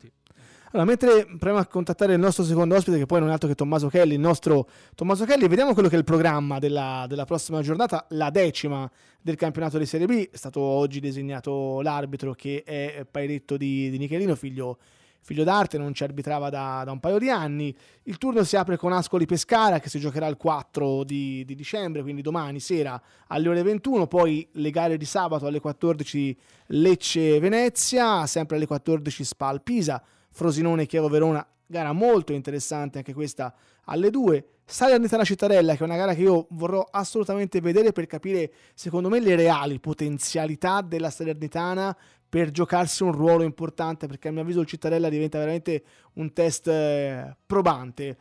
Allora, 0.72 0.90
mentre 0.90 1.26
proviamo 1.26 1.60
a 1.60 1.66
contattare 1.66 2.14
il 2.14 2.20
nostro 2.20 2.44
secondo 2.44 2.76
ospite, 2.76 2.98
che 2.98 3.06
poi 3.06 3.20
non 3.20 3.30
è 3.30 3.32
altro 3.32 3.48
che 3.48 3.56
Tommaso 3.56 3.88
Kelly, 3.88 4.16
il 4.16 4.20
nostro 4.20 4.68
Tommaso 4.94 5.26
Kelly, 5.26 5.48
vediamo 5.48 5.74
quello 5.74 5.88
che 5.88 5.96
è 5.96 5.98
il 5.98 6.04
programma 6.04 6.60
della, 6.60 7.06
della 7.08 7.26
prossima 7.26 7.62
giornata, 7.62 8.06
la 8.10 8.30
decima 8.30 8.90
del 9.22 9.36
campionato 9.36 9.78
di 9.78 9.86
Serie 9.86 10.06
B. 10.06 10.30
È 10.30 10.36
stato 10.38 10.60
oggi 10.60 11.00
designato 11.00 11.82
l'arbitro 11.82 12.34
che 12.34 12.64
è 12.64 13.06
Pairetto 13.10 13.58
di, 13.58 13.90
di 13.90 13.98
Nichelino, 13.98 14.36
figlio 14.36 14.78
figlio 15.26 15.44
d'arte, 15.44 15.80
non 15.80 15.92
ci 15.96 16.04
arbitrava 16.04 16.52
da, 16.52 16.84
da, 16.86 16.92
un 16.92 17.00
paio 17.00 17.18
di 17.18 17.32
anni. 17.32 17.76
Il 18.04 18.20
turno 18.20 18.44
si 18.44 18.56
apre 18.56 18.78
con 18.78 18.94
Ascoli 18.94 19.26
Pescara 19.26 19.80
che 19.80 19.90
si 19.90 20.00
giocherà 20.00 20.28
il 20.28 20.38
4 20.38 21.04
di, 21.04 21.44
di, 21.46 21.56
dicembre, 21.56 22.04
quindi 22.04 22.22
domani 22.22 22.60
sera 22.60 23.02
alle 23.30 23.50
ore 23.50 23.64
21, 23.64 24.06
poi 24.06 24.48
le 24.52 24.70
gare 24.70 24.98
di 24.98 25.06
sabato 25.06 25.48
alle 25.48 25.60
14 25.60 26.38
Lecce 26.68 27.40
Venezia, 27.40 28.28
sempre 28.28 28.58
alle 28.58 28.68
14 28.68 29.24
Spal 29.24 29.64
Pisa, 29.64 30.00
Frosinone 30.30 30.86
Chievo 30.86 31.10
Verona, 31.10 31.44
gara 31.66 31.92
molto 31.92 32.32
interessante 32.32 33.00
anche 33.00 33.14
questa 33.16 33.52
alle 33.86 34.12
2. 34.12 34.50
Salernitana 34.64 35.24
Cittadella, 35.24 35.74
che 35.74 35.80
è 35.80 35.84
una 35.84 35.96
gara 35.96 36.14
che 36.14 36.22
io 36.22 36.46
vorrò 36.52 36.88
assolutamente 36.92 37.62
vedere 37.62 37.92
per 37.92 38.06
capire, 38.06 38.52
secondo 38.76 39.10
me, 39.10 39.20
le 39.20 39.36
reali 39.36 39.80
potenzialità 39.80 40.82
della 40.82 41.10
Salernitana 41.10 41.96
per 42.36 42.52
giocarsi 42.52 43.02
un 43.04 43.14
ruolo 43.14 43.44
importante, 43.44 44.08
perché 44.08 44.28
a 44.28 44.32
mio 44.32 44.42
avviso 44.42 44.60
il 44.60 44.66
Cittadella 44.66 45.08
diventa 45.08 45.38
veramente 45.38 45.86
un 46.16 46.34
test 46.34 46.68
eh, 46.68 47.34
probante. 47.46 48.18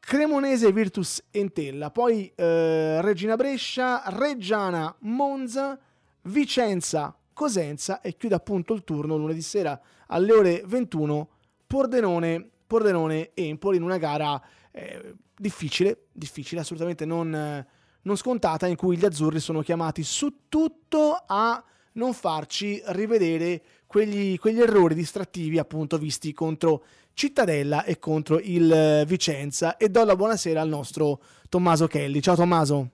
Cremonese 0.00 0.72
Virtus 0.72 1.22
Entella, 1.30 1.90
poi 1.90 2.32
eh, 2.34 3.02
Regina 3.02 3.36
Brescia, 3.36 4.04
Reggiana 4.06 4.96
Monza, 5.00 5.78
Vicenza 6.22 7.14
Cosenza 7.34 8.00
e 8.00 8.16
chiude 8.16 8.36
appunto 8.36 8.72
il 8.72 8.84
turno 8.84 9.18
lunedì 9.18 9.42
sera 9.42 9.78
alle 10.06 10.32
ore 10.32 10.62
21 10.64 11.28
Pordenone, 11.66 12.48
Pordenone 12.66 13.32
Empoli 13.34 13.76
in 13.76 13.82
una 13.82 13.98
gara 13.98 14.42
eh, 14.70 15.14
difficile, 15.36 16.06
difficile, 16.10 16.62
assolutamente 16.62 17.04
non, 17.04 17.34
eh, 17.34 17.66
non 18.00 18.16
scontata, 18.16 18.66
in 18.66 18.76
cui 18.76 18.96
gli 18.96 19.04
azzurri 19.04 19.40
sono 19.40 19.60
chiamati 19.60 20.02
su 20.02 20.48
tutto 20.48 21.22
a 21.26 21.62
non 21.92 22.12
farci 22.12 22.82
rivedere 22.86 23.60
quegli, 23.86 24.38
quegli 24.38 24.60
errori 24.60 24.94
distrattivi 24.94 25.58
appunto 25.58 25.98
visti 25.98 26.32
contro 26.32 26.84
Cittadella 27.14 27.84
e 27.84 27.98
contro 27.98 28.40
il 28.40 28.72
eh, 28.72 29.04
Vicenza 29.06 29.76
e 29.76 29.90
do 29.90 30.02
la 30.04 30.16
buonasera 30.16 30.60
al 30.60 30.68
nostro 30.68 31.20
Tommaso 31.48 31.86
Kelly. 31.86 32.20
Ciao 32.20 32.36
Tommaso. 32.36 32.90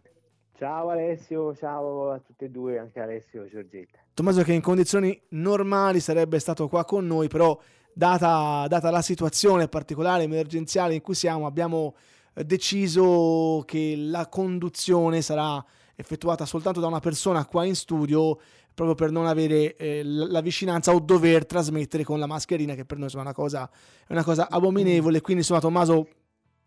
Ciao 0.58 0.88
Alessio, 0.88 1.54
ciao 1.54 2.10
a 2.10 2.18
tutti 2.18 2.44
e 2.44 2.50
due, 2.50 2.78
anche 2.78 2.98
Alessio 2.98 3.44
e 3.44 3.48
Giorgetta. 3.48 3.98
Tommaso 4.12 4.42
che 4.42 4.52
in 4.52 4.60
condizioni 4.60 5.16
normali 5.28 6.00
sarebbe 6.00 6.40
stato 6.40 6.66
qua 6.66 6.84
con 6.84 7.06
noi, 7.06 7.28
però 7.28 7.56
data, 7.92 8.66
data 8.66 8.90
la 8.90 9.02
situazione 9.02 9.68
particolare, 9.68 10.24
emergenziale 10.24 10.94
in 10.94 11.00
cui 11.00 11.14
siamo, 11.14 11.46
abbiamo 11.46 11.94
eh, 12.34 12.44
deciso 12.44 13.62
che 13.64 13.94
la 13.96 14.26
conduzione 14.26 15.22
sarà 15.22 15.64
effettuata 15.94 16.44
soltanto 16.44 16.80
da 16.80 16.88
una 16.88 17.00
persona 17.00 17.44
qua 17.44 17.64
in 17.64 17.76
studio 17.76 18.38
proprio 18.78 18.94
per 18.94 19.10
non 19.10 19.26
avere 19.26 19.74
eh, 19.74 20.02
la 20.04 20.40
vicinanza 20.40 20.94
o 20.94 21.00
dover 21.00 21.46
trasmettere 21.46 22.04
con 22.04 22.20
la 22.20 22.26
mascherina 22.26 22.76
che 22.76 22.84
per 22.84 22.96
noi 22.96 23.06
insomma, 23.06 23.24
è, 23.24 23.26
una 23.26 23.34
cosa, 23.34 23.68
è 24.06 24.12
una 24.12 24.22
cosa 24.22 24.48
abominevole. 24.48 25.20
Quindi 25.20 25.42
insomma 25.42 25.58
Tommaso 25.58 26.06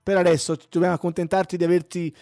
per 0.03 0.17
adesso 0.17 0.57
dobbiamo 0.69 0.95
accontentarci 0.95 1.55
di 1.55 1.63
averti 1.63 2.13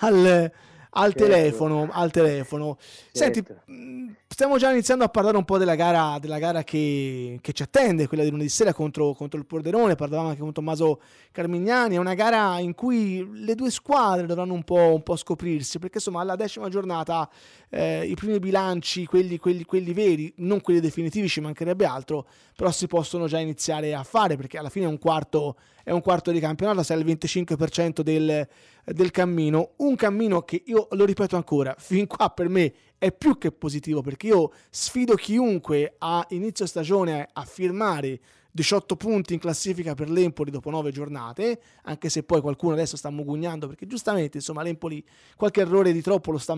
al, 0.00 0.50
al 0.90 1.12
certo. 1.12 1.28
telefono. 1.28 1.88
Al 1.90 2.10
telefono. 2.10 2.76
Certo. 3.12 3.44
Senti, 3.64 4.14
stiamo 4.28 4.58
già 4.58 4.70
iniziando 4.70 5.04
a 5.04 5.08
parlare 5.08 5.36
un 5.36 5.44
po' 5.44 5.58
della 5.58 5.74
gara, 5.74 6.18
della 6.18 6.38
gara 6.38 6.64
che, 6.64 7.38
che, 7.40 7.52
ci 7.52 7.62
attende, 7.62 8.06
quella 8.06 8.22
di 8.22 8.30
lunedì 8.30 8.48
sera 8.48 8.72
contro, 8.72 9.12
contro, 9.14 9.38
il 9.38 9.46
Porderone. 9.46 9.94
Parlavamo 9.94 10.28
anche 10.28 10.40
con 10.40 10.52
Tommaso 10.52 11.00
Carmignani. 11.32 11.96
È 11.96 11.98
una 11.98 12.14
gara 12.14 12.58
in 12.58 12.74
cui 12.74 13.28
le 13.32 13.54
due 13.54 13.70
squadre 13.70 14.26
dovranno 14.26 14.54
un 14.54 14.64
po', 14.64 14.94
un 14.94 15.02
po 15.02 15.16
scoprirsi, 15.16 15.78
perché 15.78 15.98
insomma 15.98 16.20
alla 16.20 16.36
decima 16.36 16.68
giornata 16.68 17.28
eh, 17.68 18.04
i 18.04 18.14
primi 18.14 18.38
bilanci, 18.38 19.06
quelli, 19.06 19.38
quelli, 19.38 19.64
quelli 19.64 19.92
veri, 19.92 20.32
non 20.36 20.60
quelli 20.60 20.80
definitivi, 20.80 21.28
ci 21.28 21.40
mancherebbe 21.40 21.84
altro, 21.84 22.26
però 22.54 22.70
si 22.70 22.86
possono 22.86 23.26
già 23.26 23.38
iniziare 23.38 23.94
a 23.94 24.02
fare, 24.02 24.36
perché 24.36 24.58
alla 24.58 24.70
fine 24.70 24.86
è 24.86 24.88
un 24.88 24.98
quarto 24.98 25.56
è 25.86 25.92
un 25.92 26.00
quarto 26.00 26.32
di 26.32 26.40
campionato, 26.40 26.82
sei 26.82 26.96
al 26.96 27.04
25% 27.04 28.00
del, 28.00 28.48
del 28.84 29.10
cammino, 29.12 29.74
un 29.76 29.94
cammino 29.94 30.42
che 30.42 30.60
io 30.66 30.88
lo 30.90 31.04
ripeto 31.04 31.36
ancora, 31.36 31.76
fin 31.78 32.08
qua 32.08 32.28
per 32.30 32.48
me 32.48 32.74
è 32.98 33.12
più 33.12 33.38
che 33.38 33.52
positivo 33.52 34.00
perché 34.02 34.26
io 34.26 34.50
sfido 34.68 35.14
chiunque 35.14 35.94
a 35.98 36.26
inizio 36.30 36.66
stagione 36.66 37.28
a 37.32 37.44
firmare 37.44 38.18
18 38.50 38.96
punti 38.96 39.34
in 39.34 39.38
classifica 39.38 39.94
per 39.94 40.10
l'Empoli 40.10 40.50
dopo 40.50 40.70
9 40.70 40.90
giornate, 40.90 41.60
anche 41.84 42.08
se 42.08 42.24
poi 42.24 42.40
qualcuno 42.40 42.72
adesso 42.72 42.96
sta 42.96 43.10
mugugnando 43.10 43.68
perché 43.68 43.86
giustamente 43.86 44.38
insomma 44.38 44.62
l'Empoli 44.62 45.06
qualche 45.36 45.60
errore 45.60 45.92
di 45.92 46.02
troppo 46.02 46.32
lo 46.32 46.38
sta 46.38 46.56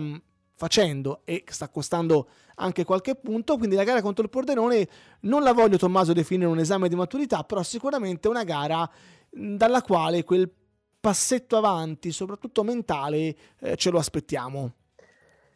facendo 0.59 1.21
e 1.23 1.45
sta 1.47 1.69
costando 1.69 2.27
anche 2.55 2.83
qualche 2.83 3.15
punto, 3.15 3.55
quindi 3.55 3.77
la 3.77 3.85
gara 3.85 4.01
contro 4.01 4.25
il 4.25 4.29
Pordenone 4.29 4.89
non 5.21 5.41
la 5.41 5.53
voglio 5.53 5.77
Tommaso 5.77 6.11
definire 6.11 6.49
un 6.49 6.59
esame 6.59 6.89
di 6.89 6.95
maturità, 6.95 7.45
però 7.45 7.63
sicuramente 7.63 8.27
una 8.27 8.43
gara 8.43 8.89
dalla 9.29 9.81
quale 9.81 10.23
quel 10.23 10.51
passetto 10.99 11.57
avanti, 11.57 12.11
soprattutto 12.11 12.63
mentale, 12.63 13.35
eh, 13.59 13.75
ce 13.75 13.89
lo 13.89 13.97
aspettiamo. 13.97 14.73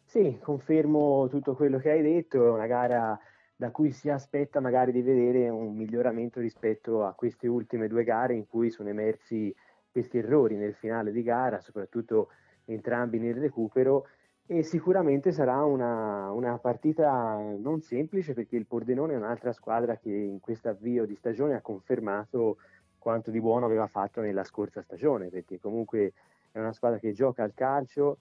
Sì, 0.04 0.38
confermo 0.40 1.28
tutto 1.28 1.54
quello 1.54 1.78
che 1.78 1.90
hai 1.90 2.02
detto, 2.02 2.44
è 2.46 2.50
una 2.50 2.66
gara 2.66 3.18
da 3.56 3.70
cui 3.70 3.92
si 3.92 4.08
aspetta 4.08 4.60
magari 4.60 4.92
di 4.92 5.02
vedere 5.02 5.48
un 5.48 5.74
miglioramento 5.74 6.40
rispetto 6.40 7.04
a 7.04 7.12
queste 7.12 7.46
ultime 7.46 7.88
due 7.88 8.04
gare 8.04 8.34
in 8.34 8.46
cui 8.46 8.70
sono 8.70 8.88
emersi 8.88 9.54
questi 9.90 10.18
errori 10.18 10.56
nel 10.56 10.74
finale 10.74 11.12
di 11.12 11.22
gara, 11.22 11.60
soprattutto 11.60 12.28
entrambi 12.64 13.18
nel 13.18 13.36
recupero 13.36 14.06
e 14.46 14.62
sicuramente 14.62 15.32
sarà 15.32 15.64
una, 15.64 16.30
una, 16.30 16.58
partita 16.58 17.38
non 17.56 17.80
semplice 17.80 18.34
perché 18.34 18.56
il 18.56 18.66
Pordenone 18.66 19.14
è 19.14 19.16
un'altra 19.16 19.52
squadra 19.52 19.96
che 19.96 20.10
in 20.10 20.38
questo 20.40 20.68
avvio 20.68 21.06
di 21.06 21.14
stagione 21.14 21.54
ha 21.54 21.62
confermato 21.62 22.58
quanto 23.04 23.30
di 23.30 23.38
buono 23.38 23.66
aveva 23.66 23.86
fatto 23.86 24.22
nella 24.22 24.44
scorsa 24.44 24.80
stagione, 24.80 25.28
perché 25.28 25.60
comunque 25.60 26.14
è 26.50 26.58
una 26.58 26.72
squadra 26.72 26.98
che 26.98 27.12
gioca 27.12 27.42
al 27.42 27.52
calcio, 27.52 28.16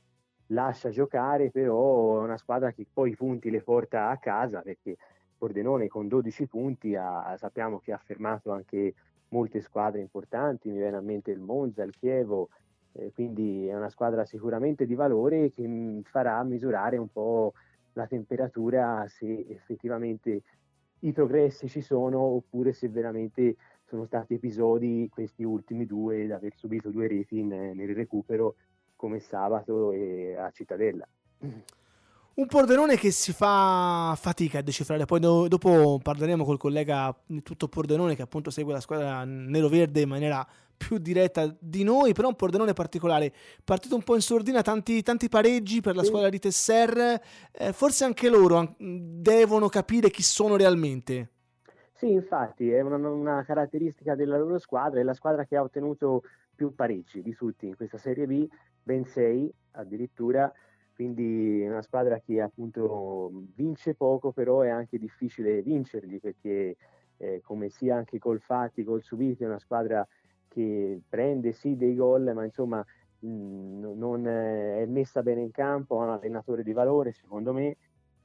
lascia 0.47 0.89
giocare, 0.89 1.51
però 1.51 2.19
è 2.19 2.23
una 2.23 2.35
squadra 2.35 2.73
che 2.73 2.85
poi 2.91 3.11
i 3.11 3.15
punti 3.15 3.49
le 3.49 3.61
porta 3.61 4.09
a 4.09 4.17
casa, 4.17 4.59
perché 4.59 4.97
Pordenone 5.37 5.87
con 5.87 6.09
12 6.09 6.47
punti 6.47 6.95
ha, 6.97 7.33
sappiamo 7.37 7.79
che 7.79 7.93
ha 7.93 7.97
fermato 7.97 8.51
anche 8.51 8.93
molte 9.29 9.61
squadre 9.61 10.01
importanti, 10.01 10.69
mi 10.69 10.79
viene 10.79 10.97
a 10.97 11.01
mente 11.01 11.31
il 11.31 11.39
Monza, 11.39 11.83
il 11.83 11.95
Chievo, 11.95 12.49
eh, 12.91 13.13
quindi 13.13 13.65
è 13.67 13.75
una 13.77 13.89
squadra 13.89 14.25
sicuramente 14.25 14.85
di 14.85 14.95
valore 14.95 15.49
che 15.49 15.65
mh, 15.65 16.01
farà 16.03 16.43
misurare 16.43 16.97
un 16.97 17.07
po' 17.07 17.53
la 17.93 18.05
temperatura 18.05 19.05
se 19.07 19.45
effettivamente 19.47 20.41
i 20.99 21.13
progressi 21.13 21.69
ci 21.69 21.81
sono 21.81 22.19
oppure 22.19 22.73
se 22.73 22.89
veramente 22.89 23.55
sono 23.93 24.05
stati 24.05 24.33
episodi, 24.33 25.07
questi 25.11 25.43
ultimi 25.43 25.85
due, 25.85 26.25
da 26.25 26.37
aver 26.37 26.53
subito 26.55 26.89
due 26.89 27.07
reti 27.07 27.43
nel 27.43 27.93
recupero 27.93 28.55
come 28.95 29.19
sabato 29.19 29.91
e 29.91 30.35
a 30.35 30.49
Cittadella. 30.49 31.07
Un 32.35 32.47
Pordenone 32.47 32.97
che 32.97 33.11
si 33.11 33.31
fa 33.33 34.17
fatica 34.19 34.57
a 34.57 34.61
decifrare, 34.63 35.05
poi 35.05 35.19
do, 35.19 35.47
dopo 35.47 35.99
parleremo 36.01 36.43
col 36.43 36.57
collega 36.57 37.15
tutto 37.43 37.67
Pordenone 37.67 38.15
che 38.15 38.23
appunto 38.23 38.49
segue 38.49 38.73
la 38.73 38.79
squadra 38.79 39.23
nero-verde 39.25 40.01
in 40.01 40.09
maniera 40.09 40.43
più 40.75 40.97
diretta 40.97 41.55
di 41.59 41.83
noi, 41.83 42.13
però 42.13 42.29
un 42.29 42.35
Pordenone 42.35 42.73
particolare, 42.73 43.31
partito 43.63 43.93
un 43.93 44.01
po' 44.01 44.15
in 44.15 44.21
sordina, 44.21 44.63
tanti, 44.63 45.03
tanti 45.03 45.29
pareggi 45.29 45.81
per 45.81 45.95
la 45.95 46.01
sì. 46.01 46.07
squadra 46.07 46.29
di 46.29 46.39
Tesser, 46.39 47.21
eh, 47.51 47.73
forse 47.73 48.05
anche 48.05 48.27
loro 48.27 48.73
devono 48.79 49.69
capire 49.69 50.09
chi 50.09 50.23
sono 50.23 50.55
realmente. 50.55 51.32
Sì, 52.03 52.11
infatti 52.11 52.69
è 52.69 52.81
una, 52.81 52.97
una, 52.97 53.45
caratteristica 53.45 54.13
della 54.13 54.37
loro 54.37 54.59
squadra, 54.59 54.99
è 54.99 55.03
la 55.03 55.13
squadra 55.13 55.45
che 55.45 55.55
ha 55.55 55.61
ottenuto 55.61 56.23
più 56.53 56.75
pareggi 56.75 57.21
di 57.21 57.33
tutti 57.33 57.65
in 57.65 57.77
questa 57.77 57.97
Serie 57.97 58.27
B, 58.27 58.45
ben 58.83 59.05
sei 59.05 59.49
addirittura, 59.71 60.51
quindi 60.93 61.61
è 61.61 61.69
una 61.69 61.81
squadra 61.81 62.19
che 62.19 62.41
appunto 62.41 63.31
vince 63.55 63.95
poco, 63.95 64.33
però 64.33 64.59
è 64.63 64.67
anche 64.67 64.97
difficile 64.97 65.61
vincerli 65.61 66.19
perché 66.19 66.75
eh, 67.15 67.39
come 67.41 67.69
sia 67.69 67.95
anche 67.95 68.19
col 68.19 68.41
fatti, 68.41 68.83
col 68.83 69.01
subiti, 69.01 69.45
è 69.45 69.47
una 69.47 69.59
squadra 69.59 70.05
che 70.49 70.99
prende 71.07 71.53
sì 71.53 71.77
dei 71.77 71.95
gol, 71.95 72.33
ma 72.33 72.43
insomma 72.43 72.85
mh, 73.19 73.93
non 73.95 74.27
è 74.27 74.85
messa 74.87 75.23
bene 75.23 75.39
in 75.39 75.51
campo, 75.51 76.01
ha 76.01 76.03
un 76.03 76.09
allenatore 76.09 76.63
di 76.63 76.73
valore 76.73 77.13
secondo 77.13 77.53
me 77.53 77.77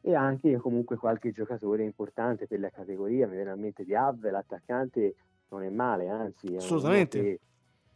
e 0.08 0.14
anche 0.14 0.56
comunque 0.56 0.96
qualche 0.96 1.32
giocatore 1.32 1.84
importante 1.84 2.46
per 2.46 2.60
la 2.60 2.70
categoria, 2.70 3.26
mi 3.26 3.34
viene 3.34 3.50
a 3.50 3.56
mente 3.56 3.84
di 3.84 3.94
Avve, 3.94 4.30
l'attaccante 4.30 5.16
non 5.50 5.62
è 5.62 5.68
male, 5.68 6.08
anzi 6.08 6.56
assolutamente. 6.56 7.20
Che, 7.20 7.40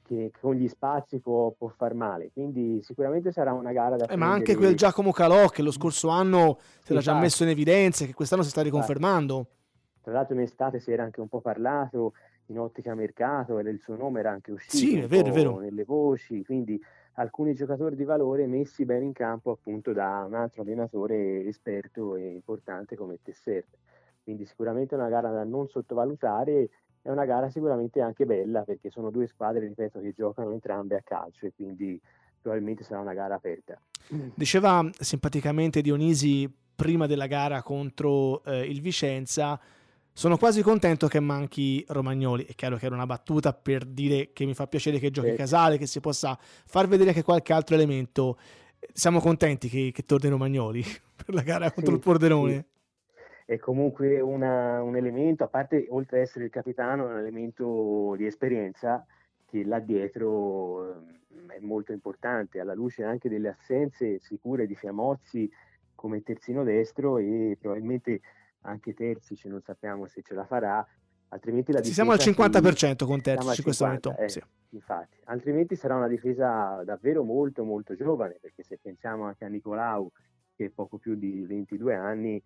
che, 0.02 0.30
con 0.38 0.54
gli 0.54 0.68
spazi 0.68 1.20
può, 1.20 1.52
può, 1.52 1.68
far 1.68 1.94
male, 1.94 2.30
quindi 2.30 2.82
sicuramente 2.82 3.32
sarà 3.32 3.54
una 3.54 3.72
gara 3.72 3.96
da... 3.96 4.04
Eh, 4.04 4.16
ma 4.16 4.30
anche 4.30 4.56
quel 4.56 4.76
Giacomo 4.76 5.10
Calò 5.10 5.48
che 5.48 5.62
lo 5.62 5.70
scorso 5.70 6.08
anno 6.08 6.58
si 6.82 6.92
era 6.92 7.00
già 7.00 7.18
messo 7.18 7.44
in 7.44 7.48
evidenza, 7.48 8.04
che 8.04 8.12
quest'anno 8.12 8.42
si 8.42 8.50
sta 8.50 8.60
riconfermando. 8.60 9.46
Tra 10.02 10.12
l'altro 10.12 10.34
in 10.34 10.42
estate 10.42 10.80
si 10.80 10.92
era 10.92 11.04
anche 11.04 11.22
un 11.22 11.28
po' 11.28 11.40
parlato 11.40 12.12
in 12.46 12.58
ottica 12.58 12.94
mercato 12.94 13.58
e 13.58 13.62
il 13.70 13.80
suo 13.80 13.96
nome 13.96 14.20
era 14.20 14.32
anche 14.32 14.52
uscito 14.52 14.76
sì, 14.76 14.98
è 14.98 15.06
vero, 15.06 15.28
è 15.28 15.32
vero. 15.32 15.60
nelle 15.60 15.84
voci, 15.84 16.44
quindi 16.44 16.78
alcuni 17.14 17.54
giocatori 17.54 17.96
di 17.96 18.04
valore 18.04 18.46
messi 18.46 18.84
bene 18.84 19.04
in 19.04 19.12
campo 19.12 19.50
appunto 19.50 19.92
da 19.92 20.24
un 20.26 20.34
altro 20.34 20.62
allenatore 20.62 21.44
esperto 21.46 22.16
e 22.16 22.28
importante 22.28 22.96
come 22.96 23.18
Tesser. 23.22 23.64
Quindi 24.22 24.46
sicuramente 24.46 24.94
una 24.94 25.08
gara 25.08 25.30
da 25.30 25.44
non 25.44 25.68
sottovalutare, 25.68 26.70
è 27.02 27.10
una 27.10 27.24
gara 27.24 27.50
sicuramente 27.50 28.00
anche 28.00 28.24
bella 28.24 28.62
perché 28.62 28.88
sono 28.90 29.10
due 29.10 29.26
squadre, 29.26 29.66
ripeto, 29.66 30.00
che 30.00 30.12
giocano 30.12 30.52
entrambe 30.52 30.96
a 30.96 31.02
calcio 31.02 31.46
e 31.46 31.52
quindi 31.54 32.00
probabilmente 32.40 32.84
sarà 32.84 33.00
una 33.00 33.14
gara 33.14 33.34
aperta. 33.34 33.78
Diceva 34.34 34.88
simpaticamente 34.98 35.80
Dionisi 35.80 36.50
prima 36.74 37.06
della 37.06 37.26
gara 37.26 37.62
contro 37.62 38.42
eh, 38.44 38.64
il 38.64 38.80
Vicenza 38.80 39.60
sono 40.14 40.36
quasi 40.36 40.62
contento 40.62 41.08
che 41.08 41.20
manchi 41.20 41.84
Romagnoli. 41.88 42.44
È 42.44 42.54
chiaro 42.54 42.76
che 42.76 42.86
era 42.86 42.94
una 42.94 43.06
battuta 43.06 43.52
per 43.52 43.84
dire 43.84 44.30
che 44.32 44.44
mi 44.44 44.54
fa 44.54 44.66
piacere 44.66 44.98
che 44.98 45.10
giochi 45.10 45.34
Casale, 45.34 45.78
che 45.78 45.86
si 45.86 46.00
possa 46.00 46.38
far 46.38 46.86
vedere 46.86 47.10
anche 47.10 47.22
qualche 47.22 47.52
altro 47.52 47.74
elemento. 47.74 48.38
Siamo 48.92 49.20
contenti 49.20 49.68
che, 49.68 49.90
che 49.92 50.02
torni 50.04 50.28
Romagnoli 50.28 50.82
per 51.16 51.34
la 51.34 51.42
gara 51.42 51.70
contro 51.70 51.92
sì, 51.92 51.98
il 51.98 52.04
Pordenone. 52.04 52.52
Sì. 52.52 52.70
È 53.44 53.58
comunque 53.58 54.20
una, 54.20 54.82
un 54.82 54.96
elemento, 54.96 55.44
a 55.44 55.48
parte 55.48 55.86
oltre 55.88 56.18
ad 56.18 56.22
essere 56.24 56.44
il 56.44 56.50
capitano, 56.50 57.08
è 57.08 57.12
un 57.12 57.18
elemento 57.18 58.14
di 58.16 58.26
esperienza 58.26 59.04
che 59.46 59.64
là 59.64 59.80
dietro 59.80 60.92
ehm, 60.92 61.50
è 61.50 61.58
molto 61.60 61.92
importante, 61.92 62.60
alla 62.60 62.74
luce 62.74 63.02
anche 63.02 63.28
delle 63.28 63.48
assenze 63.48 64.20
sicure 64.20 64.66
di 64.66 64.74
Fiamozzi 64.74 65.50
come 65.94 66.22
terzino 66.22 66.64
destro 66.64 67.18
e 67.18 67.56
probabilmente 67.60 68.20
anche 68.62 68.94
Terzic 68.94 69.44
non 69.46 69.62
sappiamo 69.62 70.06
se 70.06 70.22
ce 70.22 70.34
la 70.34 70.44
farà, 70.44 70.86
altrimenti 71.28 71.72
la 71.72 71.82
sì, 71.82 71.92
siamo 71.92 72.12
al 72.12 72.18
50% 72.18 73.04
con 73.04 73.20
Terzic 73.20 73.58
in 73.58 73.62
questo 73.64 73.84
momento. 73.84 74.16
Eh, 74.16 74.28
sì. 74.28 74.42
Infatti, 74.70 75.18
altrimenti 75.24 75.76
sarà 75.76 75.96
una 75.96 76.08
difesa 76.08 76.82
davvero 76.84 77.22
molto 77.24 77.64
molto 77.64 77.94
giovane, 77.94 78.38
perché 78.40 78.62
se 78.62 78.78
pensiamo 78.80 79.24
anche 79.24 79.44
a 79.44 79.48
Nicolau, 79.48 80.10
che 80.56 80.66
è 80.66 80.70
poco 80.70 80.98
più 80.98 81.14
di 81.14 81.44
22 81.44 81.94
anni, 81.94 82.42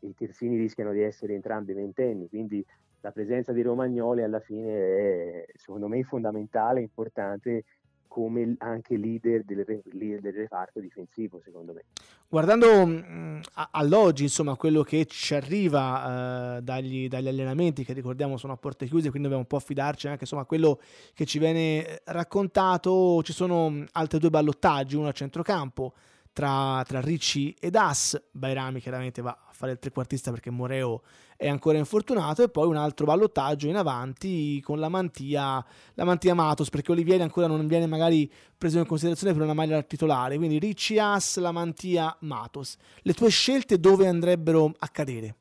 i 0.00 0.14
terzini 0.14 0.56
rischiano 0.56 0.92
di 0.92 1.02
essere 1.02 1.34
entrambi 1.34 1.72
ventenni, 1.72 2.28
quindi 2.28 2.64
la 3.00 3.10
presenza 3.10 3.52
di 3.52 3.62
Romagnoli 3.62 4.22
alla 4.22 4.40
fine 4.40 4.72
è 4.72 5.46
secondo 5.54 5.88
me 5.88 6.02
fondamentale, 6.02 6.80
importante 6.80 7.64
come 8.08 8.54
anche 8.58 8.96
leader 8.96 9.44
del, 9.44 9.82
leader 9.92 10.20
del 10.20 10.32
reparto 10.32 10.80
difensivo, 10.80 11.40
secondo 11.44 11.72
me. 11.72 11.84
Guardando 12.28 12.86
mh, 12.86 13.04
mm, 13.08 13.40
all'oggi, 13.70 14.24
insomma, 14.24 14.56
quello 14.56 14.82
che 14.82 15.06
ci 15.06 15.34
arriva 15.34 16.56
uh, 16.56 16.60
dagli, 16.60 17.08
dagli, 17.08 17.28
allenamenti, 17.28 17.84
che 17.84 17.92
ricordiamo 17.92 18.36
sono 18.36 18.54
a 18.54 18.56
porte 18.56 18.86
chiuse, 18.86 19.10
quindi 19.10 19.22
dobbiamo 19.22 19.42
un 19.42 19.46
po' 19.46 19.56
affidarci 19.56 20.08
anche 20.08 20.22
insomma, 20.22 20.42
a 20.42 20.46
quello 20.46 20.80
che 21.14 21.24
ci 21.24 21.38
viene 21.38 21.86
eh, 21.86 22.02
raccontato, 22.06 23.22
ci 23.22 23.32
sono 23.32 23.70
mm, 23.70 23.84
altri 23.92 24.18
due 24.18 24.30
ballottaggi, 24.30 24.96
uno 24.96 25.08
a 25.08 25.12
centrocampo, 25.12 25.92
tra, 26.36 26.82
tra 26.86 27.00
Ricci 27.00 27.56
ed 27.58 27.76
As. 27.76 28.22
Bairami 28.30 28.78
chiaramente 28.78 29.22
va 29.22 29.30
a 29.30 29.52
fare 29.52 29.72
il 29.72 29.78
trequartista 29.78 30.30
perché 30.30 30.50
Moreo 30.50 31.00
è 31.34 31.48
ancora 31.48 31.78
infortunato 31.78 32.42
e 32.42 32.50
poi 32.50 32.66
un 32.66 32.76
altro 32.76 33.06
ballottaggio 33.06 33.68
in 33.68 33.76
avanti 33.76 34.60
con 34.60 34.78
la 34.78 34.90
mantia, 34.90 35.64
la 35.94 36.04
mantia 36.04 36.34
Matos 36.34 36.68
perché 36.68 36.92
Olivieri 36.92 37.22
ancora 37.22 37.46
non 37.46 37.66
viene 37.66 37.86
magari 37.86 38.30
preso 38.58 38.76
in 38.78 38.84
considerazione 38.84 39.32
per 39.32 39.44
una 39.44 39.54
maglia 39.54 39.80
titolare. 39.82 40.36
Quindi 40.36 40.58
Ricci 40.58 40.98
As, 40.98 41.38
la 41.38 41.52
mantia 41.52 42.14
Matos. 42.20 42.76
Le 43.00 43.14
tue 43.14 43.30
scelte 43.30 43.80
dove 43.80 44.06
andrebbero 44.06 44.74
a 44.78 44.88
cadere? 44.88 45.36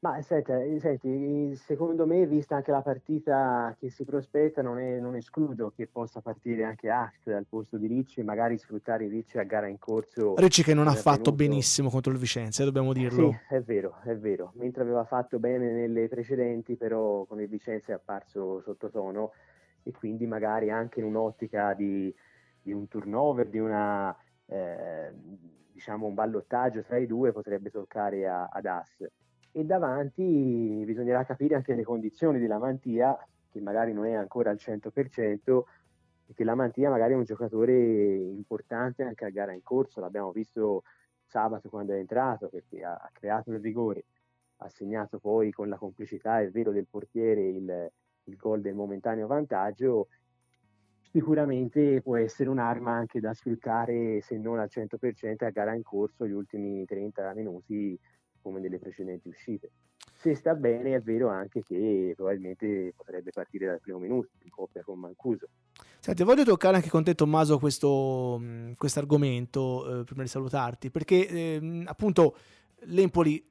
Ma 0.00 0.22
senti, 0.22 0.78
senti, 0.78 1.56
secondo 1.56 2.06
me, 2.06 2.24
vista 2.24 2.54
anche 2.54 2.70
la 2.70 2.82
partita 2.82 3.74
che 3.80 3.90
si 3.90 4.04
prospetta, 4.04 4.62
non, 4.62 4.78
è, 4.78 5.00
non 5.00 5.16
escludo 5.16 5.72
che 5.74 5.88
possa 5.88 6.20
partire 6.20 6.62
anche 6.62 6.88
Act 6.88 7.26
al 7.26 7.46
posto 7.48 7.76
di 7.78 7.88
Ricci 7.88 8.22
magari 8.22 8.56
sfruttare 8.58 9.08
Ricci 9.08 9.38
a 9.38 9.42
gara 9.42 9.66
in 9.66 9.80
corso. 9.80 10.36
Ricci 10.36 10.62
che 10.62 10.72
non 10.72 10.86
ha 10.86 10.94
fatto 10.94 11.32
benissimo 11.32 11.90
contro 11.90 12.12
il 12.12 12.18
Vicenza, 12.18 12.62
dobbiamo 12.62 12.92
dirlo. 12.92 13.32
Sì, 13.48 13.54
è 13.54 13.60
vero, 13.60 13.98
è 14.04 14.14
vero. 14.14 14.52
Mentre 14.54 14.82
aveva 14.82 15.04
fatto 15.04 15.40
bene 15.40 15.72
nelle 15.72 16.06
precedenti, 16.06 16.76
però 16.76 17.24
con 17.24 17.40
il 17.40 17.48
Vicenza 17.48 17.90
è 17.90 17.96
apparso 17.96 18.60
sottotono 18.60 19.32
e 19.82 19.90
quindi 19.90 20.28
magari 20.28 20.70
anche 20.70 21.00
in 21.00 21.06
un'ottica 21.06 21.74
di, 21.74 22.14
di 22.62 22.72
un 22.72 22.86
turnover, 22.86 23.48
di 23.48 23.58
una... 23.58 24.16
Eh, 24.46 25.12
diciamo 25.78 26.06
un 26.06 26.14
ballottaggio 26.14 26.82
tra 26.82 26.96
i 26.96 27.06
due 27.06 27.30
potrebbe 27.30 27.70
toccare 27.70 28.26
a, 28.26 28.48
ad 28.50 28.66
As 28.66 29.06
e 29.58 29.64
davanti 29.64 30.84
bisognerà 30.86 31.24
capire 31.24 31.56
anche 31.56 31.74
le 31.74 31.82
condizioni 31.82 32.38
della 32.38 32.58
Mantia, 32.58 33.18
che 33.50 33.60
magari 33.60 33.92
non 33.92 34.06
è 34.06 34.12
ancora 34.12 34.50
al 34.50 34.56
100%, 34.56 35.62
e 36.28 36.32
che 36.32 36.44
la 36.44 36.54
Mantia 36.54 36.90
magari 36.90 37.14
è 37.14 37.16
un 37.16 37.24
giocatore 37.24 37.74
importante 37.74 39.02
anche 39.02 39.24
a 39.24 39.30
gara 39.30 39.52
in 39.52 39.64
corso, 39.64 39.98
l'abbiamo 39.98 40.30
visto 40.30 40.84
sabato 41.24 41.68
quando 41.68 41.92
è 41.92 41.96
entrato, 41.96 42.48
perché 42.48 42.84
ha, 42.84 42.92
ha 42.92 43.10
creato 43.12 43.50
il 43.50 43.58
rigore, 43.58 44.04
ha 44.58 44.68
segnato 44.68 45.18
poi 45.18 45.50
con 45.50 45.68
la 45.68 45.76
complicità, 45.76 46.40
è 46.40 46.48
vero, 46.50 46.70
del 46.70 46.86
portiere 46.88 47.48
il, 47.48 47.90
il 48.24 48.36
gol 48.36 48.60
del 48.60 48.76
momentaneo 48.76 49.26
vantaggio, 49.26 50.06
sicuramente 51.00 52.00
può 52.00 52.16
essere 52.16 52.48
un'arma 52.48 52.92
anche 52.92 53.18
da 53.18 53.34
sfruttare 53.34 54.20
se 54.20 54.38
non 54.38 54.60
al 54.60 54.68
100% 54.70 55.44
a 55.44 55.50
gara 55.50 55.74
in 55.74 55.82
corso 55.82 56.28
gli 56.28 56.32
ultimi 56.32 56.84
30 56.84 57.34
minuti 57.34 57.98
come 58.42 58.60
nelle 58.60 58.78
precedenti 58.78 59.28
uscite. 59.28 59.70
Se 60.14 60.34
sta 60.34 60.54
bene 60.54 60.94
è 60.94 61.00
vero 61.00 61.28
anche 61.28 61.62
che 61.62 62.12
probabilmente 62.16 62.92
potrebbe 62.96 63.30
partire 63.30 63.66
dal 63.66 63.80
primo 63.80 63.98
minuto 63.98 64.30
in 64.42 64.50
coppia 64.50 64.82
con 64.82 64.98
Mancuso. 64.98 65.46
Senti, 66.00 66.24
voglio 66.24 66.44
toccare 66.44 66.76
anche 66.76 66.88
con 66.88 67.04
te 67.04 67.14
Tommaso 67.14 67.58
questo 67.58 68.40
argomento 68.94 70.00
eh, 70.00 70.04
prima 70.04 70.22
di 70.22 70.28
salutarti, 70.28 70.90
perché 70.90 71.28
eh, 71.28 71.82
appunto 71.86 72.34
l'Empoli 72.82 73.48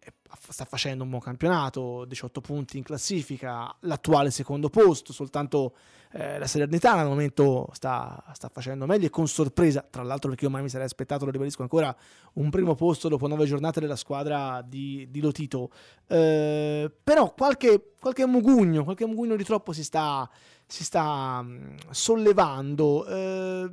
sta 0.49 0.65
facendo 0.65 1.03
un 1.03 1.09
buon 1.09 1.21
campionato, 1.21 2.05
18 2.05 2.41
punti 2.41 2.77
in 2.77 2.83
classifica, 2.83 3.73
l'attuale 3.81 4.31
secondo 4.31 4.69
posto, 4.69 5.13
soltanto 5.13 5.75
eh, 6.11 6.37
la 6.37 6.47
Salernitana 6.47 7.01
al 7.01 7.07
momento 7.07 7.69
sta, 7.73 8.23
sta, 8.33 8.49
facendo 8.49 8.85
meglio 8.85 9.07
e 9.07 9.09
con 9.09 9.27
sorpresa, 9.27 9.85
tra 9.89 10.03
l'altro 10.03 10.29
perché 10.29 10.45
io 10.45 10.51
mai 10.51 10.61
mi 10.61 10.69
sarei 10.69 10.85
aspettato, 10.85 11.25
lo 11.25 11.31
ribadisco 11.31 11.61
ancora, 11.61 11.95
un 12.33 12.49
primo 12.49 12.75
posto 12.75 13.07
dopo 13.09 13.27
nove 13.27 13.45
giornate 13.45 13.79
della 13.79 13.95
squadra 13.95 14.61
di, 14.65 15.07
di 15.09 15.21
Lotito. 15.21 15.71
Eh, 16.07 16.91
però 17.03 17.33
qualche, 17.33 17.93
qualche 17.99 18.25
mugugno, 18.25 18.83
qualche 18.83 19.05
mugugno 19.05 19.35
di 19.35 19.43
troppo 19.43 19.73
si 19.73 19.83
sta, 19.83 20.29
si 20.65 20.83
sta 20.83 21.41
mh, 21.41 21.75
sollevando. 21.89 23.05
Eh, 23.05 23.71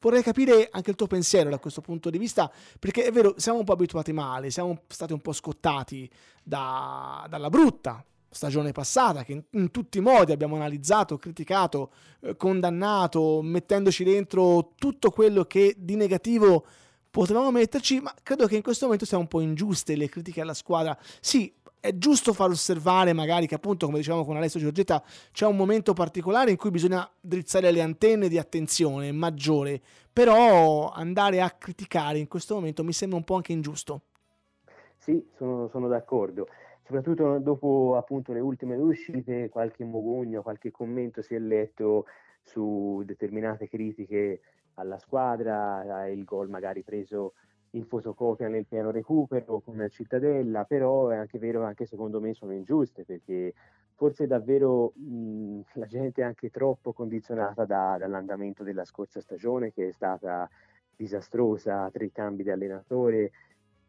vorrei 0.00 0.22
capire 0.22 0.68
anche 0.70 0.90
il 0.90 0.96
tuo 0.96 1.06
pensiero 1.06 1.50
da 1.50 1.58
questo 1.58 1.80
punto 1.80 2.10
di 2.10 2.18
vista, 2.18 2.50
perché 2.78 3.04
è 3.04 3.12
vero, 3.12 3.34
siamo 3.36 3.58
un 3.58 3.64
po' 3.64 3.72
abituati 3.72 4.12
male, 4.12 4.50
siamo 4.50 4.82
stati 4.86 5.12
un 5.12 5.20
po' 5.20 5.32
scottati 5.32 6.08
da, 6.42 7.26
dalla 7.28 7.50
brutta 7.50 8.04
stagione 8.30 8.72
passata, 8.72 9.24
che 9.24 9.32
in, 9.32 9.42
in, 9.52 9.70
tutti 9.70 9.98
i 9.98 10.02
modi 10.02 10.32
abbiamo 10.32 10.56
analizzato, 10.56 11.16
criticato, 11.16 11.92
eh, 12.20 12.36
condannato, 12.36 13.40
mettendoci 13.42 14.04
dentro 14.04 14.72
tutto 14.76 15.10
quello 15.10 15.44
che 15.44 15.74
di 15.78 15.96
negativo 15.96 16.64
potevamo 17.10 17.50
metterci, 17.50 18.00
ma 18.00 18.14
credo 18.22 18.46
che 18.46 18.56
in 18.56 18.62
questo 18.62 18.84
momento 18.84 19.06
siano 19.06 19.22
un 19.22 19.28
po' 19.28 19.40
ingiuste 19.40 19.96
le 19.96 20.08
critiche 20.08 20.40
alla 20.40 20.54
squadra. 20.54 20.96
Sì, 21.20 21.52
è 21.80 21.96
giusto 21.96 22.32
far 22.32 22.50
osservare 22.50 23.12
magari 23.12 23.46
che 23.46 23.54
appunto, 23.54 23.86
come 23.86 23.98
dicevamo 23.98 24.24
con 24.24 24.36
Alessio 24.36 24.60
Giorgetta, 24.60 25.02
c'è 25.32 25.46
un 25.46 25.56
momento 25.56 25.92
particolare 25.92 26.50
in 26.50 26.56
cui 26.56 26.70
bisogna 26.70 27.08
drizzare 27.20 27.70
le 27.70 27.82
antenne 27.82 28.28
di 28.28 28.38
attenzione 28.38 29.12
maggiore, 29.12 29.80
però 30.12 30.90
andare 30.90 31.40
a 31.40 31.50
criticare 31.50 32.18
in 32.18 32.28
questo 32.28 32.54
momento 32.54 32.84
mi 32.84 32.92
sembra 32.92 33.18
un 33.18 33.24
po' 33.24 33.36
anche 33.36 33.52
ingiusto. 33.52 34.02
Sì, 34.96 35.24
sono, 35.36 35.68
sono 35.68 35.88
d'accordo. 35.88 36.48
Soprattutto 36.84 37.38
dopo 37.38 37.96
appunto 37.96 38.32
le 38.32 38.40
ultime 38.40 38.76
uscite, 38.76 39.48
qualche 39.48 39.84
mogugno, 39.84 40.42
qualche 40.42 40.70
commento 40.70 41.22
si 41.22 41.34
è 41.34 41.38
letto 41.38 42.06
su 42.42 43.02
determinate 43.04 43.68
critiche 43.68 44.40
alla 44.74 44.98
squadra, 44.98 46.06
il 46.08 46.24
gol 46.24 46.48
magari 46.48 46.82
preso 46.82 47.34
in 47.72 47.84
fotocopia 47.86 48.48
nel 48.48 48.66
piano 48.66 48.90
recupero 48.90 49.60
come 49.60 49.84
a 49.84 49.88
Cittadella, 49.88 50.64
però 50.64 51.08
è 51.08 51.16
anche 51.16 51.38
vero 51.38 51.64
anche 51.64 51.86
secondo 51.86 52.20
me 52.20 52.34
sono 52.34 52.52
ingiuste 52.52 53.04
perché 53.04 53.52
forse 53.94 54.26
davvero 54.26 54.92
mh, 54.94 55.60
la 55.74 55.86
gente 55.86 56.22
è 56.22 56.24
anche 56.24 56.50
troppo 56.50 56.92
condizionata 56.92 57.64
da, 57.64 57.96
dall'andamento 57.98 58.62
della 58.62 58.84
scorsa 58.84 59.20
stagione 59.20 59.72
che 59.72 59.88
è 59.88 59.92
stata 59.92 60.48
disastrosa, 60.96 61.90
tre 61.92 62.10
cambi 62.10 62.42
di 62.42 62.50
allenatore, 62.50 63.30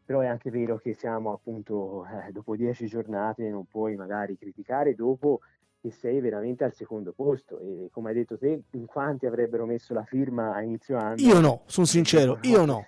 però 0.04 0.20
è 0.20 0.26
anche 0.26 0.50
vero 0.50 0.76
che 0.76 0.94
siamo 0.94 1.32
appunto 1.32 2.04
eh, 2.06 2.30
dopo 2.32 2.56
dieci 2.56 2.86
giornate 2.86 3.48
non 3.48 3.64
puoi 3.66 3.96
magari 3.96 4.36
criticare 4.36 4.94
dopo 4.94 5.40
che 5.80 5.90
sei 5.90 6.20
veramente 6.20 6.62
al 6.64 6.74
secondo 6.74 7.12
posto. 7.12 7.58
E 7.58 7.88
come 7.90 8.10
hai 8.10 8.14
detto 8.14 8.36
te 8.36 8.62
in 8.72 8.86
quanti 8.86 9.26
avrebbero 9.26 9.66
messo 9.66 9.94
la 9.94 10.04
firma 10.04 10.54
a 10.54 10.62
inizio 10.62 10.98
anno? 10.98 11.16
Io 11.16 11.40
no 11.40 11.62
sono 11.66 11.86
sincero 11.86 12.38
io 12.42 12.64
no 12.64 12.86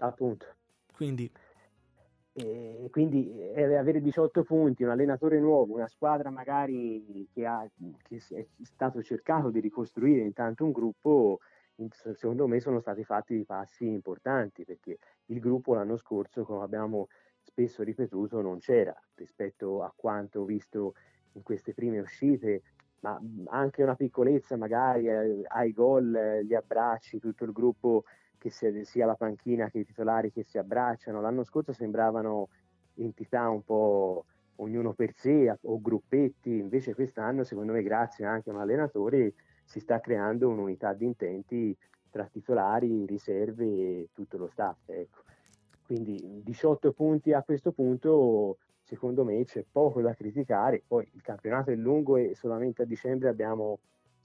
Appunto. 0.00 0.46
Quindi... 0.94 1.30
E 2.32 2.86
quindi 2.90 3.36
eh, 3.52 3.74
avere 3.74 4.00
18 4.00 4.44
punti, 4.44 4.84
un 4.84 4.90
allenatore 4.90 5.40
nuovo, 5.40 5.74
una 5.74 5.88
squadra 5.88 6.30
magari 6.30 7.28
che, 7.32 7.44
ha, 7.44 7.68
che 8.02 8.22
è 8.30 8.46
stato 8.62 9.02
cercato 9.02 9.50
di 9.50 9.58
ricostruire 9.58 10.22
intanto 10.22 10.64
un 10.64 10.70
gruppo, 10.70 11.40
secondo 11.90 12.46
me 12.46 12.60
sono 12.60 12.78
stati 12.78 13.02
fatti 13.02 13.34
dei 13.34 13.44
passi 13.44 13.84
importanti 13.84 14.64
perché 14.64 14.98
il 15.26 15.40
gruppo 15.40 15.74
l'anno 15.74 15.96
scorso, 15.96 16.44
come 16.44 16.62
abbiamo 16.62 17.08
spesso 17.42 17.82
ripetuto, 17.82 18.40
non 18.40 18.58
c'era 18.58 18.94
rispetto 19.16 19.82
a 19.82 19.92
quanto 19.94 20.44
visto 20.44 20.94
in 21.32 21.42
queste 21.42 21.74
prime 21.74 21.98
uscite, 21.98 22.62
ma 23.00 23.20
anche 23.46 23.82
una 23.82 23.96
piccolezza 23.96 24.56
magari 24.56 25.08
eh, 25.08 25.42
ai 25.48 25.72
gol, 25.72 26.14
eh, 26.14 26.44
gli 26.44 26.54
abbracci, 26.54 27.18
tutto 27.18 27.44
il 27.44 27.52
gruppo 27.52 28.04
che 28.40 28.50
sia, 28.50 29.06
la 29.06 29.14
panchina 29.14 29.68
che 29.68 29.80
i 29.80 29.84
titolari 29.84 30.32
che 30.32 30.42
si 30.42 30.56
abbracciano. 30.56 31.20
L'anno 31.20 31.44
scorso 31.44 31.72
sembravano 31.72 32.48
entità 32.94 33.48
un 33.50 33.62
po' 33.62 34.24
ognuno 34.56 34.94
per 34.94 35.12
sé 35.14 35.54
o 35.60 35.80
gruppetti, 35.80 36.58
invece 36.58 36.94
quest'anno 36.94 37.44
secondo 37.44 37.72
me 37.72 37.82
grazie 37.82 38.24
anche 38.24 38.50
a 38.50 38.54
un 38.54 38.60
allenatore 38.60 39.34
si 39.64 39.78
sta 39.78 40.00
creando 40.00 40.48
un'unità 40.48 40.92
di 40.94 41.04
intenti 41.04 41.76
tra 42.10 42.24
titolari, 42.24 43.06
riserve 43.06 43.64
e 43.64 44.08
tutto 44.12 44.36
lo 44.36 44.48
staff. 44.48 44.88
Ecco. 44.88 45.22
Quindi 45.84 46.40
18 46.42 46.92
punti 46.92 47.32
a 47.32 47.42
questo 47.42 47.72
punto 47.72 48.58
secondo 48.82 49.22
me 49.22 49.44
c'è 49.44 49.64
poco 49.70 50.00
da 50.00 50.14
criticare, 50.14 50.82
poi 50.86 51.08
il 51.12 51.22
campionato 51.22 51.70
è 51.70 51.76
lungo 51.76 52.16
e 52.16 52.34
solamente 52.34 52.82
a 52.82 52.86
dicembre 52.86 53.28
abbiamo 53.28 53.78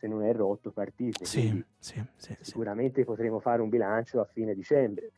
se 0.06 0.08
non 0.08 0.24
erro, 0.24 0.48
otto 0.48 0.72
partite. 0.72 1.26
Sì, 1.26 1.64
sì, 1.80 2.02
sì, 2.16 2.36
sicuramente 2.42 3.04
potremo 3.04 3.40
fare 3.40 3.62
un 3.62 3.70
bilancio 3.70 4.22
a 4.22 4.28
fine 4.32 4.54
dicembre. 4.54 5.12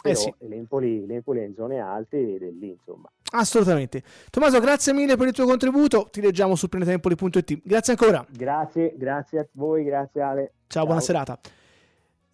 però 0.00 0.14
sì. 0.14 0.32
l'Empoli, 0.40 1.06
l'Empoli 1.06 1.40
è 1.40 1.44
in 1.44 1.54
zone 1.54 1.80
alte 1.80 2.18
ed 2.18 2.42
è 2.42 2.50
lì, 2.50 2.70
insomma. 2.70 3.10
Assolutamente. 3.32 4.02
Tommaso, 4.30 4.60
grazie 4.60 4.92
mille 4.92 5.16
per 5.16 5.28
il 5.28 5.32
tuo 5.32 5.46
contributo. 5.46 6.08
Ti 6.10 6.20
leggiamo 6.20 6.54
su 6.54 6.68
planetempoli.it. 6.68 7.60
Grazie 7.64 7.92
ancora. 7.94 8.24
Grazie, 8.30 8.94
grazie 8.96 9.38
a 9.40 9.46
voi, 9.52 9.84
grazie 9.84 10.20
Ale. 10.20 10.52
Ciao, 10.66 10.84
buona 10.84 11.00
serata. 11.00 11.38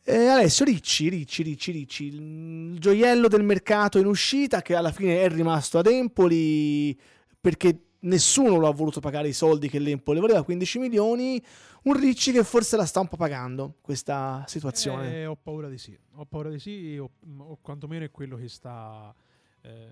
Eh, 0.03 0.27
Alessio 0.27 0.65
Ricci, 0.65 1.09
Ricci, 1.09 1.43
Ricci, 1.43 1.73
Ricci, 1.73 2.05
il 2.07 2.79
gioiello 2.79 3.29
del 3.29 3.45
mercato 3.45 3.99
in 3.99 4.07
uscita 4.07 4.61
che 4.63 4.75
alla 4.75 4.91
fine 4.91 5.23
è 5.23 5.29
rimasto 5.29 5.79
ad 5.79 5.87
Empoli 5.87 6.99
perché 7.41 7.90
nessuno 8.01 8.57
lo 8.57 8.69
ha 8.69 8.73
voluto 8.73 9.01
pagare 9.01 9.29
i 9.29 9.33
soldi 9.33 9.69
che 9.69 9.79
l'Empoli 9.79 10.21
voleva, 10.21 10.43
15 10.43 10.79
milioni, 10.79 11.43
un 11.83 11.99
Ricci 11.99 12.33
che 12.33 12.45
forse 12.45 12.77
la 12.77 12.87
sta 12.87 13.01
un 13.01 13.09
po' 13.09 13.17
pagando 13.17 13.77
questa 13.81 14.45
situazione. 14.47 15.15
Eh, 15.15 15.27
ho 15.27 15.37
paura 15.37 15.69
di 15.69 15.79
sì, 15.79 15.97
ho 16.15 16.25
paura 16.25 16.51
di 16.51 16.59
sì, 16.59 16.97
o, 16.99 17.11
o 17.39 17.59
quantomeno 17.61 18.05
è 18.05 18.11
quello 18.11 18.37
che 18.37 18.49
sta 18.49 19.15
eh, 19.63 19.89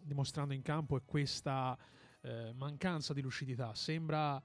dimostrando 0.00 0.54
in 0.54 0.62
campo 0.62 0.96
è 0.96 1.02
questa 1.04 1.76
eh, 2.22 2.52
mancanza 2.56 3.12
di 3.12 3.20
lucidità. 3.20 3.74
Sembra, 3.74 4.42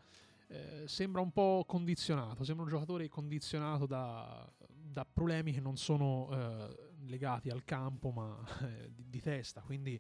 eh, 0.48 0.84
sembra 0.86 1.22
un 1.22 1.32
po' 1.32 1.64
condizionato, 1.68 2.44
sembra 2.44 2.66
un 2.66 2.72
giocatore 2.72 3.08
condizionato 3.08 3.86
da, 3.86 4.50
da 4.68 5.06
problemi 5.06 5.54
che 5.54 5.62
non 5.62 5.78
sono 5.78 6.30
eh, 6.32 6.90
legati 7.06 7.50
al 7.50 7.64
campo 7.64 8.12
ma 8.12 8.38
eh, 8.64 8.92
di, 8.94 9.06
di, 9.10 9.22
testa, 9.22 9.62
quindi 9.62 10.00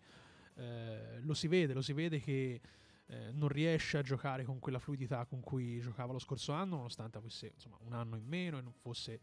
lo 1.21 1.33
si 1.33 1.47
vede, 1.47 1.73
lo 1.73 1.81
si 1.81 1.93
vede 1.93 2.19
che 2.19 2.61
eh, 3.09 3.31
non 3.31 3.47
riesce 3.47 3.97
a 3.97 4.01
giocare 4.01 4.43
con 4.43 4.59
quella 4.59 4.79
fluidità 4.79 5.25
con 5.25 5.39
cui 5.39 5.79
giocava 5.79 6.11
lo 6.11 6.19
scorso 6.19 6.51
anno, 6.51 6.75
nonostante 6.75 7.17
avesse 7.17 7.51
insomma, 7.53 7.77
un 7.85 7.93
anno 7.93 8.17
in 8.17 8.25
meno 8.25 8.57
e 8.57 8.61
non 8.61 8.73
fosse 8.73 9.19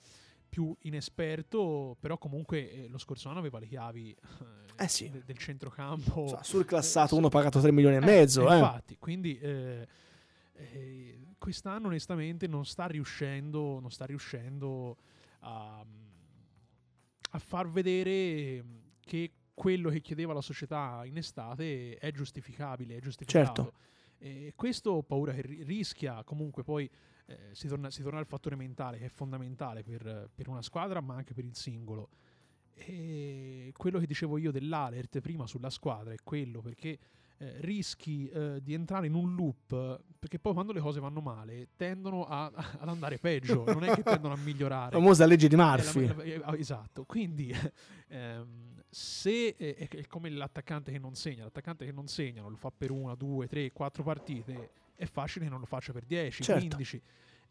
più 0.49 0.75
inesperto, 0.83 1.97
però 2.01 2.17
comunque 2.17 2.71
eh, 2.71 2.89
lo 2.89 2.97
scorso 2.97 3.29
anno 3.29 3.41
aveva 3.41 3.59
le 3.59 3.67
chiavi 3.67 4.17
eh, 4.79 4.89
sì. 4.89 5.11
de- 5.11 5.23
del 5.25 5.37
centrocampo. 5.37 6.29
So, 6.29 6.39
surclassato, 6.43 7.17
uno 7.17 7.29
pagato 7.29 7.61
3 7.61 7.73
milioni 7.73 7.97
e 7.97 7.99
eh, 7.99 8.05
mezzo. 8.05 8.51
Eh. 8.51 8.57
Infatti, 8.57 8.97
quindi 8.99 9.39
eh, 9.39 9.87
quest'anno 11.37 11.89
onestamente 11.89 12.47
non 12.47 12.65
sta 12.65 12.87
riuscendo, 12.87 13.81
non 13.81 13.91
sta 13.91 14.07
riuscendo 14.07 14.97
a, 15.41 15.85
a 17.33 17.39
far 17.39 17.69
vedere 17.69 18.65
che 19.01 19.31
quello 19.55 19.89
che 19.89 20.01
chiedeva 20.01 20.33
la 20.33 20.41
società 20.41 21.03
in 21.05 21.17
estate 21.17 21.97
è 21.97 22.11
giustificabile, 22.11 22.97
è 22.97 23.01
giustificato. 23.01 23.63
Certo. 23.63 23.73
E 24.19 24.53
questo 24.57 24.91
ho 24.91 25.03
paura 25.03 25.33
che 25.33 25.43
rischia 25.43 26.23
comunque 26.25 26.63
poi 26.63 26.89
eh, 27.27 27.39
si, 27.53 27.69
torna, 27.69 27.91
si, 27.91 28.03
torna, 28.03 28.19
al 28.19 28.27
fattore 28.27 28.57
mentale 28.57 28.99
che 28.99 29.07
è 29.07 29.09
fondamentale 29.09 29.83
per, 29.83 30.31
per, 30.35 30.49
una 30.49 30.63
squadra 30.63 31.01
ma 31.01 31.15
anche 31.15 31.35
per 31.35 31.45
il 31.45 31.55
singolo. 31.55 32.09
E 32.75 33.73
quello 33.77 33.99
che 33.99 34.07
dicevo 34.07 34.37
io 34.39 34.51
dell'alert 34.51 35.21
prima 35.21 35.47
sulla 35.47 35.71
squadra 35.71 36.13
è 36.13 36.17
quello 36.23 36.61
perché 36.61 36.99
eh, 37.39 37.55
rischi 37.61 38.29
eh, 38.29 38.61
di 38.63 38.75
entrare 38.75 39.07
in 39.07 39.15
un 39.15 39.35
loop 39.35 40.03
perché 40.19 40.39
poi 40.39 40.55
quando 40.55 40.73
le 40.73 40.81
cose 40.81 41.01
vanno 41.01 41.21
male 41.21 41.69
tendono 41.77 42.25
a, 42.25 42.47
a, 42.47 42.53
ad 42.81 42.89
andare 42.89 43.19
peggio, 43.19 43.65
non 43.65 43.85
è 43.85 43.95
che 43.95 44.03
tendono 44.03 44.35
a 44.35 44.39
migliorare. 44.39 44.93
La 44.95 44.99
famosa 44.99 45.27
legge 45.27 45.49
di 45.49 45.57
Murphy. 45.57 46.07
La, 46.07 46.15
la, 46.15 46.51
la, 46.51 46.57
esatto, 46.57 47.05
quindi 47.05 47.53
ehm, 48.09 48.74
se 48.95 49.57
è, 49.57 49.89
è, 49.89 50.07
come 50.07 50.31
l'attaccante 50.31 50.93
che 50.93 51.01
non 51.01 51.17
segna, 51.17 51.43
l'attaccante 51.43 51.85
che 51.85 51.91
non 51.91 52.07
segna 52.07 52.43
lo 52.43 52.55
fa 52.55 52.71
per 52.71 52.93
una, 52.93 53.17
due, 53.17 53.49
tre, 53.49 53.73
quattro 53.73 54.05
partite, 54.05 54.71
è 54.95 55.05
facile 55.07 55.47
che 55.47 55.51
non 55.51 55.59
lo 55.59 55.67
faccia 55.67 55.93
per 55.93 56.05
10, 56.05 56.43
certo. 56.43 56.61
15. 56.61 57.03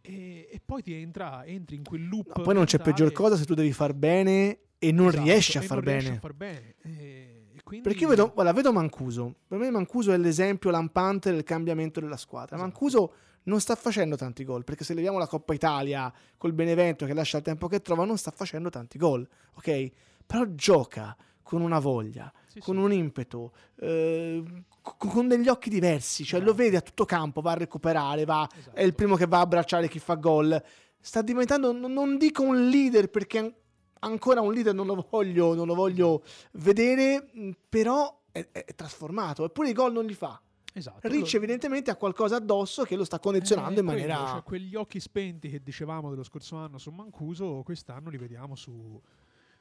E, 0.02 0.48
e, 0.50 0.62
poi 0.64 0.82
ti 0.82 0.94
entra, 0.94 1.44
entri 1.46 1.76
in 1.76 1.84
quel 1.84 2.08
loop. 2.08 2.38
No, 2.38 2.44
poi 2.44 2.54
non 2.54 2.64
c'è 2.64 2.80
peggior 2.80 3.12
cosa 3.12 3.36
se 3.36 3.44
tu 3.44 3.56
devi 3.56 3.74
far 3.74 3.94
bene 3.94 4.58
e 4.78 4.92
non 4.94 5.10
esatto, 5.10 5.24
riesci 5.24 5.58
a 5.58 5.62
far 5.62 5.82
bene. 5.82 6.00
Riesci 6.00 6.16
a 6.16 6.20
far 6.20 6.34
bene. 6.34 6.76
E 6.82 7.44
quindi... 7.62 7.88
Perché 7.88 8.04
io 8.04 8.10
vedo, 8.10 8.32
guarda, 8.34 8.54
vedo 8.54 8.72
Mancuso. 8.72 9.36
Per 9.46 9.58
me 9.58 9.70
Mancuso 9.70 10.14
è 10.14 10.18
l'esempio 10.18 10.70
lampante 10.70 11.30
del 11.30 11.44
cambiamento 11.44 12.00
della 12.00 12.18
squadra. 12.18 12.56
Esatto. 12.56 12.70
Mancuso 12.70 13.14
non 13.44 13.60
sta 13.60 13.76
facendo 13.76 14.16
tanti 14.16 14.46
gol, 14.46 14.64
perché 14.64 14.86
se 14.86 14.94
leviamo 14.94 15.18
la 15.18 15.28
Coppa 15.28 15.54
Italia 15.54 16.12
col 16.38 16.54
Benevento 16.54 17.06
che 17.06 17.14
lascia 17.14 17.38
il 17.38 17.44
tempo 17.44 17.68
che 17.68 17.82
trova, 17.82 18.06
non 18.06 18.18
sta 18.18 18.32
facendo 18.32 18.70
tanti 18.70 18.98
gol, 18.98 19.28
ok? 19.56 19.92
Però 20.26 20.46
gioca 20.54 21.16
con 21.44 21.62
una 21.62 21.80
voglia, 21.80 22.32
sì, 22.48 22.60
con 22.60 22.76
sì. 22.76 22.82
un 22.82 22.92
impeto, 22.94 23.54
eh, 23.76 24.44
con 24.82 25.28
degli 25.28 25.48
occhi 25.50 25.70
diversi, 25.70 26.24
cioè 26.24 26.40
esatto. 26.40 26.52
lo 26.52 26.58
vede 26.58 26.78
a 26.78 26.82
tutto 26.82 27.06
campo, 27.06 27.42
va 27.42 27.52
a 27.52 27.56
recuperare, 27.56 28.26
va, 28.26 28.48
esatto. 28.52 28.76
è 28.76 28.84
il 28.84 28.96
primo 28.96 29.16
che 29.16 29.28
va 29.28 29.38
a 29.38 29.42
abbracciare 29.42 29.88
chi 29.88 30.00
fa 30.00 30.16
gol. 30.16 30.62
Sta 31.00 31.22
diventando, 31.22 31.72
non 31.74 32.18
dico 32.18 32.44
un 32.44 32.70
leader 32.70 33.10
perché 33.10 33.64
ancora 34.00 34.42
un 34.42 34.54
leader 34.54 34.74
non 34.74 34.88
lo 34.88 35.06
voglio, 35.10 35.54
non 35.54 35.68
lo 35.68 35.76
voglio 35.76 36.24
vedere, 36.54 37.30
però 37.68 38.22
è, 38.32 38.48
è 38.52 38.74
trasformato, 38.76 39.46
eppure 39.46 39.70
i 39.70 39.74
gol 39.74 39.92
non 39.92 40.06
li 40.06 40.14
fa. 40.14 40.42
Esatto. 40.76 41.08
Ricci 41.08 41.36
evidentemente 41.36 41.92
ha 41.92 41.96
qualcosa 41.96 42.38
addosso 42.38 42.84
che 42.84 42.96
lo 42.96 43.04
sta 43.04 43.20
condizionando 43.20 43.78
eh, 43.78 43.80
in 43.82 43.86
maniera... 43.86 44.16
Quello, 44.16 44.32
cioè 44.32 44.44
quegli 44.44 44.76
occhi 44.76 45.00
spenti 45.00 45.50
che 45.50 45.62
dicevamo 45.62 46.10
dello 46.10 46.24
scorso 46.24 46.56
anno 46.56 46.80
su 46.80 46.90
Mancuso, 46.90 47.62
quest'anno 47.64 48.10
li 48.10 48.18
vediamo 48.18 48.56
su, 48.56 49.00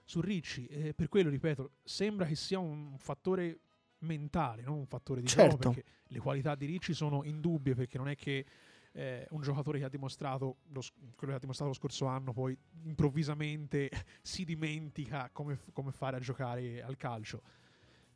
su 0.04 0.20
Ricci. 0.20 0.66
E 0.66 0.94
per 0.94 1.08
quello, 1.08 1.30
ripeto, 1.30 1.72
sembra 1.82 2.26
che 2.26 2.34
sia 2.34 2.58
un 2.58 2.96
fattore 2.98 3.60
mentale, 3.98 4.62
non 4.62 4.78
un 4.78 4.86
fattore 4.86 5.20
di 5.20 5.28
certo. 5.28 5.56
gioco, 5.56 5.74
perché 5.74 5.90
le 6.06 6.18
qualità 6.18 6.54
di 6.54 6.66
Ricci 6.66 6.94
sono 6.94 7.24
indubbie, 7.24 7.74
perché 7.74 7.98
non 7.98 8.08
è 8.08 8.16
che 8.16 8.44
eh, 8.92 9.26
un 9.30 9.40
giocatore 9.40 9.78
che 9.78 9.84
ha 9.84 9.88
dimostrato 9.88 10.58
lo, 10.68 10.82
quello 11.16 11.32
che 11.32 11.38
ha 11.38 11.40
dimostrato 11.40 11.70
lo 11.70 11.78
scorso 11.78 12.04
anno 12.06 12.32
poi 12.32 12.56
improvvisamente 12.82 13.90
si 14.20 14.44
dimentica 14.44 15.30
come, 15.32 15.58
come 15.72 15.92
fare 15.92 16.16
a 16.16 16.20
giocare 16.20 16.82
al 16.82 16.96
calcio. 16.96 17.42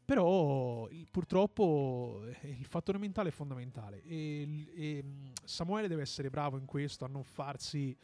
Però 0.04 0.88
purtroppo 1.10 2.22
eh, 2.42 2.50
il 2.50 2.66
fattore 2.66 2.98
mentale 2.98 3.30
è 3.30 3.32
fondamentale 3.32 4.02
e, 4.04 4.68
e 4.76 5.04
Samuele 5.42 5.88
deve 5.88 6.02
essere 6.02 6.30
bravo 6.30 6.58
in 6.58 6.64
questo, 6.64 7.04
a 7.04 7.08
non 7.08 7.24
farsi 7.24 7.96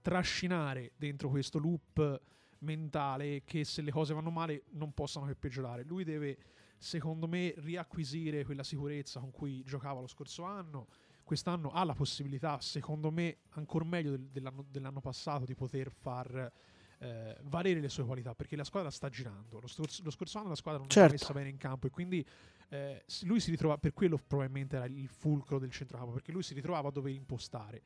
trascinare 0.00 0.92
dentro 0.96 1.28
questo 1.28 1.58
loop 1.58 2.20
mentale 2.60 3.42
che 3.44 3.64
se 3.64 3.82
le 3.82 3.90
cose 3.90 4.14
vanno 4.14 4.30
male 4.30 4.64
non 4.70 4.92
possano 4.92 5.26
che 5.26 5.34
peggiorare. 5.34 5.84
Lui 5.84 6.04
deve, 6.04 6.36
secondo 6.78 7.26
me, 7.26 7.54
riacquisire 7.58 8.44
quella 8.44 8.62
sicurezza 8.62 9.20
con 9.20 9.30
cui 9.30 9.62
giocava 9.64 10.00
lo 10.00 10.06
scorso 10.06 10.44
anno. 10.44 10.88
Quest'anno 11.22 11.70
ha 11.70 11.82
la 11.84 11.94
possibilità, 11.94 12.60
secondo 12.60 13.10
me, 13.10 13.38
ancora 13.50 13.84
meglio 13.84 14.10
del, 14.12 14.28
dell'anno, 14.30 14.64
dell'anno, 14.68 15.00
passato, 15.00 15.44
di 15.44 15.54
poter 15.54 15.90
far 15.90 16.52
eh, 16.98 17.36
valere 17.42 17.80
le 17.80 17.88
sue 17.88 18.04
qualità 18.04 18.34
perché 18.34 18.56
la 18.56 18.64
squadra 18.64 18.90
sta 18.90 19.08
girando. 19.08 19.60
Lo 19.60 19.66
scorso, 19.66 20.02
lo 20.02 20.10
scorso 20.10 20.38
anno 20.38 20.48
la 20.50 20.54
squadra 20.54 20.80
non 20.80 20.88
certo. 20.88 21.14
era 21.14 21.18
messa 21.18 21.32
bene 21.32 21.48
in 21.48 21.56
campo 21.56 21.86
e 21.86 21.90
quindi 21.90 22.24
eh, 22.68 23.04
lui 23.22 23.40
si 23.40 23.50
ritrova, 23.50 23.78
per 23.78 23.92
quello 23.92 24.18
probabilmente 24.24 24.76
era 24.76 24.86
il 24.86 25.08
fulcro 25.08 25.58
del 25.58 25.70
centrocampo, 25.70 26.12
perché 26.12 26.32
lui 26.32 26.42
si 26.42 26.54
ritrovava 26.54 26.88
a 26.88 26.92
dover 26.92 27.12
impostare. 27.12 27.82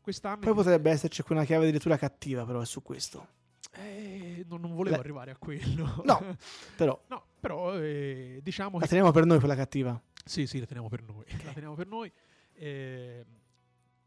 Quest'anno 0.00 0.40
Poi 0.40 0.54
potrebbe 0.54 0.90
esserci 0.90 1.22
una 1.28 1.44
chiave 1.44 1.66
di 1.66 1.72
lettura 1.72 1.96
cattiva 1.98 2.44
però 2.44 2.64
su 2.64 2.82
questo. 2.82 3.36
Eh, 3.72 4.44
non, 4.48 4.60
non, 4.60 4.74
volevo 4.74 4.96
Le... 4.96 5.02
arrivare 5.02 5.30
a 5.30 5.36
quello. 5.36 6.02
No, 6.04 6.36
però. 6.76 7.00
no, 7.08 7.24
però 7.38 7.78
eh, 7.78 8.40
diciamo 8.42 8.78
la 8.78 8.82
che... 8.82 8.88
teniamo 8.88 9.10
per 9.10 9.24
noi 9.24 9.38
quella 9.38 9.54
cattiva. 9.54 10.00
Sì, 10.24 10.46
sì, 10.46 10.58
la 10.58 10.66
teniamo 10.66 10.88
per 10.88 11.02
noi. 11.02 11.24
Okay. 11.24 11.44
La 11.44 11.52
teniamo 11.52 11.74
per 11.74 11.86
noi. 11.86 12.12
Eh, 12.54 13.24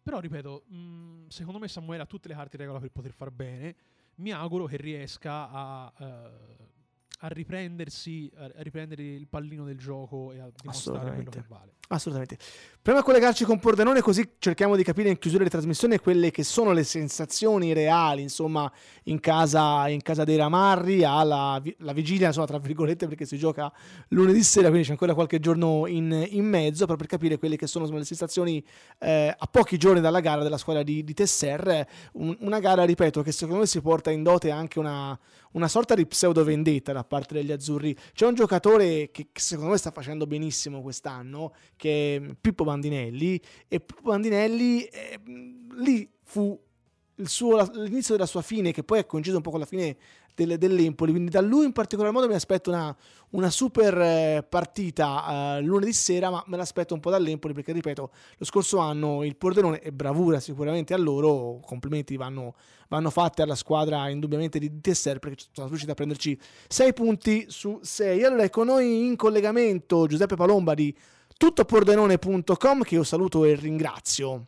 però, 0.04 0.20
ripeto, 0.20 0.64
mh, 0.68 1.28
secondo 1.28 1.60
me 1.60 1.68
Samuele 1.68 2.04
ha 2.04 2.06
tutte 2.06 2.28
le 2.28 2.34
carte 2.34 2.56
in 2.56 2.62
regola 2.62 2.80
per 2.80 2.92
poter 2.92 3.12
far 3.12 3.32
bene. 3.32 3.76
Mi 4.16 4.32
auguro 4.32 4.66
che 4.66 4.78
riesca 4.78 5.50
a, 5.50 5.94
uh, 5.98 6.62
a 7.20 7.28
riprendersi, 7.28 8.32
a 8.36 8.52
riprendere 8.58 9.04
il 9.04 9.28
pallino 9.28 9.64
del 9.64 9.78
gioco 9.78 10.32
e 10.32 10.40
a 10.40 10.50
dimostrare 10.60 11.14
quello 11.14 11.30
che 11.30 11.44
vale. 11.48 11.74
Assolutamente. 11.90 12.38
Proviamo 12.82 13.00
a 13.00 13.04
collegarci 13.04 13.44
con 13.44 13.60
Pordenone 13.60 14.02
così 14.02 14.28
cerchiamo 14.40 14.76
di 14.76 14.84
capire 14.84 15.10
in 15.10 15.20
chiusura 15.20 15.44
di 15.44 15.50
trasmissione 15.50 16.00
quelle 16.00 16.32
che 16.32 16.44
sono 16.44 16.72
le 16.72 16.84
sensazioni 16.84 17.74
reali, 17.74 18.22
insomma, 18.22 18.72
in 19.04 19.20
casa, 19.20 19.88
in 19.90 20.02
casa 20.02 20.24
dei 20.24 20.38
Ramarri, 20.38 21.04
alla 21.04 21.62
la 21.80 21.94
vigilia, 21.94 22.28
insomma, 22.28 22.48
tra 22.48 22.60
virgolette, 22.60 23.08
perché 23.08 23.26
si 23.26 23.38
gioca 23.38 23.72
lunedì 24.10 24.42
sera, 24.42 24.70
quindi 24.70 24.86
c'è 24.86 24.92
ancora 24.92 25.14
qualche 25.14 25.40
giorno 25.40 25.86
in, 25.86 26.26
in 26.30 26.46
mezzo, 26.46 26.86
proprio 26.86 26.98
per 26.98 27.08
capire 27.08 27.38
quelle 27.38 27.58
che 27.58 27.68
sono 27.68 27.84
insomma, 27.84 28.00
le 28.02 28.08
sensazioni 28.08 28.64
eh, 29.00 29.36
a 29.38 29.48
pochi 29.48 29.78
giorni 29.78 30.00
dalla 30.00 30.22
gara 30.22 30.44
della 30.44 30.58
squadra 30.58 30.84
di, 30.84 31.04
di 31.04 31.14
Tesser. 31.14 31.86
Un, 32.14 32.36
una 32.40 32.60
gara, 32.60 32.84
ripeto, 32.86 33.22
che 33.22 33.32
secondo 33.32 33.60
me 33.60 33.68
si 33.68 33.82
porta 33.82 34.12
in 34.12 34.24
dote 34.24 34.50
anche 34.50 34.80
una, 34.80 35.18
una 35.54 35.68
sorta 35.68 35.96
di 35.96 36.06
pseudo 36.06 36.44
vendetta 36.44 36.94
da 36.94 37.04
parte 37.04 37.34
degli 37.34 37.52
azzurri. 37.52 37.96
C'è 38.14 38.26
un 38.26 38.36
giocatore 38.36 39.10
che, 39.12 39.30
che 39.32 39.42
secondo 39.42 39.72
me 39.72 39.78
sta 39.78 39.92
facendo 39.92 40.28
benissimo 40.28 40.82
quest'anno, 40.82 41.54
che 41.76 42.16
è 42.16 42.36
Pippo 42.40 42.64
Bandinelli, 42.64 43.42
e 43.68 43.80
Pippo 43.80 44.10
Bandinelli 44.10 44.84
eh, 44.84 45.20
lì 45.78 46.10
fu 46.22 46.60
suo, 47.24 47.70
l'inizio 47.74 48.16
della 48.16 48.26
sua 48.26 48.42
fine, 48.42 48.72
che 48.72 48.84
poi 48.84 49.00
è 49.00 49.06
coinciso 49.06 49.38
un 49.38 49.42
po' 49.42 49.52
con 49.52 49.60
la 49.60 49.66
fine 49.66 49.98
del, 50.36 50.58
dell'Empoli. 50.58 51.12
Quindi 51.12 51.32
da 51.32 51.42
lui 51.42 51.66
in 51.66 51.72
particolar 51.72 52.12
modo 52.12 52.28
mi 52.28 52.34
aspetto 52.34 52.70
una, 52.70 52.96
una 53.32 53.50
super 53.50 53.98
eh, 54.00 54.46
partita 54.48 55.58
eh, 55.58 55.62
lunedì 55.62 55.94
sera, 55.94 56.30
ma 56.30 56.44
me 56.48 56.58
l'aspetto 56.58 56.94
un 56.94 57.00
po' 57.00 57.10
dall'Empoli 57.10 57.54
perché, 57.54 57.72
ripeto, 57.72 58.12
lo 58.38 58.46
scorso 58.46 58.78
anno 58.78 59.24
il 59.24 59.36
Pordenone 59.36 59.80
è 59.80 59.92
bravura 59.92 60.40
sicuramente 60.40 60.94
a 60.94 60.98
loro, 60.98 61.60
complimenti 61.66 62.18
vanno, 62.18 62.56
vanno 62.88 63.10
fatti 63.10 63.42
alla 63.42 63.56
squadra 63.56 64.10
indubbiamente 64.10 64.60
di 64.60 64.82
Tesser 64.82 65.20
perché 65.20 65.46
sono 65.52 65.68
riusciti 65.68 65.92
a 65.92 65.96
prenderci 65.96 66.40
6 66.68 66.94
punti 66.94 67.46
su 67.50 67.80
6. 67.82 68.24
Allora, 68.24 68.50
con 68.50 68.68
noi 68.68 69.06
in 69.06 69.16
collegamento 69.16 70.08
Giuseppe 70.08 70.36
Palomba 70.36 70.74
di 70.74 70.96
tuttopordenone.com 71.38 72.82
che 72.84 72.96
io 72.96 73.04
saluto 73.04 73.46
e 73.46 73.56
ringrazio. 73.56 74.46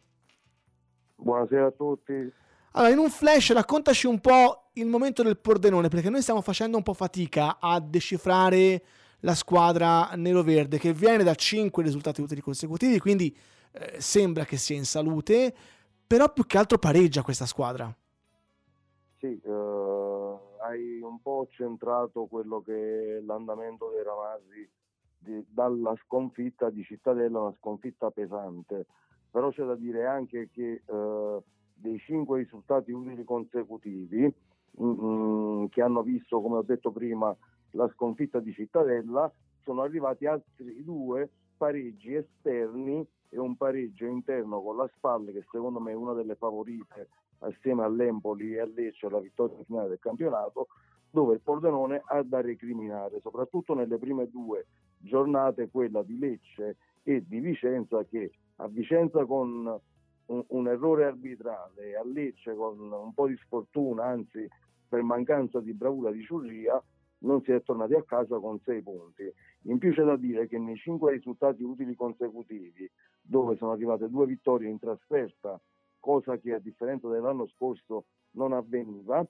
Buonasera 1.16 1.68
a 1.68 1.72
tutti. 1.72 2.42
Allora, 2.76 2.92
in 2.92 2.98
un 2.98 3.10
flash 3.10 3.54
raccontaci 3.54 4.08
un 4.08 4.20
po' 4.20 4.70
il 4.74 4.88
momento 4.88 5.22
del 5.22 5.38
Pordenone, 5.38 5.90
perché 5.90 6.10
noi 6.10 6.24
stiamo 6.24 6.42
facendo 6.42 6.76
un 6.76 6.82
po' 6.82 6.94
fatica 6.94 7.60
a 7.60 7.80
decifrare 7.80 8.84
la 9.20 9.36
squadra 9.36 10.12
nero-verde 10.16 10.80
che 10.80 10.92
viene 10.92 11.24
da 11.24 11.36
5 11.36 11.84
risultati 11.84 12.22
utili 12.22 12.42
consecutivi, 12.42 12.98
quindi 12.98 13.36
eh, 13.74 14.02
sembra 14.02 14.46
che 14.46 14.58
sia 14.58 14.76
in 14.76 14.86
salute, 14.86 15.54
però 16.08 16.34
più 16.34 16.48
che 16.48 16.58
altro 16.58 16.80
pareggia 16.80 17.22
questa 17.22 17.46
squadra. 17.46 17.96
Sì, 19.20 19.40
eh, 19.40 20.38
hai 20.62 21.00
un 21.00 21.22
po' 21.22 21.48
centrato 21.52 22.26
quello 22.26 22.62
che 22.62 23.18
è 23.18 23.22
l'andamento 23.22 23.92
dei 23.92 24.04
Ramasi 24.04 24.70
di, 25.20 25.46
dalla 25.48 25.94
sconfitta 26.04 26.72
di 26.72 26.84
Cittadella, 26.84 27.40
una 27.40 27.56
sconfitta 27.60 28.10
pesante, 28.10 28.88
però 29.30 29.52
c'è 29.52 29.64
da 29.64 29.76
dire 29.76 30.08
anche 30.08 30.50
che 30.52 30.82
eh, 30.84 31.40
dei 31.84 32.00
cinque 32.00 32.40
risultati 32.40 32.92
utili 32.92 33.26
consecutivi 33.26 34.34
mm, 34.82 35.06
mm, 35.06 35.66
che 35.66 35.82
hanno 35.82 36.02
visto, 36.02 36.42
come 36.42 36.58
ho 36.58 36.64
detto 36.64 36.92
prima, 36.92 37.36
la 37.72 37.90
sconfitta 37.90 38.40
di 38.40 38.54
Cittadella, 38.54 39.32
sono 39.64 39.82
arrivati 39.82 40.26
altri 40.26 40.82
due 40.84 41.30
pareggi 41.58 42.16
esterni 42.16 43.06
e 43.30 43.38
un 43.38 43.58
pareggio 43.58 44.06
interno 44.06 44.62
con 44.62 44.78
la 44.78 44.90
Spalle, 44.96 45.34
che 45.34 45.46
secondo 45.52 45.80
me 45.80 45.92
è 45.92 45.96
una 45.96 46.14
delle 46.14 46.36
favorite 46.36 47.10
assieme 47.40 47.84
all'Empoli 47.84 48.54
e 48.54 48.60
a 48.62 48.66
Lecce 48.66 49.08
alla 49.08 49.20
vittoria 49.20 49.62
finale 49.66 49.90
del 49.90 50.00
campionato, 50.00 50.68
dove 51.10 51.36
il 51.36 51.42
Pordenone 51.42 52.02
ha 52.06 52.24
da 52.24 52.42
recriminare, 52.42 53.20
soprattutto 53.20 53.74
nelle 53.74 53.98
prime 53.98 54.30
due 54.30 54.68
giornate, 55.00 55.70
quella 55.70 56.02
di 56.02 56.18
Lecce 56.18 56.78
e 57.04 57.24
di 57.28 57.40
Vicenza, 57.40 58.04
che 58.06 58.32
a 58.58 58.68
Vicenza 58.68 59.26
con 59.26 59.80
un, 60.28 60.44
un, 60.48 60.68
errore 60.68 61.06
arbitrale 61.06 61.96
a 61.96 62.04
Lecce 62.06 62.54
con 62.56 62.80
un 62.80 63.14
po' 63.14 63.28
di 63.28 63.38
sfortuna, 63.38 64.06
anzi 64.06 64.48
per 64.88 65.02
mancanza 65.02 65.60
di 65.60 65.74
bravura 65.74 66.12
di 66.12 66.24
Ciurria, 66.24 66.82
non 67.20 67.42
si 67.44 67.52
è 67.52 67.62
tornati 67.64 67.94
a 67.94 68.04
casa 68.04 68.38
con 68.40 68.60
sei 68.60 68.82
punti. 68.82 69.32
In 69.64 69.78
più 69.78 69.94
c'è 69.94 70.04
da 70.04 70.18
dire 70.18 70.48
che 70.48 70.58
nei 70.58 70.78
cinque 70.78 71.14
risultati 71.14 71.64
utili 71.64 71.96
consecutivi, 71.96 72.90
dove 73.22 73.56
sono 73.56 73.72
arrivate 73.72 74.10
due 74.10 74.26
vittorie 74.26 74.70
in 74.70 74.80
trasferta, 74.80 75.60
cosa 76.00 76.38
che 76.38 76.54
a 76.54 76.60
differenza 76.60 77.08
dell'anno 77.08 77.48
scorso 77.48 78.06
non 78.32 78.52
avveniva, 78.52 79.26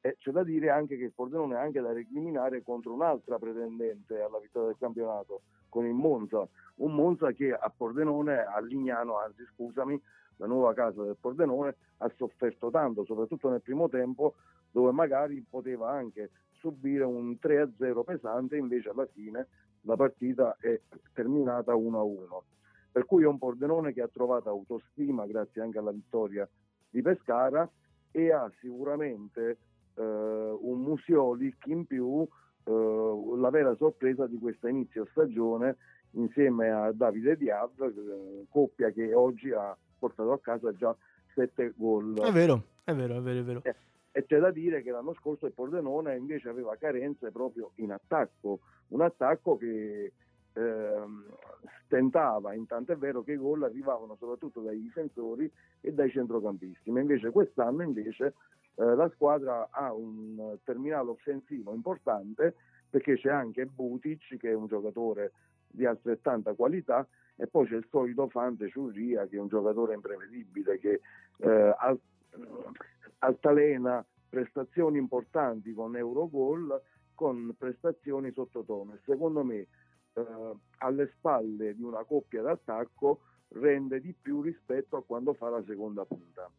c'è 0.00 0.30
da 0.30 0.44
dire 0.44 0.70
anche 0.70 0.96
che 0.96 1.04
il 1.04 1.12
Pordenone 1.12 1.56
è 1.56 1.58
anche 1.58 1.80
da 1.80 1.92
recriminare 1.92 2.62
contro 2.62 2.92
un'altra 2.92 3.38
pretendente 3.38 4.20
alla 4.20 4.38
vittoria 4.38 4.68
del 4.68 4.78
campionato, 4.78 5.42
con 5.68 5.84
il 5.84 5.94
Monza, 5.94 6.48
un 6.76 6.94
Monza 6.94 7.32
che 7.32 7.52
a 7.52 7.72
Pordenone, 7.74 8.38
a 8.38 8.60
Lignano, 8.60 9.18
anzi 9.18 9.44
scusami, 9.54 10.00
la 10.36 10.46
nuova 10.46 10.74
casa 10.74 11.02
del 11.02 11.16
Pordenone, 11.18 11.76
ha 11.98 12.12
sofferto 12.16 12.70
tanto, 12.70 13.04
soprattutto 13.04 13.48
nel 13.48 13.62
primo 13.62 13.88
tempo, 13.88 14.34
dove 14.70 14.92
magari 14.92 15.44
poteva 15.48 15.90
anche 15.90 16.30
subire 16.52 17.04
un 17.04 17.36
3-0 17.40 18.04
pesante, 18.04 18.56
invece 18.56 18.90
alla 18.90 19.06
fine 19.06 19.48
la 19.82 19.96
partita 19.96 20.56
è 20.60 20.78
terminata 21.12 21.74
1-1. 21.74 22.42
Per 22.92 23.04
cui 23.04 23.24
è 23.24 23.26
un 23.26 23.38
Pordenone 23.38 23.92
che 23.92 24.02
ha 24.02 24.08
trovato 24.08 24.48
autostima 24.48 25.26
grazie 25.26 25.60
anche 25.60 25.78
alla 25.78 25.92
vittoria 25.92 26.48
di 26.88 27.02
Pescara 27.02 27.68
e 28.10 28.32
ha 28.32 28.50
sicuramente 28.60 29.58
eh, 29.94 30.02
un 30.02 30.80
Musiolic 30.80 31.66
in 31.66 31.86
più, 31.86 32.26
eh, 32.64 33.36
la 33.36 33.50
vera 33.50 33.74
sorpresa 33.76 34.26
di 34.26 34.38
questa 34.38 34.68
inizio 34.68 35.06
stagione 35.10 35.76
insieme 36.12 36.70
a 36.70 36.92
Davide 36.92 37.36
Diab, 37.36 37.82
eh, 37.82 38.46
coppia 38.48 38.90
che 38.90 39.12
oggi 39.12 39.52
ha 39.52 39.76
portato 40.06 40.32
a 40.32 40.40
casa 40.40 40.72
già 40.72 40.94
sette 41.34 41.72
gol. 41.76 42.18
È 42.20 42.30
vero, 42.30 42.62
è 42.84 42.94
vero, 42.94 43.16
è 43.16 43.20
vero, 43.20 43.40
è 43.40 43.42
vero. 43.42 43.60
Eh, 43.64 43.74
e 44.12 44.24
c'è 44.24 44.38
da 44.38 44.50
dire 44.50 44.82
che 44.82 44.90
l'anno 44.90 45.14
scorso 45.14 45.46
il 45.46 45.52
Pordenone 45.52 46.16
invece 46.16 46.48
aveva 46.48 46.76
carenze 46.76 47.30
proprio 47.30 47.72
in 47.76 47.92
attacco, 47.92 48.60
un 48.88 49.02
attacco 49.02 49.56
che 49.56 50.12
ehm, 50.54 51.24
stentava, 51.84 52.54
intanto 52.54 52.92
è 52.92 52.96
vero 52.96 53.22
che 53.22 53.32
i 53.32 53.36
gol 53.36 53.64
arrivavano 53.64 54.16
soprattutto 54.18 54.60
dai 54.60 54.80
difensori 54.80 55.50
e 55.80 55.92
dai 55.92 56.10
centrocampisti, 56.10 56.90
ma 56.90 57.00
invece 57.00 57.30
quest'anno 57.30 57.82
invece 57.82 58.34
eh, 58.76 58.84
la 58.94 59.10
squadra 59.14 59.68
ha 59.70 59.92
un 59.92 60.56
terminale 60.64 61.10
offensivo 61.10 61.74
importante 61.74 62.54
perché 62.88 63.16
c'è 63.16 63.30
anche 63.30 63.66
Butic 63.66 64.36
che 64.38 64.50
è 64.50 64.54
un 64.54 64.66
giocatore 64.66 65.32
di 65.66 65.84
altrettanta 65.84 66.54
qualità 66.54 67.06
e 67.36 67.46
poi 67.46 67.66
c'è 67.66 67.76
il 67.76 67.86
solito 67.90 68.28
Fante 68.28 68.68
Ciurria 68.68 69.26
che 69.26 69.36
è 69.36 69.40
un 69.40 69.48
giocatore 69.48 69.94
imprevedibile 69.94 70.78
che 70.78 71.00
eh, 71.38 71.74
al, 71.78 71.98
altalena 73.18 74.04
prestazioni 74.28 74.98
importanti 74.98 75.72
con 75.72 75.96
Eurogol 75.96 76.80
con 77.14 77.54
prestazioni 77.56 78.32
sottotono 78.32 78.94
e 78.94 79.00
secondo 79.04 79.44
me 79.44 79.66
eh, 80.12 80.54
alle 80.78 81.12
spalle 81.16 81.74
di 81.74 81.82
una 81.82 82.04
coppia 82.04 82.42
d'attacco 82.42 83.20
rende 83.48 84.00
di 84.00 84.12
più 84.12 84.40
rispetto 84.40 84.96
a 84.96 85.04
quando 85.04 85.34
fa 85.34 85.48
la 85.48 85.62
seconda 85.64 86.04
punta. 86.04 86.50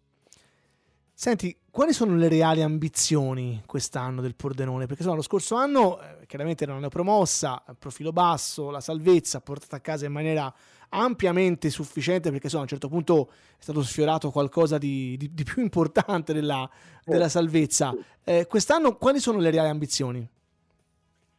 Senti, 1.19 1.57
quali 1.71 1.93
sono 1.93 2.15
le 2.15 2.27
reali 2.27 2.61
ambizioni 2.61 3.63
quest'anno 3.65 4.21
del 4.21 4.35
Pordenone? 4.35 4.85
Perché 4.85 5.01
insomma, 5.01 5.15
lo 5.15 5.23
scorso 5.23 5.55
anno 5.55 5.99
eh, 5.99 6.27
chiaramente 6.27 6.63
era 6.63 6.75
una 6.75 6.89
promossa, 6.89 7.63
profilo 7.79 8.11
basso, 8.11 8.69
la 8.69 8.81
salvezza 8.81 9.41
portata 9.41 9.77
a 9.77 9.79
casa 9.79 10.05
in 10.05 10.11
maniera 10.11 10.53
ampiamente 10.89 11.71
sufficiente 11.71 12.29
perché 12.29 12.45
insomma, 12.45 12.61
a 12.61 12.65
un 12.65 12.69
certo 12.69 12.87
punto 12.87 13.29
è 13.57 13.63
stato 13.63 13.81
sfiorato 13.81 14.29
qualcosa 14.29 14.77
di, 14.77 15.17
di, 15.17 15.33
di 15.33 15.43
più 15.43 15.63
importante 15.63 16.33
della, 16.33 16.69
della 17.03 17.25
eh, 17.25 17.29
salvezza. 17.29 17.95
Eh, 18.23 18.45
quest'anno 18.45 18.95
quali 18.97 19.19
sono 19.19 19.39
le 19.39 19.49
reali 19.49 19.69
ambizioni? 19.69 20.29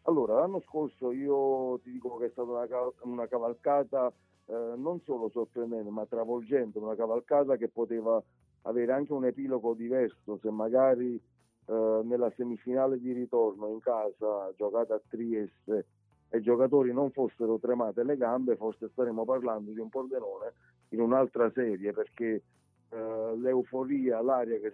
Allora, 0.03 0.41
l'anno 0.41 0.61
scorso 0.66 1.12
io 1.12 1.79
ti 1.85 1.93
dico 1.93 2.16
che 2.16 2.26
è 2.26 2.31
stata 2.33 2.51
una, 2.51 2.66
una 3.03 3.29
cavalcata 3.29 4.12
eh, 4.47 4.72
non 4.76 5.01
solo 5.05 5.31
sorprendente 5.31 5.89
ma 5.89 6.05
travolgente, 6.05 6.79
una 6.79 6.97
cavalcata 6.97 7.55
che 7.55 7.68
poteva 7.68 8.20
avere 8.68 8.92
anche 8.92 9.12
un 9.12 9.24
epilogo 9.24 9.74
diverso 9.74 10.38
se 10.40 10.50
magari 10.50 11.14
eh, 11.14 12.00
nella 12.04 12.30
semifinale 12.36 13.00
di 13.00 13.12
ritorno 13.12 13.68
in 13.68 13.80
casa 13.80 14.52
giocata 14.56 14.94
a 14.94 15.00
Trieste 15.08 15.86
i 16.30 16.42
giocatori 16.42 16.92
non 16.92 17.10
fossero 17.10 17.58
tremate 17.58 18.04
le 18.04 18.16
gambe 18.16 18.56
forse 18.56 18.88
staremmo 18.92 19.24
parlando 19.24 19.70
di 19.70 19.80
un 19.80 19.88
Pordenone 19.88 20.52
in 20.90 21.00
un'altra 21.00 21.50
serie 21.52 21.92
perché 21.92 22.42
eh, 22.90 23.36
l'euforia, 23.36 24.20
l'aria 24.20 24.58
che 24.58 24.72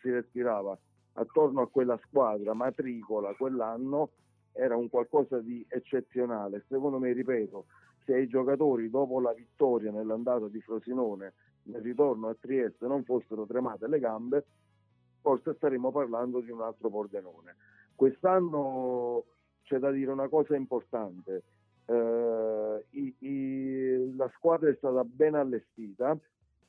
si 0.00 0.10
respirava 0.10 0.76
attorno 1.14 1.62
a 1.62 1.68
quella 1.68 1.98
squadra 2.04 2.52
matricola 2.54 3.34
quell'anno 3.34 4.10
era 4.52 4.76
un 4.76 4.88
qualcosa 4.88 5.38
di 5.38 5.64
eccezionale. 5.68 6.64
Secondo 6.68 6.98
me 6.98 7.12
ripeto 7.12 7.66
se 8.04 8.18
i 8.18 8.26
giocatori 8.26 8.88
dopo 8.88 9.20
la 9.20 9.32
vittoria 9.32 9.90
nell'andata 9.90 10.48
di 10.48 10.60
Frosinone 10.60 11.34
nel 11.66 11.82
ritorno 11.82 12.28
a 12.28 12.36
Trieste 12.38 12.86
non 12.86 13.04
fossero 13.04 13.46
tremate 13.46 13.86
le 13.88 13.98
gambe, 13.98 14.44
forse 15.20 15.54
staremmo 15.54 15.90
parlando 15.90 16.40
di 16.40 16.50
un 16.50 16.60
altro 16.62 16.88
Pordenone. 16.88 17.56
Quest'anno 17.94 19.24
c'è 19.62 19.78
da 19.78 19.90
dire 19.90 20.10
una 20.12 20.28
cosa 20.28 20.54
importante, 20.54 21.42
eh, 21.86 22.84
i, 22.90 23.14
i, 23.18 24.14
la 24.16 24.30
squadra 24.34 24.70
è 24.70 24.74
stata 24.76 25.02
ben 25.04 25.34
allestita, 25.34 26.16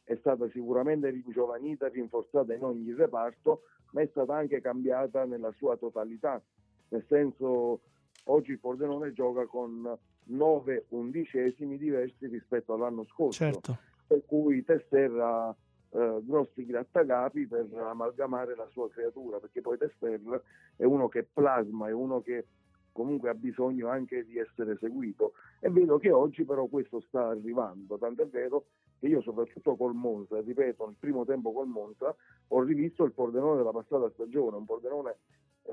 è 0.03 0.15
stata 0.19 0.49
sicuramente 0.49 1.09
ringiovanita, 1.09 1.87
rinforzata 1.89 2.53
in 2.53 2.63
ogni 2.63 2.93
reparto, 2.93 3.63
ma 3.91 4.01
è 4.01 4.07
stata 4.07 4.35
anche 4.35 4.61
cambiata 4.61 5.25
nella 5.25 5.51
sua 5.51 5.75
totalità, 5.77 6.41
nel 6.89 7.05
senso 7.07 7.81
oggi 8.25 8.51
il 8.51 8.59
Pordenone 8.59 9.13
gioca 9.13 9.45
con 9.45 9.97
nove 10.29 10.85
undicesimi 10.89 11.77
diversi 11.77 12.27
rispetto 12.27 12.73
all'anno 12.73 13.05
scorso. 13.05 13.43
Certo 13.43 13.86
per 14.07 14.23
cui 14.25 14.63
Tesserra 14.63 15.53
eh, 15.89 16.19
grossi 16.23 16.65
grattacapi 16.65 17.45
per 17.47 17.67
amalgamare 17.73 18.55
la 18.55 18.67
sua 18.71 18.89
creatura, 18.89 19.39
perché 19.39 19.61
poi 19.61 19.77
Tesserra 19.77 20.41
è 20.75 20.83
uno 20.83 21.07
che 21.09 21.23
plasma, 21.23 21.89
è 21.89 21.91
uno 21.91 22.21
che 22.21 22.45
comunque 22.91 23.29
ha 23.29 23.35
bisogno 23.35 23.89
anche 23.89 24.25
di 24.25 24.39
essere 24.39 24.77
seguito. 24.79 25.33
E 25.59 25.69
vedo 25.69 25.97
che 25.97 26.11
oggi 26.11 26.43
però 26.45 26.65
questo 26.65 27.01
sta 27.01 27.27
arrivando, 27.27 27.97
tanto 27.97 28.23
è 28.23 28.27
vero 28.27 28.65
che 28.99 29.07
io 29.07 29.21
soprattutto 29.21 29.75
col 29.75 29.93
Monza, 29.93 30.41
ripeto, 30.41 30.85
nel 30.85 30.95
primo 30.99 31.23
tempo 31.23 31.51
col 31.51 31.67
Monza 31.67 32.15
ho 32.47 32.61
rivisto 32.61 33.03
il 33.03 33.11
Pordenone 33.11 33.57
della 33.57 33.71
passata 33.71 34.09
stagione, 34.09 34.57
un 34.57 34.65
Pordenone 34.65 35.17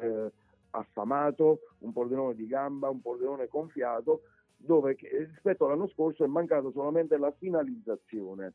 eh, 0.01 0.31
affamato, 0.71 1.61
un 1.79 1.93
Pordenone 1.93 2.35
di 2.35 2.47
gamba, 2.47 2.91
un 2.91 3.01
Pordenone 3.01 3.49
gonfiato, 3.49 4.23
dove 4.57 4.97
rispetto 5.01 5.67
all'anno 5.67 5.89
scorso 5.89 6.25
è 6.25 6.27
mancato 6.27 6.71
solamente 6.71 7.17
la 7.17 7.33
finalizzazione. 7.33 8.53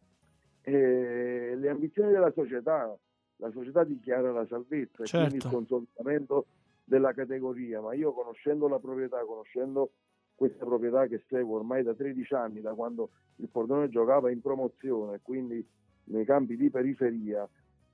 E 0.61 1.55
le 1.55 1.69
ambizioni 1.69 2.11
della 2.11 2.31
società, 2.31 2.95
la 3.37 3.51
società 3.51 3.83
dichiara 3.83 4.31
la 4.31 4.45
salvezza 4.47 5.05
certo. 5.05 5.15
e 5.15 5.19
quindi 5.19 5.35
il 5.35 5.41
certo. 5.41 5.57
consolidamento 5.57 6.45
della 6.83 7.13
categoria, 7.13 7.81
ma 7.81 7.93
io 7.93 8.11
conoscendo 8.13 8.67
la 8.67 8.79
proprietà, 8.79 9.23
conoscendo 9.23 9.91
questa 10.35 10.65
proprietà 10.65 11.05
che 11.07 11.23
seguo 11.27 11.57
ormai 11.57 11.83
da 11.83 11.93
13 11.93 12.33
anni, 12.33 12.61
da 12.61 12.73
quando 12.73 13.09
il 13.37 13.49
Pordenone 13.49 13.89
giocava 13.89 14.31
in 14.31 14.41
promozione, 14.41 15.19
quindi 15.21 15.65
nei 16.05 16.25
campi 16.25 16.55
di 16.55 16.69
periferia, 16.69 17.47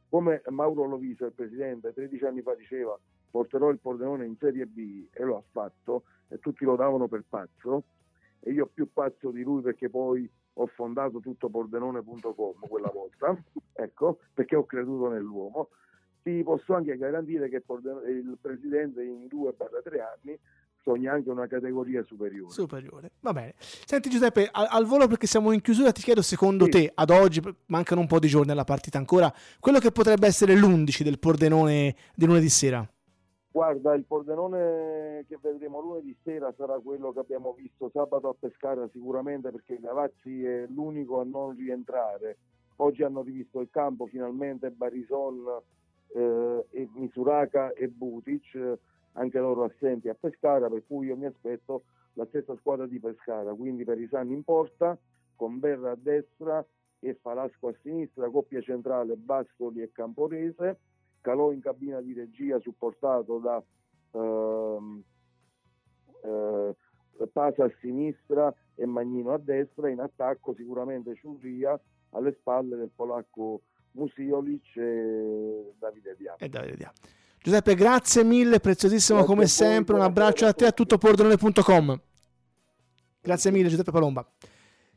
come 0.09 0.41
Mauro 0.49 0.85
Loviso, 0.85 1.25
il 1.25 1.33
presidente, 1.33 1.93
13 1.93 2.23
anni 2.25 2.41
fa 2.41 2.55
diceva 2.55 2.97
porterò 3.36 3.69
il 3.69 3.79
Pordenone 3.79 4.25
in 4.25 4.38
Serie 4.39 4.65
B 4.65 5.07
e 5.11 5.23
lo 5.25 5.36
ha 5.36 5.43
fatto 5.51 6.03
e 6.29 6.39
tutti 6.39 6.63
lo 6.63 6.77
davano 6.77 7.09
per 7.09 7.25
pazzo 7.27 7.83
e 8.39 8.53
io 8.53 8.65
più 8.73 8.93
pazzo 8.93 9.29
di 9.29 9.43
lui 9.43 9.61
perché 9.61 9.89
poi 9.89 10.29
ho 10.53 10.67
fondato 10.67 11.19
tutto 11.19 11.49
pordenone.com 11.49 12.59
quella 12.59 12.89
volta, 12.93 13.38
ecco, 13.73 14.19
perché 14.33 14.55
ho 14.55 14.65
creduto 14.65 15.09
nell'uomo 15.09 15.67
ti 16.23 16.41
posso 16.43 16.75
anche 16.75 16.95
garantire 16.95 17.49
che 17.49 17.61
il 18.07 18.38
presidente 18.39 19.03
in 19.03 19.27
2-3 19.29 19.99
anni 19.99 20.39
sogna 20.81 21.11
anche 21.11 21.29
una 21.29 21.45
categoria 21.45 22.03
superiore. 22.03 22.53
Superiore, 22.53 23.11
va 23.19 23.33
bene. 23.33 23.55
Senti 23.57 24.09
Giuseppe, 24.09 24.47
al, 24.49 24.67
al 24.69 24.86
volo 24.86 25.07
perché 25.07 25.27
siamo 25.27 25.51
in 25.51 25.59
chiusura, 25.59 25.91
ti 25.91 26.01
chiedo 26.01 26.21
secondo 26.21 26.65
sì. 26.65 26.71
te, 26.71 26.91
ad 26.95 27.09
oggi, 27.09 27.41
mancano 27.65 27.99
un 27.99 28.07
po' 28.07 28.19
di 28.19 28.29
giorni 28.29 28.51
alla 28.51 28.63
partita 28.63 28.97
ancora, 28.97 29.31
quello 29.59 29.79
che 29.79 29.91
potrebbe 29.91 30.25
essere 30.25 30.55
l'11 30.55 31.03
del 31.03 31.19
Pordenone 31.19 31.95
di 32.15 32.25
lunedì 32.25 32.49
sera? 32.49 32.88
Guarda, 33.55 33.93
il 33.93 34.03
Pordenone 34.03 35.23
che 35.29 35.39
vedremo 35.41 35.79
lunedì 35.79 36.13
sera 36.23 36.53
sarà 36.57 36.77
quello 36.79 37.13
che 37.13 37.19
abbiamo 37.19 37.53
visto 37.53 37.89
sabato 37.89 38.27
a 38.27 38.35
Pescara 38.37 38.85
sicuramente 38.89 39.49
perché 39.49 39.79
Gavazzi 39.79 40.43
è 40.43 40.65
l'unico 40.67 41.21
a 41.21 41.23
non 41.23 41.55
rientrare. 41.55 42.37
Oggi 42.75 43.03
hanno 43.03 43.21
rivisto 43.21 43.61
il 43.61 43.69
campo 43.71 44.07
finalmente 44.07 44.71
Barison 44.71 45.45
eh, 46.09 46.65
e 46.69 46.89
Misuraka 46.95 47.71
e 47.71 47.87
Butic, 47.87 48.77
anche 49.13 49.39
loro 49.39 49.63
assenti 49.63 50.09
a 50.09 50.17
Pescara, 50.19 50.67
per 50.67 50.83
cui 50.85 51.07
io 51.07 51.15
mi 51.15 51.27
aspetto 51.27 51.83
la 52.15 52.25
stessa 52.25 52.57
squadra 52.57 52.85
di 52.87 52.99
Pescara, 52.99 53.53
quindi 53.53 53.85
per 53.85 54.01
i 54.01 54.07
Sani 54.09 54.33
in 54.33 54.43
porta, 54.43 54.97
con 55.33 55.59
Berra 55.59 55.91
a 55.91 55.97
destra 55.97 56.61
e 56.99 57.13
Falasco 57.21 57.69
a 57.69 57.75
sinistra, 57.81 58.29
coppia 58.29 58.59
centrale 58.59 59.15
Bastoli 59.15 59.81
e 59.81 59.93
Camporese, 59.93 60.77
Calò 61.26 61.51
in 61.51 61.59
cabina 61.59 62.01
di 62.01 62.13
regia 62.13 62.59
supportato 62.59 63.39
da 63.39 63.59
ehm, 64.11 65.03
eh, 66.21 66.76
Pasa 67.34 67.63
a 67.63 67.71
sinistra 67.80 68.53
e 68.76 68.86
Magnino 68.86 69.34
a 69.34 69.39
destra, 69.39 69.89
in 69.89 70.01
attacco 70.01 70.53
sicuramente 70.53 71.15
Ciurria 71.15 71.80
alle 72.11 72.36
spalle 72.39 72.76
del 72.76 72.91
polacco 72.95 73.61
Musiolic 73.93 74.76
e 74.76 75.73
Davide 75.80 76.15
Dia. 76.15 76.36
E 76.38 76.47
Davide 76.47 76.76
Dia. 76.76 76.93
Giuseppe, 77.39 77.73
grazie 77.73 78.23
mille, 78.23 78.59
preziosissimo 78.59 79.19
grazie 79.19 79.36
come 79.36 79.47
sempre. 79.47 79.95
Un 79.95 80.01
abbraccio 80.01 80.45
a 80.45 80.53
te 80.53 80.67
a 80.67 80.71
tutto 80.71 80.99
pordenone.com. 80.99 82.01
Grazie 83.21 83.49
mille, 83.49 83.69
Giuseppe 83.69 83.91
Palomba. 83.91 84.23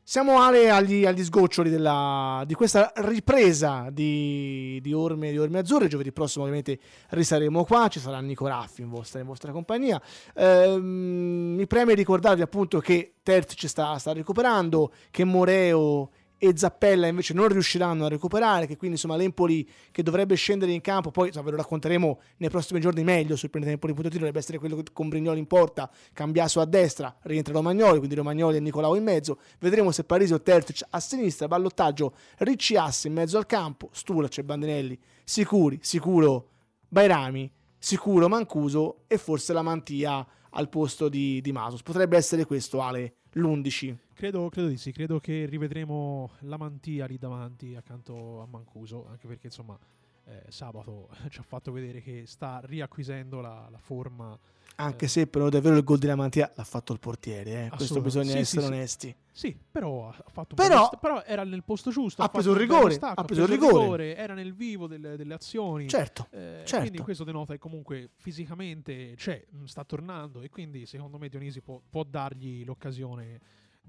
Siamo 0.09 0.41
Ale, 0.41 0.71
agli, 0.71 1.05
agli 1.05 1.23
sgoccioli 1.23 1.69
della, 1.69 2.41
di 2.47 2.55
questa 2.55 2.91
ripresa 2.95 3.89
di, 3.91 4.79
di, 4.81 4.91
Orme, 4.91 5.29
di 5.29 5.37
Orme 5.37 5.59
Azzurre. 5.59 5.87
Giovedì 5.87 6.11
prossimo, 6.11 6.45
ovviamente, 6.45 6.79
risaremo 7.09 7.63
qua. 7.63 7.87
Ci 7.89 7.99
sarà 7.99 8.19
Nico 8.19 8.47
Raffi 8.47 8.81
in 8.81 8.89
vostra, 8.89 9.19
in 9.19 9.27
vostra 9.27 9.51
compagnia. 9.51 10.01
Ehm, 10.33 11.53
mi 11.55 11.67
preme 11.67 11.93
ricordarvi 11.93 12.41
appunto 12.41 12.79
che 12.79 13.17
Terzi 13.21 13.67
sta, 13.67 13.99
sta 13.99 14.11
recuperando, 14.11 14.91
che 15.11 15.23
Moreo 15.25 16.09
e 16.39 16.53
Zappella 16.55 17.07
invece 17.07 17.33
non 17.33 17.49
riusciranno 17.49 18.05
a 18.05 18.07
recuperare, 18.07 18.65
che 18.65 18.77
quindi 18.77 18.95
insomma 18.95 19.17
l'Empoli 19.17 19.69
che 19.91 20.01
dovrebbe 20.01 20.35
scendere 20.35 20.71
in 20.71 20.79
campo, 20.81 21.11
poi 21.11 21.27
insomma, 21.27 21.45
ve 21.45 21.51
lo 21.51 21.57
racconteremo 21.57 22.19
nei 22.37 22.49
prossimi 22.49 22.79
giorni 22.79 23.03
meglio 23.03 23.35
sul 23.35 23.49
Empoli.it, 23.53 24.13
dovrebbe 24.13 24.39
essere 24.39 24.57
quello 24.57 24.81
con 24.93 25.09
Brignoli 25.09 25.37
in 25.37 25.47
porta, 25.47 25.91
Cambiaso 26.13 26.61
a 26.61 26.65
destra, 26.65 27.13
rientra 27.23 27.53
Romagnoli, 27.53 27.97
quindi 27.97 28.15
Romagnoli 28.15 28.57
e 28.57 28.59
Nicolao 28.61 28.95
in 28.95 29.03
mezzo, 29.03 29.39
vedremo 29.59 29.91
se 29.91 30.05
Parisi 30.05 30.33
o 30.33 30.41
Tertic 30.41 30.85
a 30.89 30.99
sinistra, 30.99 31.47
ballottaggio 31.47 32.15
Ricci 32.37 32.77
Assi 32.77 33.07
in 33.07 33.13
mezzo 33.13 33.37
al 33.37 33.45
campo, 33.45 33.89
Stula 33.91 34.29
c'è 34.29 34.41
Bandinelli, 34.41 34.97
sicuri, 35.23 35.77
sicuro 35.81 36.47
Bairami, 36.87 37.51
sicuro 37.77 38.29
Mancuso 38.29 39.03
e 39.07 39.17
forse 39.17 39.51
la 39.51 39.61
Mantia 39.61 40.25
al 40.51 40.69
posto 40.69 41.09
di, 41.09 41.41
di 41.41 41.51
Masos. 41.51 41.83
Potrebbe 41.83 42.17
essere 42.17 42.45
questo 42.45 42.81
Ale, 42.81 43.15
l'11. 43.33 43.95
Credo, 44.19 44.49
credo, 44.49 44.67
di 44.67 44.75
sì, 44.75 44.91
credo 44.91 45.21
che 45.21 45.45
rivedremo 45.45 46.31
la 46.39 46.57
mantia 46.57 47.05
lì 47.05 47.17
davanti 47.17 47.73
accanto 47.75 48.41
a 48.41 48.47
Mancuso, 48.47 49.07
anche 49.09 49.27
perché 49.27 49.47
insomma 49.47 49.79
eh, 50.25 50.43
sabato 50.49 51.07
ci 51.31 51.39
ha 51.39 51.43
fatto 51.43 51.71
vedere 51.71 52.01
che 52.01 52.23
sta 52.25 52.59
riacquisendo 52.65 53.39
la, 53.39 53.69
la 53.71 53.77
forma. 53.77 54.37
Anche 54.75 55.05
eh, 55.05 55.07
se 55.07 55.27
però 55.27 55.47
davvero 55.47 55.77
il 55.77 55.85
gol 55.85 55.99
della 55.99 56.17
mantia 56.17 56.51
l'ha 56.53 56.65
fatto 56.65 56.91
il 56.91 56.99
portiere, 56.99 57.67
eh. 57.67 57.69
questo 57.69 58.01
bisogna 58.01 58.31
sì, 58.31 58.37
essere 58.39 58.61
sì, 58.61 58.67
onesti. 58.67 59.15
Sì, 59.31 59.57
però 59.71 60.09
ha 60.09 60.23
fatto 60.29 60.53
però, 60.53 60.89
però 60.99 61.23
era 61.23 61.45
nel 61.45 61.63
posto 61.63 61.89
giusto. 61.89 62.21
Ha, 62.21 62.27
preso 62.27 62.51
il 62.51 62.57
rigore, 62.57 62.95
stacco, 62.95 63.21
ha 63.21 63.23
preso 63.23 63.43
il 63.43 63.47
rigore. 63.47 63.71
rigore. 63.71 64.15
Era 64.17 64.33
nel 64.33 64.53
vivo 64.53 64.87
delle, 64.87 65.15
delle 65.15 65.33
azioni. 65.33 65.87
Certo, 65.87 66.27
eh, 66.31 66.63
certo. 66.65 66.79
Quindi 66.79 66.97
questo 66.97 67.23
denota 67.23 67.53
che 67.53 67.59
comunque 67.59 68.09
fisicamente 68.17 69.13
c'è, 69.15 69.45
sta 69.63 69.85
tornando 69.85 70.41
e 70.41 70.49
quindi 70.49 70.85
secondo 70.85 71.17
me 71.17 71.29
Dionisi 71.29 71.61
può, 71.61 71.79
può 71.89 72.03
dargli 72.03 72.65
l'occasione 72.65 73.39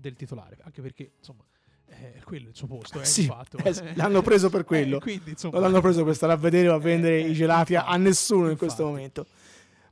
del 0.00 0.16
titolare, 0.16 0.56
anche 0.62 0.80
perché 0.80 1.12
insomma 1.18 1.44
eh, 1.86 2.22
quello 2.24 2.46
è 2.46 2.50
il 2.50 2.56
suo 2.56 2.66
posto, 2.66 3.00
eh, 3.00 3.04
sì, 3.04 3.24
fatto. 3.24 3.58
Eh, 3.58 3.94
l'hanno 3.94 4.22
preso 4.22 4.48
per 4.48 4.64
quello. 4.64 4.96
Eh, 4.98 5.00
quindi, 5.00 5.30
insomma, 5.30 5.54
non 5.54 5.64
l'hanno 5.64 5.80
preso 5.80 6.04
per 6.04 6.14
stare 6.14 6.32
a 6.32 6.36
vedere 6.36 6.68
o 6.68 6.74
a 6.74 6.78
vendere 6.78 7.20
i 7.20 7.32
gelati 7.32 7.74
a, 7.74 7.86
a 7.86 7.96
nessuno 7.96 8.50
in 8.50 8.56
questo 8.56 8.84
momento. 8.84 9.26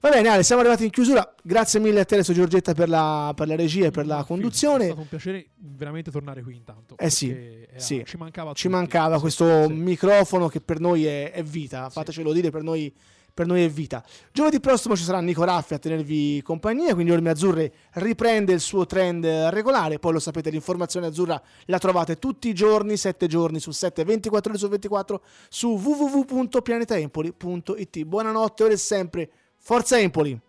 Va 0.01 0.11
bene, 0.11 0.29
Ale, 0.29 0.45
siamo 0.45 0.61
arrivati 0.61 0.85
in 0.85 0.91
chiusura. 0.91 1.35
Grazie 1.43 1.81
mille 1.81 2.01
a 2.01 2.05
te, 2.05 2.15
Adesso 2.15 2.33
Giorgetta, 2.33 2.73
per 2.73 2.89
la, 2.89 3.33
per 3.35 3.49
la 3.49 3.57
regia 3.57 3.87
e 3.87 3.91
per 3.91 4.07
la 4.07 4.23
conduzione. 4.23 4.85
È 4.85 4.87
stato 4.87 5.01
un 5.01 5.09
piacere 5.09 5.49
veramente 5.57 6.13
tornare 6.13 6.41
qui 6.43 6.55
intanto. 6.55 6.97
Eh 6.97 7.11
sì, 7.11 7.31
era, 7.31 7.81
sì. 7.81 8.05
ci 8.07 8.17
mancava, 8.17 8.53
ci 8.53 8.69
mancava 8.69 9.19
questo 9.19 9.67
sì. 9.67 9.73
microfono 9.73 10.47
che 10.47 10.61
per 10.61 10.79
noi 10.79 11.05
è, 11.05 11.33
è 11.33 11.43
vita. 11.43 11.91
Fatecelo 11.91 12.33
dire, 12.33 12.51
per 12.51 12.63
noi 12.63 12.95
per 13.39 13.47
noi 13.47 13.63
è 13.63 13.69
vita. 13.69 14.03
Giovedì 14.33 14.59
prossimo 14.59 14.97
ci 14.97 15.05
sarà 15.05 15.21
Nico 15.21 15.45
Raffi 15.45 15.75
a 15.75 15.79
tenervi 15.79 16.43
compagnia, 16.43 16.95
quindi 16.95 17.13
Orme 17.13 17.31
Azzurre 17.31 17.73
riprende 17.93 18.53
il 18.53 18.59
suo 18.59 18.85
trend 18.85 19.25
regolare, 19.25 20.01
poi 20.01 20.15
lo 20.15 20.19
sapete 20.19 20.51
l'informazione 20.51 21.07
azzurra 21.07 21.41
la 21.67 21.79
trovate 21.79 22.19
tutti 22.19 22.49
i 22.49 22.53
giorni, 22.53 22.97
7 22.97 23.29
giorni 23.29 23.61
su 23.61 23.71
7, 23.71 24.03
24 24.03 24.51
ore 24.51 24.59
su 24.59 24.69
24 24.69 25.23
su 25.49 25.69
www.pianetaempoli.it. 25.69 28.03
Buonanotte, 28.03 28.65
ora 28.65 28.73
e 28.73 28.77
sempre, 28.77 29.31
Forza 29.57 30.01
Empoli! 30.01 30.48